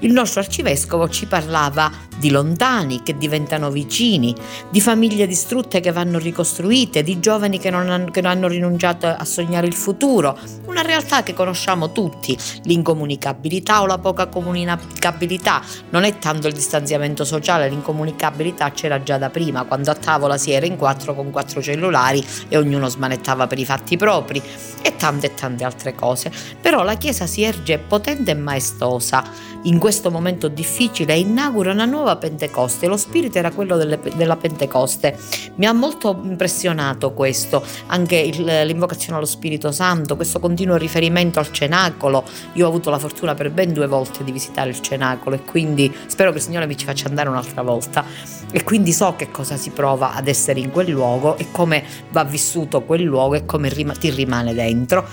Il 0.00 0.12
nostro 0.12 0.40
arcivescovo 0.40 1.08
ci 1.08 1.26
parlava 1.26 1.90
di 2.16 2.30
lontani 2.30 3.02
che 3.02 3.16
diventano 3.16 3.70
vicini, 3.70 4.34
di 4.70 4.80
famiglie 4.80 5.26
distrutte 5.26 5.80
che 5.80 5.92
vanno 5.92 6.18
ricostruite, 6.18 7.02
di 7.02 7.20
giovani 7.20 7.58
che 7.58 7.70
non, 7.70 7.90
hanno, 7.90 8.10
che 8.10 8.20
non 8.20 8.30
hanno 8.30 8.48
rinunciato 8.48 9.06
a 9.06 9.24
sognare 9.24 9.66
il 9.66 9.74
futuro, 9.74 10.38
una 10.66 10.82
realtà 10.82 11.22
che 11.22 11.34
conosciamo 11.34 11.92
tutti, 11.92 12.36
l'incomunicabilità 12.64 13.82
o 13.82 13.86
la 13.86 13.98
poca 13.98 14.26
comunicabilità, 14.26 15.62
non 15.90 16.04
è 16.04 16.18
tanto 16.18 16.46
il 16.46 16.54
distanziamento 16.54 17.24
sociale, 17.24 17.68
l'incomunicabilità 17.68 18.70
c'era 18.70 19.02
già 19.02 19.18
da 19.18 19.30
prima, 19.30 19.64
quando 19.64 19.90
a 19.90 19.94
tavola 19.94 20.38
si 20.38 20.52
era 20.52 20.66
in 20.66 20.76
quattro 20.76 21.14
con 21.14 21.30
quattro 21.30 21.62
cellulari 21.62 22.24
e 22.48 22.56
ognuno 22.56 22.88
smanettava 22.88 23.46
per 23.46 23.58
i 23.58 23.64
fatti 23.64 23.96
propri 23.96 24.42
e 24.82 24.96
tante 24.96 25.26
e 25.26 25.34
tante 25.34 25.64
altre 25.64 25.94
cose. 25.94 26.30
Però 26.60 26.82
la 26.82 26.96
Chiesa 26.96 27.26
si 27.26 27.42
erge 27.42 27.78
potente 27.78 28.32
e 28.32 28.34
maestosa. 28.34 29.52
In 29.66 29.78
questo 29.78 29.93
momento 30.10 30.48
difficile 30.48 31.16
inaugura 31.16 31.72
una 31.72 31.84
nuova 31.84 32.16
Pentecoste. 32.16 32.86
Lo 32.86 32.96
spirito 32.96 33.38
era 33.38 33.50
quello 33.50 33.76
delle, 33.76 33.98
della 34.16 34.36
Pentecoste. 34.36 35.18
Mi 35.56 35.66
ha 35.66 35.72
molto 35.72 36.18
impressionato 36.22 37.12
questo, 37.12 37.62
anche 37.86 38.16
il, 38.16 38.44
l'invocazione 38.44 39.16
allo 39.16 39.26
Spirito 39.26 39.72
Santo, 39.72 40.16
questo 40.16 40.40
continuo 40.40 40.76
riferimento 40.76 41.38
al 41.38 41.50
cenacolo. 41.50 42.24
Io 42.54 42.66
ho 42.66 42.68
avuto 42.68 42.90
la 42.90 42.98
fortuna 42.98 43.34
per 43.34 43.50
ben 43.50 43.72
due 43.72 43.86
volte 43.86 44.24
di 44.24 44.32
visitare 44.32 44.70
il 44.70 44.80
cenacolo 44.80 45.36
e 45.36 45.44
quindi 45.44 45.94
spero 46.06 46.30
che 46.30 46.38
il 46.38 46.42
Signore 46.42 46.66
mi 46.66 46.76
ci 46.76 46.84
faccia 46.84 47.08
andare 47.08 47.28
un'altra 47.28 47.62
volta. 47.62 48.04
E 48.50 48.62
quindi 48.62 48.92
so 48.92 49.14
che 49.16 49.30
cosa 49.30 49.56
si 49.56 49.70
prova 49.70 50.14
ad 50.14 50.28
essere 50.28 50.60
in 50.60 50.70
quel 50.70 50.90
luogo 50.90 51.36
e 51.36 51.50
come 51.50 51.84
va 52.10 52.24
vissuto 52.24 52.82
quel 52.82 53.02
luogo 53.02 53.34
e 53.34 53.44
come 53.44 53.68
ti 53.70 54.10
rimane 54.10 54.54
dentro. 54.54 55.06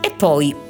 E 0.00 0.10
poi 0.10 0.68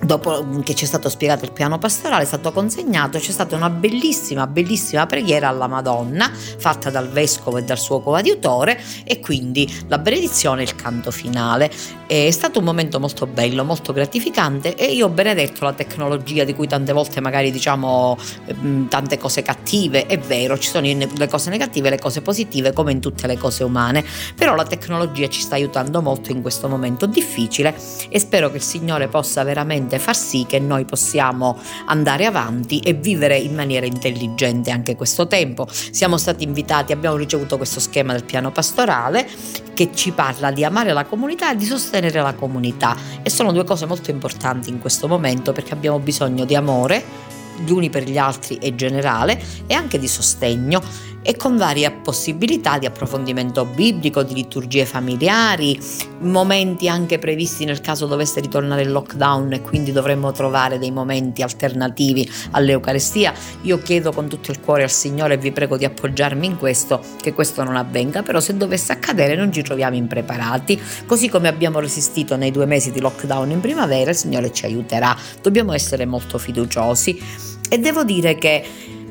dopo 0.00 0.46
che 0.62 0.74
ci 0.74 0.84
è 0.84 0.86
stato 0.86 1.08
spiegato 1.08 1.44
il 1.44 1.52
piano 1.52 1.78
pastorale, 1.78 2.22
è 2.22 2.26
stato 2.26 2.52
consegnato, 2.52 3.18
c'è 3.18 3.30
stata 3.30 3.56
una 3.56 3.70
bellissima, 3.70 4.46
bellissima 4.46 5.06
preghiera 5.06 5.48
alla 5.48 5.66
Madonna 5.66 6.30
fatta 6.32 6.90
dal 6.90 7.08
vescovo 7.08 7.58
e 7.58 7.64
dal 7.64 7.78
suo 7.78 8.00
coadiutore 8.00 8.80
e 9.04 9.20
quindi 9.20 9.84
la 9.88 9.98
benedizione 9.98 10.60
e 10.62 10.64
il 10.64 10.74
canto 10.74 11.10
finale. 11.10 11.70
È 12.06 12.30
stato 12.30 12.60
un 12.60 12.64
momento 12.64 13.00
molto 13.00 13.26
bello, 13.26 13.64
molto 13.64 13.92
gratificante 13.92 14.74
e 14.74 14.92
io 14.92 15.06
ho 15.06 15.10
benedetto 15.10 15.64
la 15.64 15.72
tecnologia 15.72 16.44
di 16.44 16.54
cui 16.54 16.66
tante 16.66 16.92
volte 16.92 17.20
magari 17.20 17.50
diciamo 17.50 18.16
ehm, 18.46 18.88
tante 18.88 19.18
cose 19.18 19.42
cattive, 19.42 20.06
è 20.06 20.18
vero, 20.18 20.58
ci 20.58 20.68
sono 20.68 20.86
le 20.86 21.28
cose 21.28 21.50
negative 21.50 21.88
e 21.88 21.90
le 21.90 21.98
cose 21.98 22.22
positive 22.22 22.72
come 22.72 22.92
in 22.92 23.00
tutte 23.00 23.26
le 23.26 23.36
cose 23.36 23.64
umane, 23.64 24.04
però 24.34 24.54
la 24.54 24.64
tecnologia 24.64 25.28
ci 25.28 25.40
sta 25.40 25.56
aiutando 25.56 26.00
molto 26.00 26.30
in 26.30 26.40
questo 26.40 26.68
momento 26.68 27.06
difficile 27.06 27.74
e 28.08 28.18
spero 28.18 28.50
che 28.50 28.56
il 28.56 28.62
Signore 28.62 29.08
possa 29.08 29.42
veramente 29.42 29.87
far 29.96 30.14
sì 30.14 30.44
che 30.46 30.58
noi 30.58 30.84
possiamo 30.84 31.58
andare 31.86 32.26
avanti 32.26 32.80
e 32.80 32.92
vivere 32.92 33.38
in 33.38 33.54
maniera 33.54 33.86
intelligente 33.86 34.70
anche 34.70 34.94
questo 34.94 35.26
tempo. 35.26 35.66
Siamo 35.70 36.18
stati 36.18 36.44
invitati, 36.44 36.92
abbiamo 36.92 37.16
ricevuto 37.16 37.56
questo 37.56 37.80
schema 37.80 38.12
del 38.12 38.24
piano 38.24 38.50
pastorale 38.52 39.26
che 39.72 39.90
ci 39.94 40.10
parla 40.10 40.50
di 40.50 40.64
amare 40.64 40.92
la 40.92 41.06
comunità 41.06 41.52
e 41.52 41.56
di 41.56 41.64
sostenere 41.64 42.20
la 42.20 42.34
comunità 42.34 42.96
e 43.22 43.30
sono 43.30 43.52
due 43.52 43.64
cose 43.64 43.86
molto 43.86 44.10
importanti 44.10 44.68
in 44.68 44.80
questo 44.80 45.08
momento 45.08 45.52
perché 45.52 45.72
abbiamo 45.72 45.98
bisogno 45.98 46.44
di 46.44 46.54
amore 46.54 47.28
gli 47.64 47.70
uni 47.70 47.90
per 47.90 48.04
gli 48.04 48.18
altri 48.18 48.56
e 48.56 48.74
generale 48.74 49.40
e 49.66 49.74
anche 49.74 49.98
di 49.98 50.08
sostegno 50.08 50.82
e 51.22 51.36
con 51.36 51.56
varie 51.56 51.90
possibilità 51.90 52.78
di 52.78 52.86
approfondimento 52.86 53.64
biblico, 53.64 54.22
di 54.22 54.34
liturgie 54.34 54.86
familiari, 54.86 55.78
momenti 56.20 56.88
anche 56.88 57.18
previsti 57.18 57.64
nel 57.64 57.80
caso 57.80 58.06
dovesse 58.06 58.40
ritornare 58.40 58.82
il 58.82 58.90
lockdown 58.90 59.52
e 59.52 59.60
quindi 59.60 59.92
dovremmo 59.92 60.32
trovare 60.32 60.78
dei 60.78 60.90
momenti 60.90 61.42
alternativi 61.42 62.28
all'Eucarestia. 62.52 63.32
Io 63.62 63.78
chiedo 63.78 64.12
con 64.12 64.28
tutto 64.28 64.50
il 64.50 64.60
cuore 64.60 64.84
al 64.84 64.90
Signore 64.90 65.34
e 65.34 65.38
vi 65.38 65.52
prego 65.52 65.76
di 65.76 65.84
appoggiarmi 65.84 66.46
in 66.46 66.56
questo, 66.56 67.00
che 67.20 67.32
questo 67.32 67.62
non 67.62 67.76
avvenga, 67.76 68.22
però 68.22 68.40
se 68.40 68.56
dovesse 68.56 68.92
accadere 68.92 69.34
non 69.34 69.52
ci 69.52 69.62
troviamo 69.62 69.96
impreparati, 69.96 70.80
così 71.06 71.28
come 71.28 71.48
abbiamo 71.48 71.80
resistito 71.80 72.36
nei 72.36 72.50
due 72.50 72.66
mesi 72.66 72.90
di 72.90 73.00
lockdown 73.00 73.50
in 73.50 73.60
primavera, 73.60 74.10
il 74.10 74.16
Signore 74.16 74.52
ci 74.52 74.64
aiuterà. 74.64 75.16
Dobbiamo 75.42 75.72
essere 75.72 76.06
molto 76.06 76.38
fiduciosi 76.38 77.20
e 77.68 77.78
devo 77.78 78.02
dire 78.04 78.36
che 78.36 78.64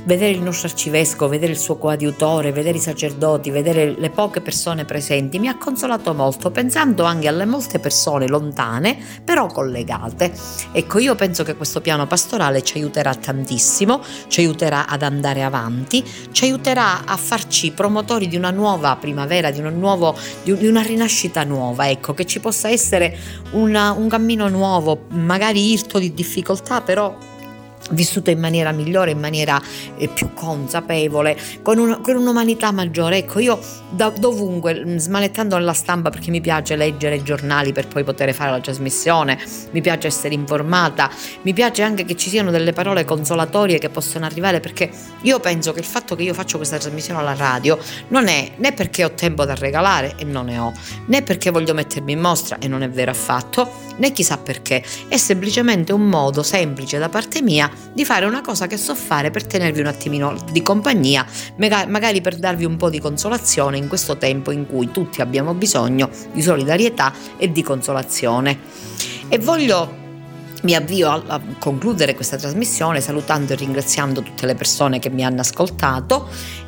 vedere 0.07 0.31
il 0.31 0.41
nostro 0.41 0.69
arcivescovo, 0.69 1.29
vedere 1.29 1.51
il 1.51 1.57
suo 1.57 1.75
coadiutore, 1.75 2.53
vedere 2.53 2.77
i 2.77 2.81
sacerdoti, 2.81 3.51
vedere 3.51 3.93
le 3.97 4.09
poche 4.09 4.39
persone 4.39 4.85
presenti 4.85 5.37
mi 5.37 5.49
ha 5.49 5.57
consolato 5.57 6.13
molto, 6.13 6.49
pensando 6.49 7.03
anche 7.03 7.27
alle 7.27 7.45
molte 7.45 7.79
persone 7.79 8.25
lontane, 8.25 8.97
però 9.23 9.47
collegate. 9.47 10.31
Ecco, 10.71 10.99
io 10.99 11.13
penso 11.15 11.43
che 11.43 11.55
questo 11.55 11.81
piano 11.81 12.07
pastorale 12.07 12.63
ci 12.63 12.77
aiuterà 12.77 13.13
tantissimo, 13.13 14.01
ci 14.27 14.39
aiuterà 14.39 14.87
ad 14.87 15.03
andare 15.03 15.43
avanti, 15.43 16.01
ci 16.31 16.45
aiuterà 16.45 17.03
a 17.03 17.17
farci 17.17 17.71
promotori 17.71 18.29
di 18.29 18.37
una 18.37 18.51
nuova 18.51 18.95
primavera, 18.95 19.51
di, 19.51 19.59
nuovo, 19.59 20.15
di 20.43 20.67
una 20.67 20.81
rinascita 20.81 21.43
nuova, 21.43 21.89
ecco, 21.89 22.13
che 22.13 22.25
ci 22.25 22.39
possa 22.39 22.69
essere 22.69 23.17
una, 23.51 23.91
un 23.91 24.07
cammino 24.07 24.47
nuovo, 24.47 25.03
magari 25.09 25.69
irto 25.69 25.99
di 25.99 26.13
difficoltà, 26.13 26.79
però 26.79 27.35
vissuto 27.91 28.29
in 28.29 28.39
maniera 28.39 28.71
migliore, 28.71 29.11
in 29.11 29.19
maniera 29.19 29.61
eh, 29.97 30.07
più 30.07 30.33
consapevole, 30.33 31.37
con, 31.61 31.77
un, 31.77 31.99
con, 32.01 32.15
un'umanità 32.15 32.71
maggiore. 32.71 33.17
Ecco, 33.17 33.39
io 33.39 33.59
da, 33.89 34.09
dovunque, 34.09 34.83
mm, 34.85 34.97
smanettando 34.97 35.57
nella 35.57 35.73
stampa 35.73 36.09
perché 36.09 36.31
mi 36.31 36.41
piace 36.41 36.75
leggere 36.75 37.15
i 37.15 37.23
giornali 37.23 37.71
per 37.71 37.87
poi 37.87 38.03
poter 38.03 38.33
fare 38.33 38.51
la 38.51 38.59
trasmissione, 38.59 39.37
mi 39.71 39.81
piace 39.81 40.07
essere 40.07 40.33
informata, 40.33 41.09
mi 41.43 41.53
piace 41.53 41.83
anche 41.83 42.05
che 42.05 42.15
ci 42.15 42.29
siano 42.29 42.51
delle 42.51 42.73
parole 42.73 43.05
consolatorie 43.05 43.77
che 43.77 43.89
possono 43.89 44.25
arrivare 44.25 44.59
perché 44.59 44.89
io 45.21 45.39
penso 45.39 45.71
che 45.73 45.79
il 45.79 45.85
fatto 45.85 46.15
che 46.15 46.23
io 46.23 46.33
faccio 46.33 46.57
questa 46.57 46.77
trasmissione 46.77 47.19
alla 47.19 47.35
radio 47.35 47.77
non 48.09 48.27
è 48.27 48.51
né 48.57 48.71
perché 48.73 49.03
ho 49.03 49.11
tempo 49.11 49.45
da 49.45 49.55
regalare 49.55 50.15
e 50.17 50.23
non 50.23 50.45
ne 50.45 50.57
ho, 50.57 50.73
né 51.07 51.21
perché 51.21 51.51
voglio 51.51 51.73
mettermi 51.73 52.11
in 52.13 52.19
mostra 52.19 52.57
e 52.59 52.67
non 52.67 52.81
è 52.81 52.89
vero 52.89 53.11
affatto, 53.11 53.86
né 53.97 54.11
chissà 54.11 54.37
perché, 54.37 54.83
è 55.07 55.17
semplicemente 55.17 55.93
un 55.93 56.07
modo 56.07 56.43
semplice 56.43 56.97
da 56.97 57.09
parte 57.09 57.41
mia 57.41 57.69
di 57.93 58.05
fare 58.05 58.25
una 58.25 58.41
cosa 58.41 58.67
che 58.67 58.77
so 58.77 58.95
fare 58.95 59.31
per 59.31 59.45
tenervi 59.45 59.79
un 59.79 59.87
attimino 59.87 60.35
di 60.51 60.61
compagnia, 60.61 61.25
magari 61.57 62.21
per 62.21 62.37
darvi 62.37 62.65
un 62.65 62.77
po' 62.77 62.89
di 62.89 62.99
consolazione 62.99 63.77
in 63.77 63.87
questo 63.87 64.17
tempo 64.17 64.51
in 64.51 64.65
cui 64.67 64.91
tutti 64.91 65.21
abbiamo 65.21 65.53
bisogno 65.53 66.09
di 66.33 66.41
solidarietà 66.41 67.13
e 67.37 67.51
di 67.51 67.61
consolazione. 67.61 68.59
E 69.29 69.39
voglio 69.39 70.05
mi 70.63 70.73
avvio 70.73 71.09
a, 71.09 71.39
concludere 71.59 72.15
questa 72.15 72.37
trasmissione 72.37 72.99
salutando 72.99 73.53
e 73.53 73.55
ringraziando 73.55 74.21
tutte 74.21 74.45
le 74.45 74.55
persone 74.55 74.99
che 74.99 75.09
mi 75.09 75.23
hanno 75.23 75.41
ascoltato 75.41 76.27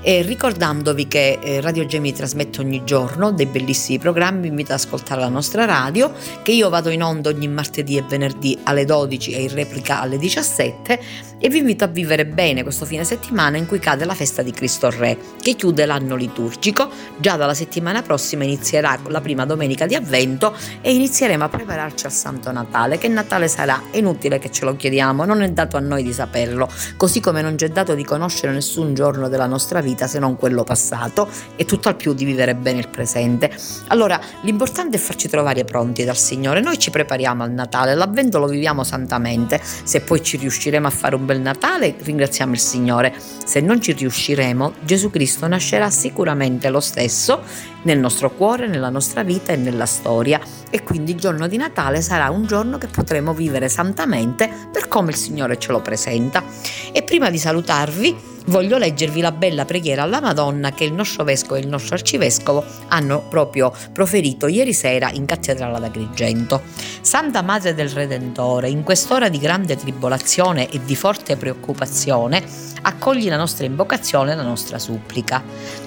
e 0.09 0.23
ricordandovi 0.23 1.07
che 1.07 1.37
eh, 1.39 1.61
Radio 1.61 1.85
Gemini 1.85 2.15
trasmette 2.15 2.61
ogni 2.61 2.83
giorno 2.83 3.31
dei 3.31 3.45
bellissimi 3.45 3.99
programmi, 3.99 4.41
vi 4.41 4.47
invito 4.47 4.73
ad 4.73 4.79
ascoltare 4.79 5.21
la 5.21 5.29
nostra 5.29 5.65
radio, 5.65 6.11
che 6.41 6.51
io 6.51 6.67
vado 6.69 6.89
in 6.89 7.03
onda 7.03 7.29
ogni 7.29 7.47
martedì 7.47 7.95
e 7.95 8.01
venerdì 8.01 8.57
alle 8.63 8.85
12 8.85 9.33
e 9.33 9.43
in 9.43 9.53
replica 9.53 10.01
alle 10.01 10.17
17 10.17 10.99
e 11.37 11.47
vi 11.49 11.59
invito 11.59 11.83
a 11.83 11.87
vivere 11.87 12.25
bene 12.25 12.63
questo 12.63 12.85
fine 12.85 13.03
settimana 13.03 13.57
in 13.57 13.67
cui 13.67 13.77
cade 13.77 14.03
la 14.03 14.15
festa 14.15 14.41
di 14.41 14.49
Cristo 14.49 14.89
Re, 14.89 15.15
che 15.39 15.53
chiude 15.53 15.85
l'anno 15.85 16.15
liturgico. 16.15 16.89
Già 17.17 17.35
dalla 17.35 17.53
settimana 17.53 18.01
prossima 18.01 18.45
inizierà 18.45 18.97
la 19.09 19.21
prima 19.21 19.45
domenica 19.45 19.85
di 19.85 19.93
Avvento 19.93 20.55
e 20.81 20.91
inizieremo 20.91 21.43
a 21.43 21.49
prepararci 21.49 22.07
al 22.07 22.11
Santo 22.11 22.51
Natale. 22.51 22.97
Che 22.97 23.07
Natale 23.07 23.47
sarà? 23.47 23.83
È 23.91 23.97
inutile 23.97 24.39
che 24.39 24.49
ce 24.49 24.65
lo 24.65 24.75
chiediamo, 24.75 25.23
non 25.23 25.43
è 25.43 25.49
dato 25.51 25.77
a 25.77 25.79
noi 25.79 26.01
di 26.01 26.13
saperlo, 26.13 26.67
così 26.97 27.19
come 27.19 27.43
non 27.43 27.53
c'è 27.53 27.69
dato 27.69 27.93
di 27.93 28.03
conoscere 28.03 28.51
nessun 28.51 28.95
giorno 28.95 29.29
della 29.29 29.45
nostra 29.45 29.81
vita 29.81 29.98
se 30.07 30.19
non 30.19 30.35
quello 30.35 30.63
passato 30.63 31.27
e 31.55 31.65
tutt'al 31.65 31.95
più 31.95 32.13
di 32.13 32.25
vivere 32.25 32.55
bene 32.55 32.79
il 32.79 32.89
presente. 32.89 33.51
Allora, 33.87 34.19
l'importante 34.41 34.97
è 34.97 34.99
farci 34.99 35.27
trovare 35.27 35.65
pronti 35.65 36.03
dal 36.03 36.17
Signore. 36.17 36.61
Noi 36.61 36.77
ci 36.77 36.89
prepariamo 36.89 37.43
al 37.43 37.51
Natale, 37.51 37.95
l'Avvento 37.95 38.39
lo 38.39 38.47
viviamo 38.47 38.83
santamente. 38.83 39.59
Se 39.61 40.01
poi 40.01 40.21
ci 40.23 40.37
riusciremo 40.37 40.87
a 40.87 40.91
fare 40.91 41.15
un 41.15 41.25
bel 41.25 41.41
Natale, 41.41 41.95
ringraziamo 41.97 42.53
il 42.53 42.59
Signore. 42.59 43.13
Se 43.45 43.59
non 43.59 43.81
ci 43.81 43.93
riusciremo, 43.93 44.73
Gesù 44.81 45.09
Cristo 45.09 45.47
nascerà 45.47 45.89
sicuramente 45.89 46.69
lo 46.69 46.79
stesso 46.79 47.41
nel 47.83 47.99
nostro 47.99 48.31
cuore, 48.31 48.67
nella 48.67 48.89
nostra 48.89 49.23
vita 49.23 49.53
e 49.53 49.55
nella 49.55 49.85
storia. 49.85 50.39
E 50.69 50.83
quindi 50.83 51.11
il 51.11 51.19
giorno 51.19 51.47
di 51.47 51.57
Natale 51.57 52.01
sarà 52.01 52.29
un 52.29 52.45
giorno 52.45 52.77
che 52.77 52.87
potremo 52.87 53.33
vivere 53.33 53.69
santamente 53.69 54.49
per 54.71 54.87
come 54.87 55.11
il 55.11 55.15
Signore 55.15 55.57
ce 55.57 55.71
lo 55.71 55.81
presenta. 55.81 56.43
E 56.91 57.03
prima 57.03 57.29
di 57.29 57.37
salutarvi, 57.37 58.28
voglio 58.49 58.77
leggervi 58.77 59.21
la 59.21 59.31
bella 59.31 59.63
preghiera 59.63 60.03
alla 60.03 60.19
Madonna 60.19 60.71
che 60.71 60.83
il 60.83 60.93
nostro 60.93 61.23
vescovo 61.23 61.55
e 61.55 61.59
il 61.59 61.67
nostro 61.67 61.95
arcivescovo 61.95 62.63
hanno 62.87 63.21
proprio 63.29 63.71
proferito 63.93 64.47
ieri 64.47 64.73
sera 64.73 65.11
in 65.11 65.25
cattedrale 65.25 65.77
ad 65.77 65.83
Agrigento. 65.83 66.61
Santa 67.01 67.41
Madre 67.41 67.73
del 67.73 67.89
Redentore, 67.89 68.69
in 68.69 68.83
quest'ora 68.83 69.29
di 69.29 69.37
grande 69.37 69.77
tribolazione 69.77 70.69
e 70.69 70.81
di 70.83 70.95
forte 70.95 71.37
preoccupazione, 71.37 72.43
accogli 72.81 73.29
la 73.29 73.37
nostra 73.37 73.65
invocazione 73.65 74.31
e 74.31 74.35
la 74.35 74.43
nostra 74.43 74.79
supplica. 74.79 75.43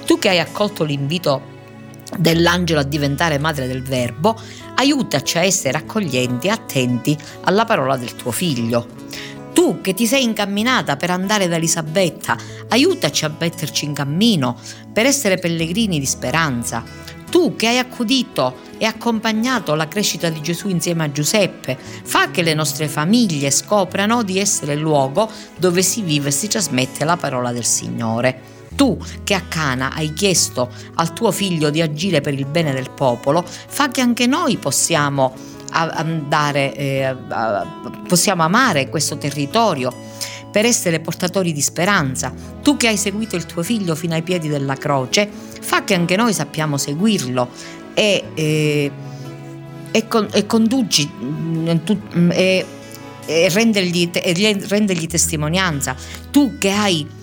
Tu 0.06 0.18
che 0.18 0.28
hai 0.28 0.38
accolto 0.38 0.84
l'invito 0.84 1.50
dell'angelo 2.16 2.80
a 2.80 2.84
diventare 2.84 3.38
madre 3.38 3.66
del 3.66 3.82
Verbo, 3.82 4.38
aiutaci 4.76 5.38
a 5.38 5.44
essere 5.44 5.78
accoglienti 5.78 6.46
e 6.46 6.50
attenti 6.50 7.18
alla 7.42 7.64
parola 7.64 7.96
del 7.96 8.14
tuo 8.14 8.30
figlio. 8.30 8.86
Tu 9.52 9.80
che 9.80 9.92
ti 9.92 10.06
sei 10.06 10.24
incamminata 10.24 10.96
per 10.96 11.10
andare 11.10 11.46
da 11.46 11.56
Elisabetta, 11.56 12.36
aiutaci 12.68 13.24
a 13.24 13.34
metterci 13.38 13.84
in 13.84 13.92
cammino 13.92 14.58
per 14.92 15.06
essere 15.06 15.36
pellegrini 15.36 15.98
di 15.98 16.06
speranza. 16.06 16.82
Tu 17.30 17.56
che 17.56 17.68
hai 17.68 17.78
accudito 17.78 18.56
e 18.78 18.84
accompagnato 18.84 19.74
la 19.74 19.88
crescita 19.88 20.28
di 20.28 20.42
Gesù 20.42 20.68
insieme 20.68 21.04
a 21.04 21.12
Giuseppe, 21.12 21.78
fa 21.78 22.30
che 22.30 22.42
le 22.42 22.54
nostre 22.54 22.88
famiglie 22.88 23.50
scoprano 23.50 24.22
di 24.22 24.38
essere 24.38 24.74
il 24.74 24.80
luogo 24.80 25.30
dove 25.56 25.82
si 25.82 26.02
vive 26.02 26.28
e 26.28 26.32
si 26.32 26.48
trasmette 26.48 27.04
la 27.04 27.16
parola 27.16 27.52
del 27.52 27.64
Signore. 27.64 28.50
Tu 28.74 28.98
che 29.22 29.34
a 29.34 29.42
Cana 29.42 29.92
hai 29.94 30.12
chiesto 30.14 30.70
al 30.94 31.12
tuo 31.12 31.30
figlio 31.30 31.70
di 31.70 31.80
agire 31.80 32.20
per 32.20 32.34
il 32.34 32.46
bene 32.46 32.72
del 32.72 32.90
popolo, 32.90 33.44
fa 33.46 33.90
che 33.90 34.00
anche 34.00 34.26
noi 34.26 34.56
possiamo 34.56 35.34
andare, 35.72 36.74
eh, 36.74 37.16
possiamo 38.06 38.42
amare 38.42 38.88
questo 38.88 39.18
territorio 39.18 39.92
per 40.50 40.66
essere 40.66 41.00
portatori 41.00 41.52
di 41.52 41.60
speranza. 41.60 42.32
Tu 42.62 42.76
che 42.76 42.88
hai 42.88 42.96
seguito 42.96 43.36
il 43.36 43.46
tuo 43.46 43.62
figlio 43.62 43.94
fino 43.94 44.14
ai 44.14 44.22
piedi 44.22 44.48
della 44.48 44.74
croce, 44.74 45.28
fa 45.60 45.82
che 45.84 45.94
anche 45.94 46.14
noi 46.14 46.32
sappiamo 46.34 46.76
seguirlo 46.76 47.48
e, 47.94 48.24
eh, 48.34 48.90
e, 49.90 50.08
con, 50.08 50.28
e 50.30 50.46
conduci 50.46 51.10
mm, 51.10 51.68
mm, 52.16 52.30
e, 52.32 52.66
e 53.26 53.48
rendergli, 53.48 54.10
rendergli 54.12 55.06
testimonianza. 55.06 55.96
Tu 56.30 56.58
che 56.58 56.70
hai 56.70 57.20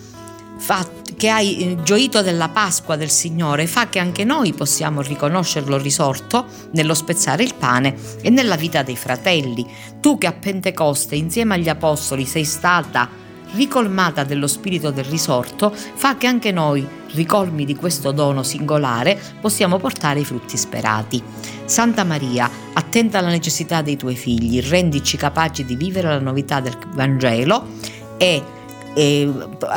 fa 0.59 0.85
che 1.15 1.29
hai 1.29 1.77
gioito 1.83 2.21
della 2.21 2.49
Pasqua 2.49 2.95
del 2.95 3.09
Signore 3.09 3.65
fa 3.65 3.89
che 3.89 3.99
anche 3.99 4.23
noi 4.23 4.53
possiamo 4.53 5.01
riconoscerlo 5.01 5.77
risorto 5.77 6.45
nello 6.73 6.93
spezzare 6.93 7.43
il 7.43 7.55
pane 7.55 7.95
e 8.21 8.29
nella 8.29 8.55
vita 8.55 8.83
dei 8.83 8.95
fratelli. 8.95 9.65
Tu 9.99 10.17
che 10.17 10.27
a 10.27 10.33
Pentecoste 10.33 11.15
insieme 11.15 11.55
agli 11.55 11.69
Apostoli 11.69 12.25
sei 12.25 12.45
stata 12.45 13.09
ricolmata 13.53 14.23
dello 14.23 14.47
spirito 14.47 14.91
del 14.91 15.05
risorto, 15.05 15.73
fa 15.73 16.17
che 16.17 16.27
anche 16.27 16.51
noi, 16.51 16.87
ricolmi 17.13 17.65
di 17.65 17.75
questo 17.75 18.11
dono 18.11 18.43
singolare, 18.43 19.19
possiamo 19.41 19.77
portare 19.77 20.19
i 20.19 20.25
frutti 20.25 20.55
sperati. 20.55 21.21
Santa 21.65 22.03
Maria, 22.03 22.49
attenta 22.73 23.17
alla 23.17 23.29
necessità 23.29 23.81
dei 23.81 23.97
tuoi 23.97 24.15
figli, 24.15 24.61
rendici 24.61 25.17
capaci 25.17 25.65
di 25.65 25.75
vivere 25.75 26.09
la 26.09 26.19
novità 26.19 26.59
del 26.59 26.77
Vangelo 26.93 27.65
e 28.17 28.57
e 28.93 29.31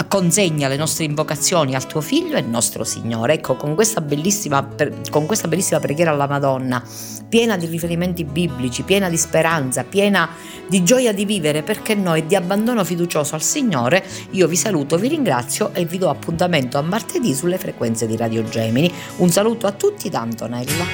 consegna 0.08 0.68
le 0.68 0.76
nostre 0.76 1.04
invocazioni 1.04 1.74
al 1.74 1.86
tuo 1.86 2.00
figlio 2.00 2.34
e 2.36 2.40
al 2.40 2.46
nostro 2.46 2.84
Signore. 2.84 3.34
Ecco, 3.34 3.56
con 3.56 3.74
questa, 3.74 4.00
bellissima, 4.00 4.66
con 5.10 5.26
questa 5.26 5.48
bellissima 5.48 5.80
preghiera 5.80 6.10
alla 6.10 6.26
Madonna, 6.26 6.82
piena 7.28 7.56
di 7.56 7.66
riferimenti 7.66 8.24
biblici, 8.24 8.82
piena 8.82 9.08
di 9.08 9.16
speranza, 9.16 9.84
piena 9.84 10.28
di 10.66 10.82
gioia 10.82 11.12
di 11.12 11.24
vivere, 11.24 11.62
perché 11.62 11.94
noi 11.94 12.26
di 12.26 12.34
abbandono 12.34 12.84
fiducioso 12.84 13.34
al 13.34 13.42
Signore, 13.42 14.04
io 14.30 14.46
vi 14.46 14.56
saluto, 14.56 14.96
vi 14.96 15.08
ringrazio 15.08 15.72
e 15.72 15.84
vi 15.84 15.98
do 15.98 16.08
appuntamento 16.08 16.78
a 16.78 16.82
martedì 16.82 17.34
sulle 17.34 17.58
frequenze 17.58 18.06
di 18.06 18.16
Radio 18.16 18.44
Gemini. 18.44 18.92
Un 19.16 19.30
saluto 19.30 19.66
a 19.66 19.72
tutti 19.72 20.08
da 20.08 20.20
Antonella. 20.20 20.84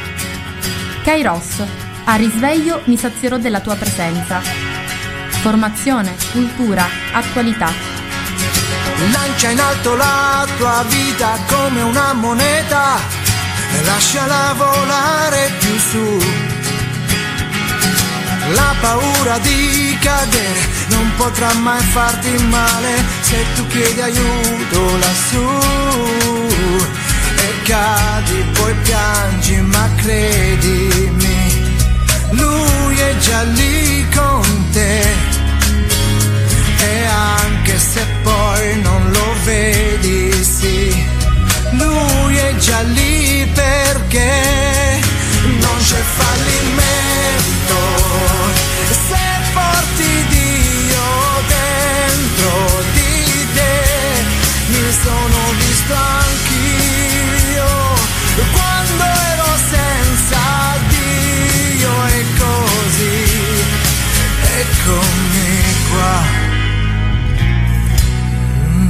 Kairos, 1.03 1.63
a 2.05 2.17
risveglio 2.17 2.81
mi 2.85 2.97
sazierò 2.97 3.39
della 3.39 3.61
tua 3.61 3.77
presenza. 3.77 4.41
Formazione, 5.41 6.15
cultura, 6.33 6.85
attualità 7.13 7.97
Lancia 9.13 9.51
in 9.51 9.61
alto 9.61 9.95
la 9.95 10.47
tua 10.57 10.85
vita 10.89 11.39
come 11.47 11.83
una 11.83 12.13
moneta 12.15 12.99
e 13.73 13.85
lasciala 13.85 14.55
volare 14.57 15.53
più 15.59 15.79
su. 15.79 16.19
La 18.55 18.75
paura 18.81 19.39
di 19.39 19.97
cadere 20.01 20.67
non 20.89 21.13
potrà 21.17 21.53
mai 21.55 21.83
farti 21.83 22.31
male 22.45 23.05
se 23.21 23.45
tu 23.55 23.67
chiedi 23.69 24.01
aiuto 24.01 24.97
lassù. 24.99 25.47
E 27.37 27.63
cadi, 27.63 28.45
poi 28.55 28.75
piangi, 28.83 29.61
ma 29.61 29.89
credimi, 29.97 31.77
lui 32.31 32.99
è 32.99 33.17
già 33.19 33.43
lì 33.43 34.09
con 34.15 34.71
te 34.73 35.37
e 36.81 37.05
anche 37.07 37.79
se 37.79 38.18
non 38.77 39.11
lo 39.11 39.35
vedi, 39.45 40.33
sì, 40.45 41.07
lui 41.73 42.37
è 42.37 42.55
già 42.57 42.81
lì 42.83 43.49
perché 43.55 45.01
non 45.43 45.79
c'è 45.79 46.03
fallimento. 46.21 47.77
Se 49.09 49.27
porti 49.53 50.27
Dio 50.29 51.09
dentro 51.49 52.83
di 52.93 53.47
te, 53.55 53.81
mi 54.69 54.93
sono 55.03 55.39
visto 55.59 56.18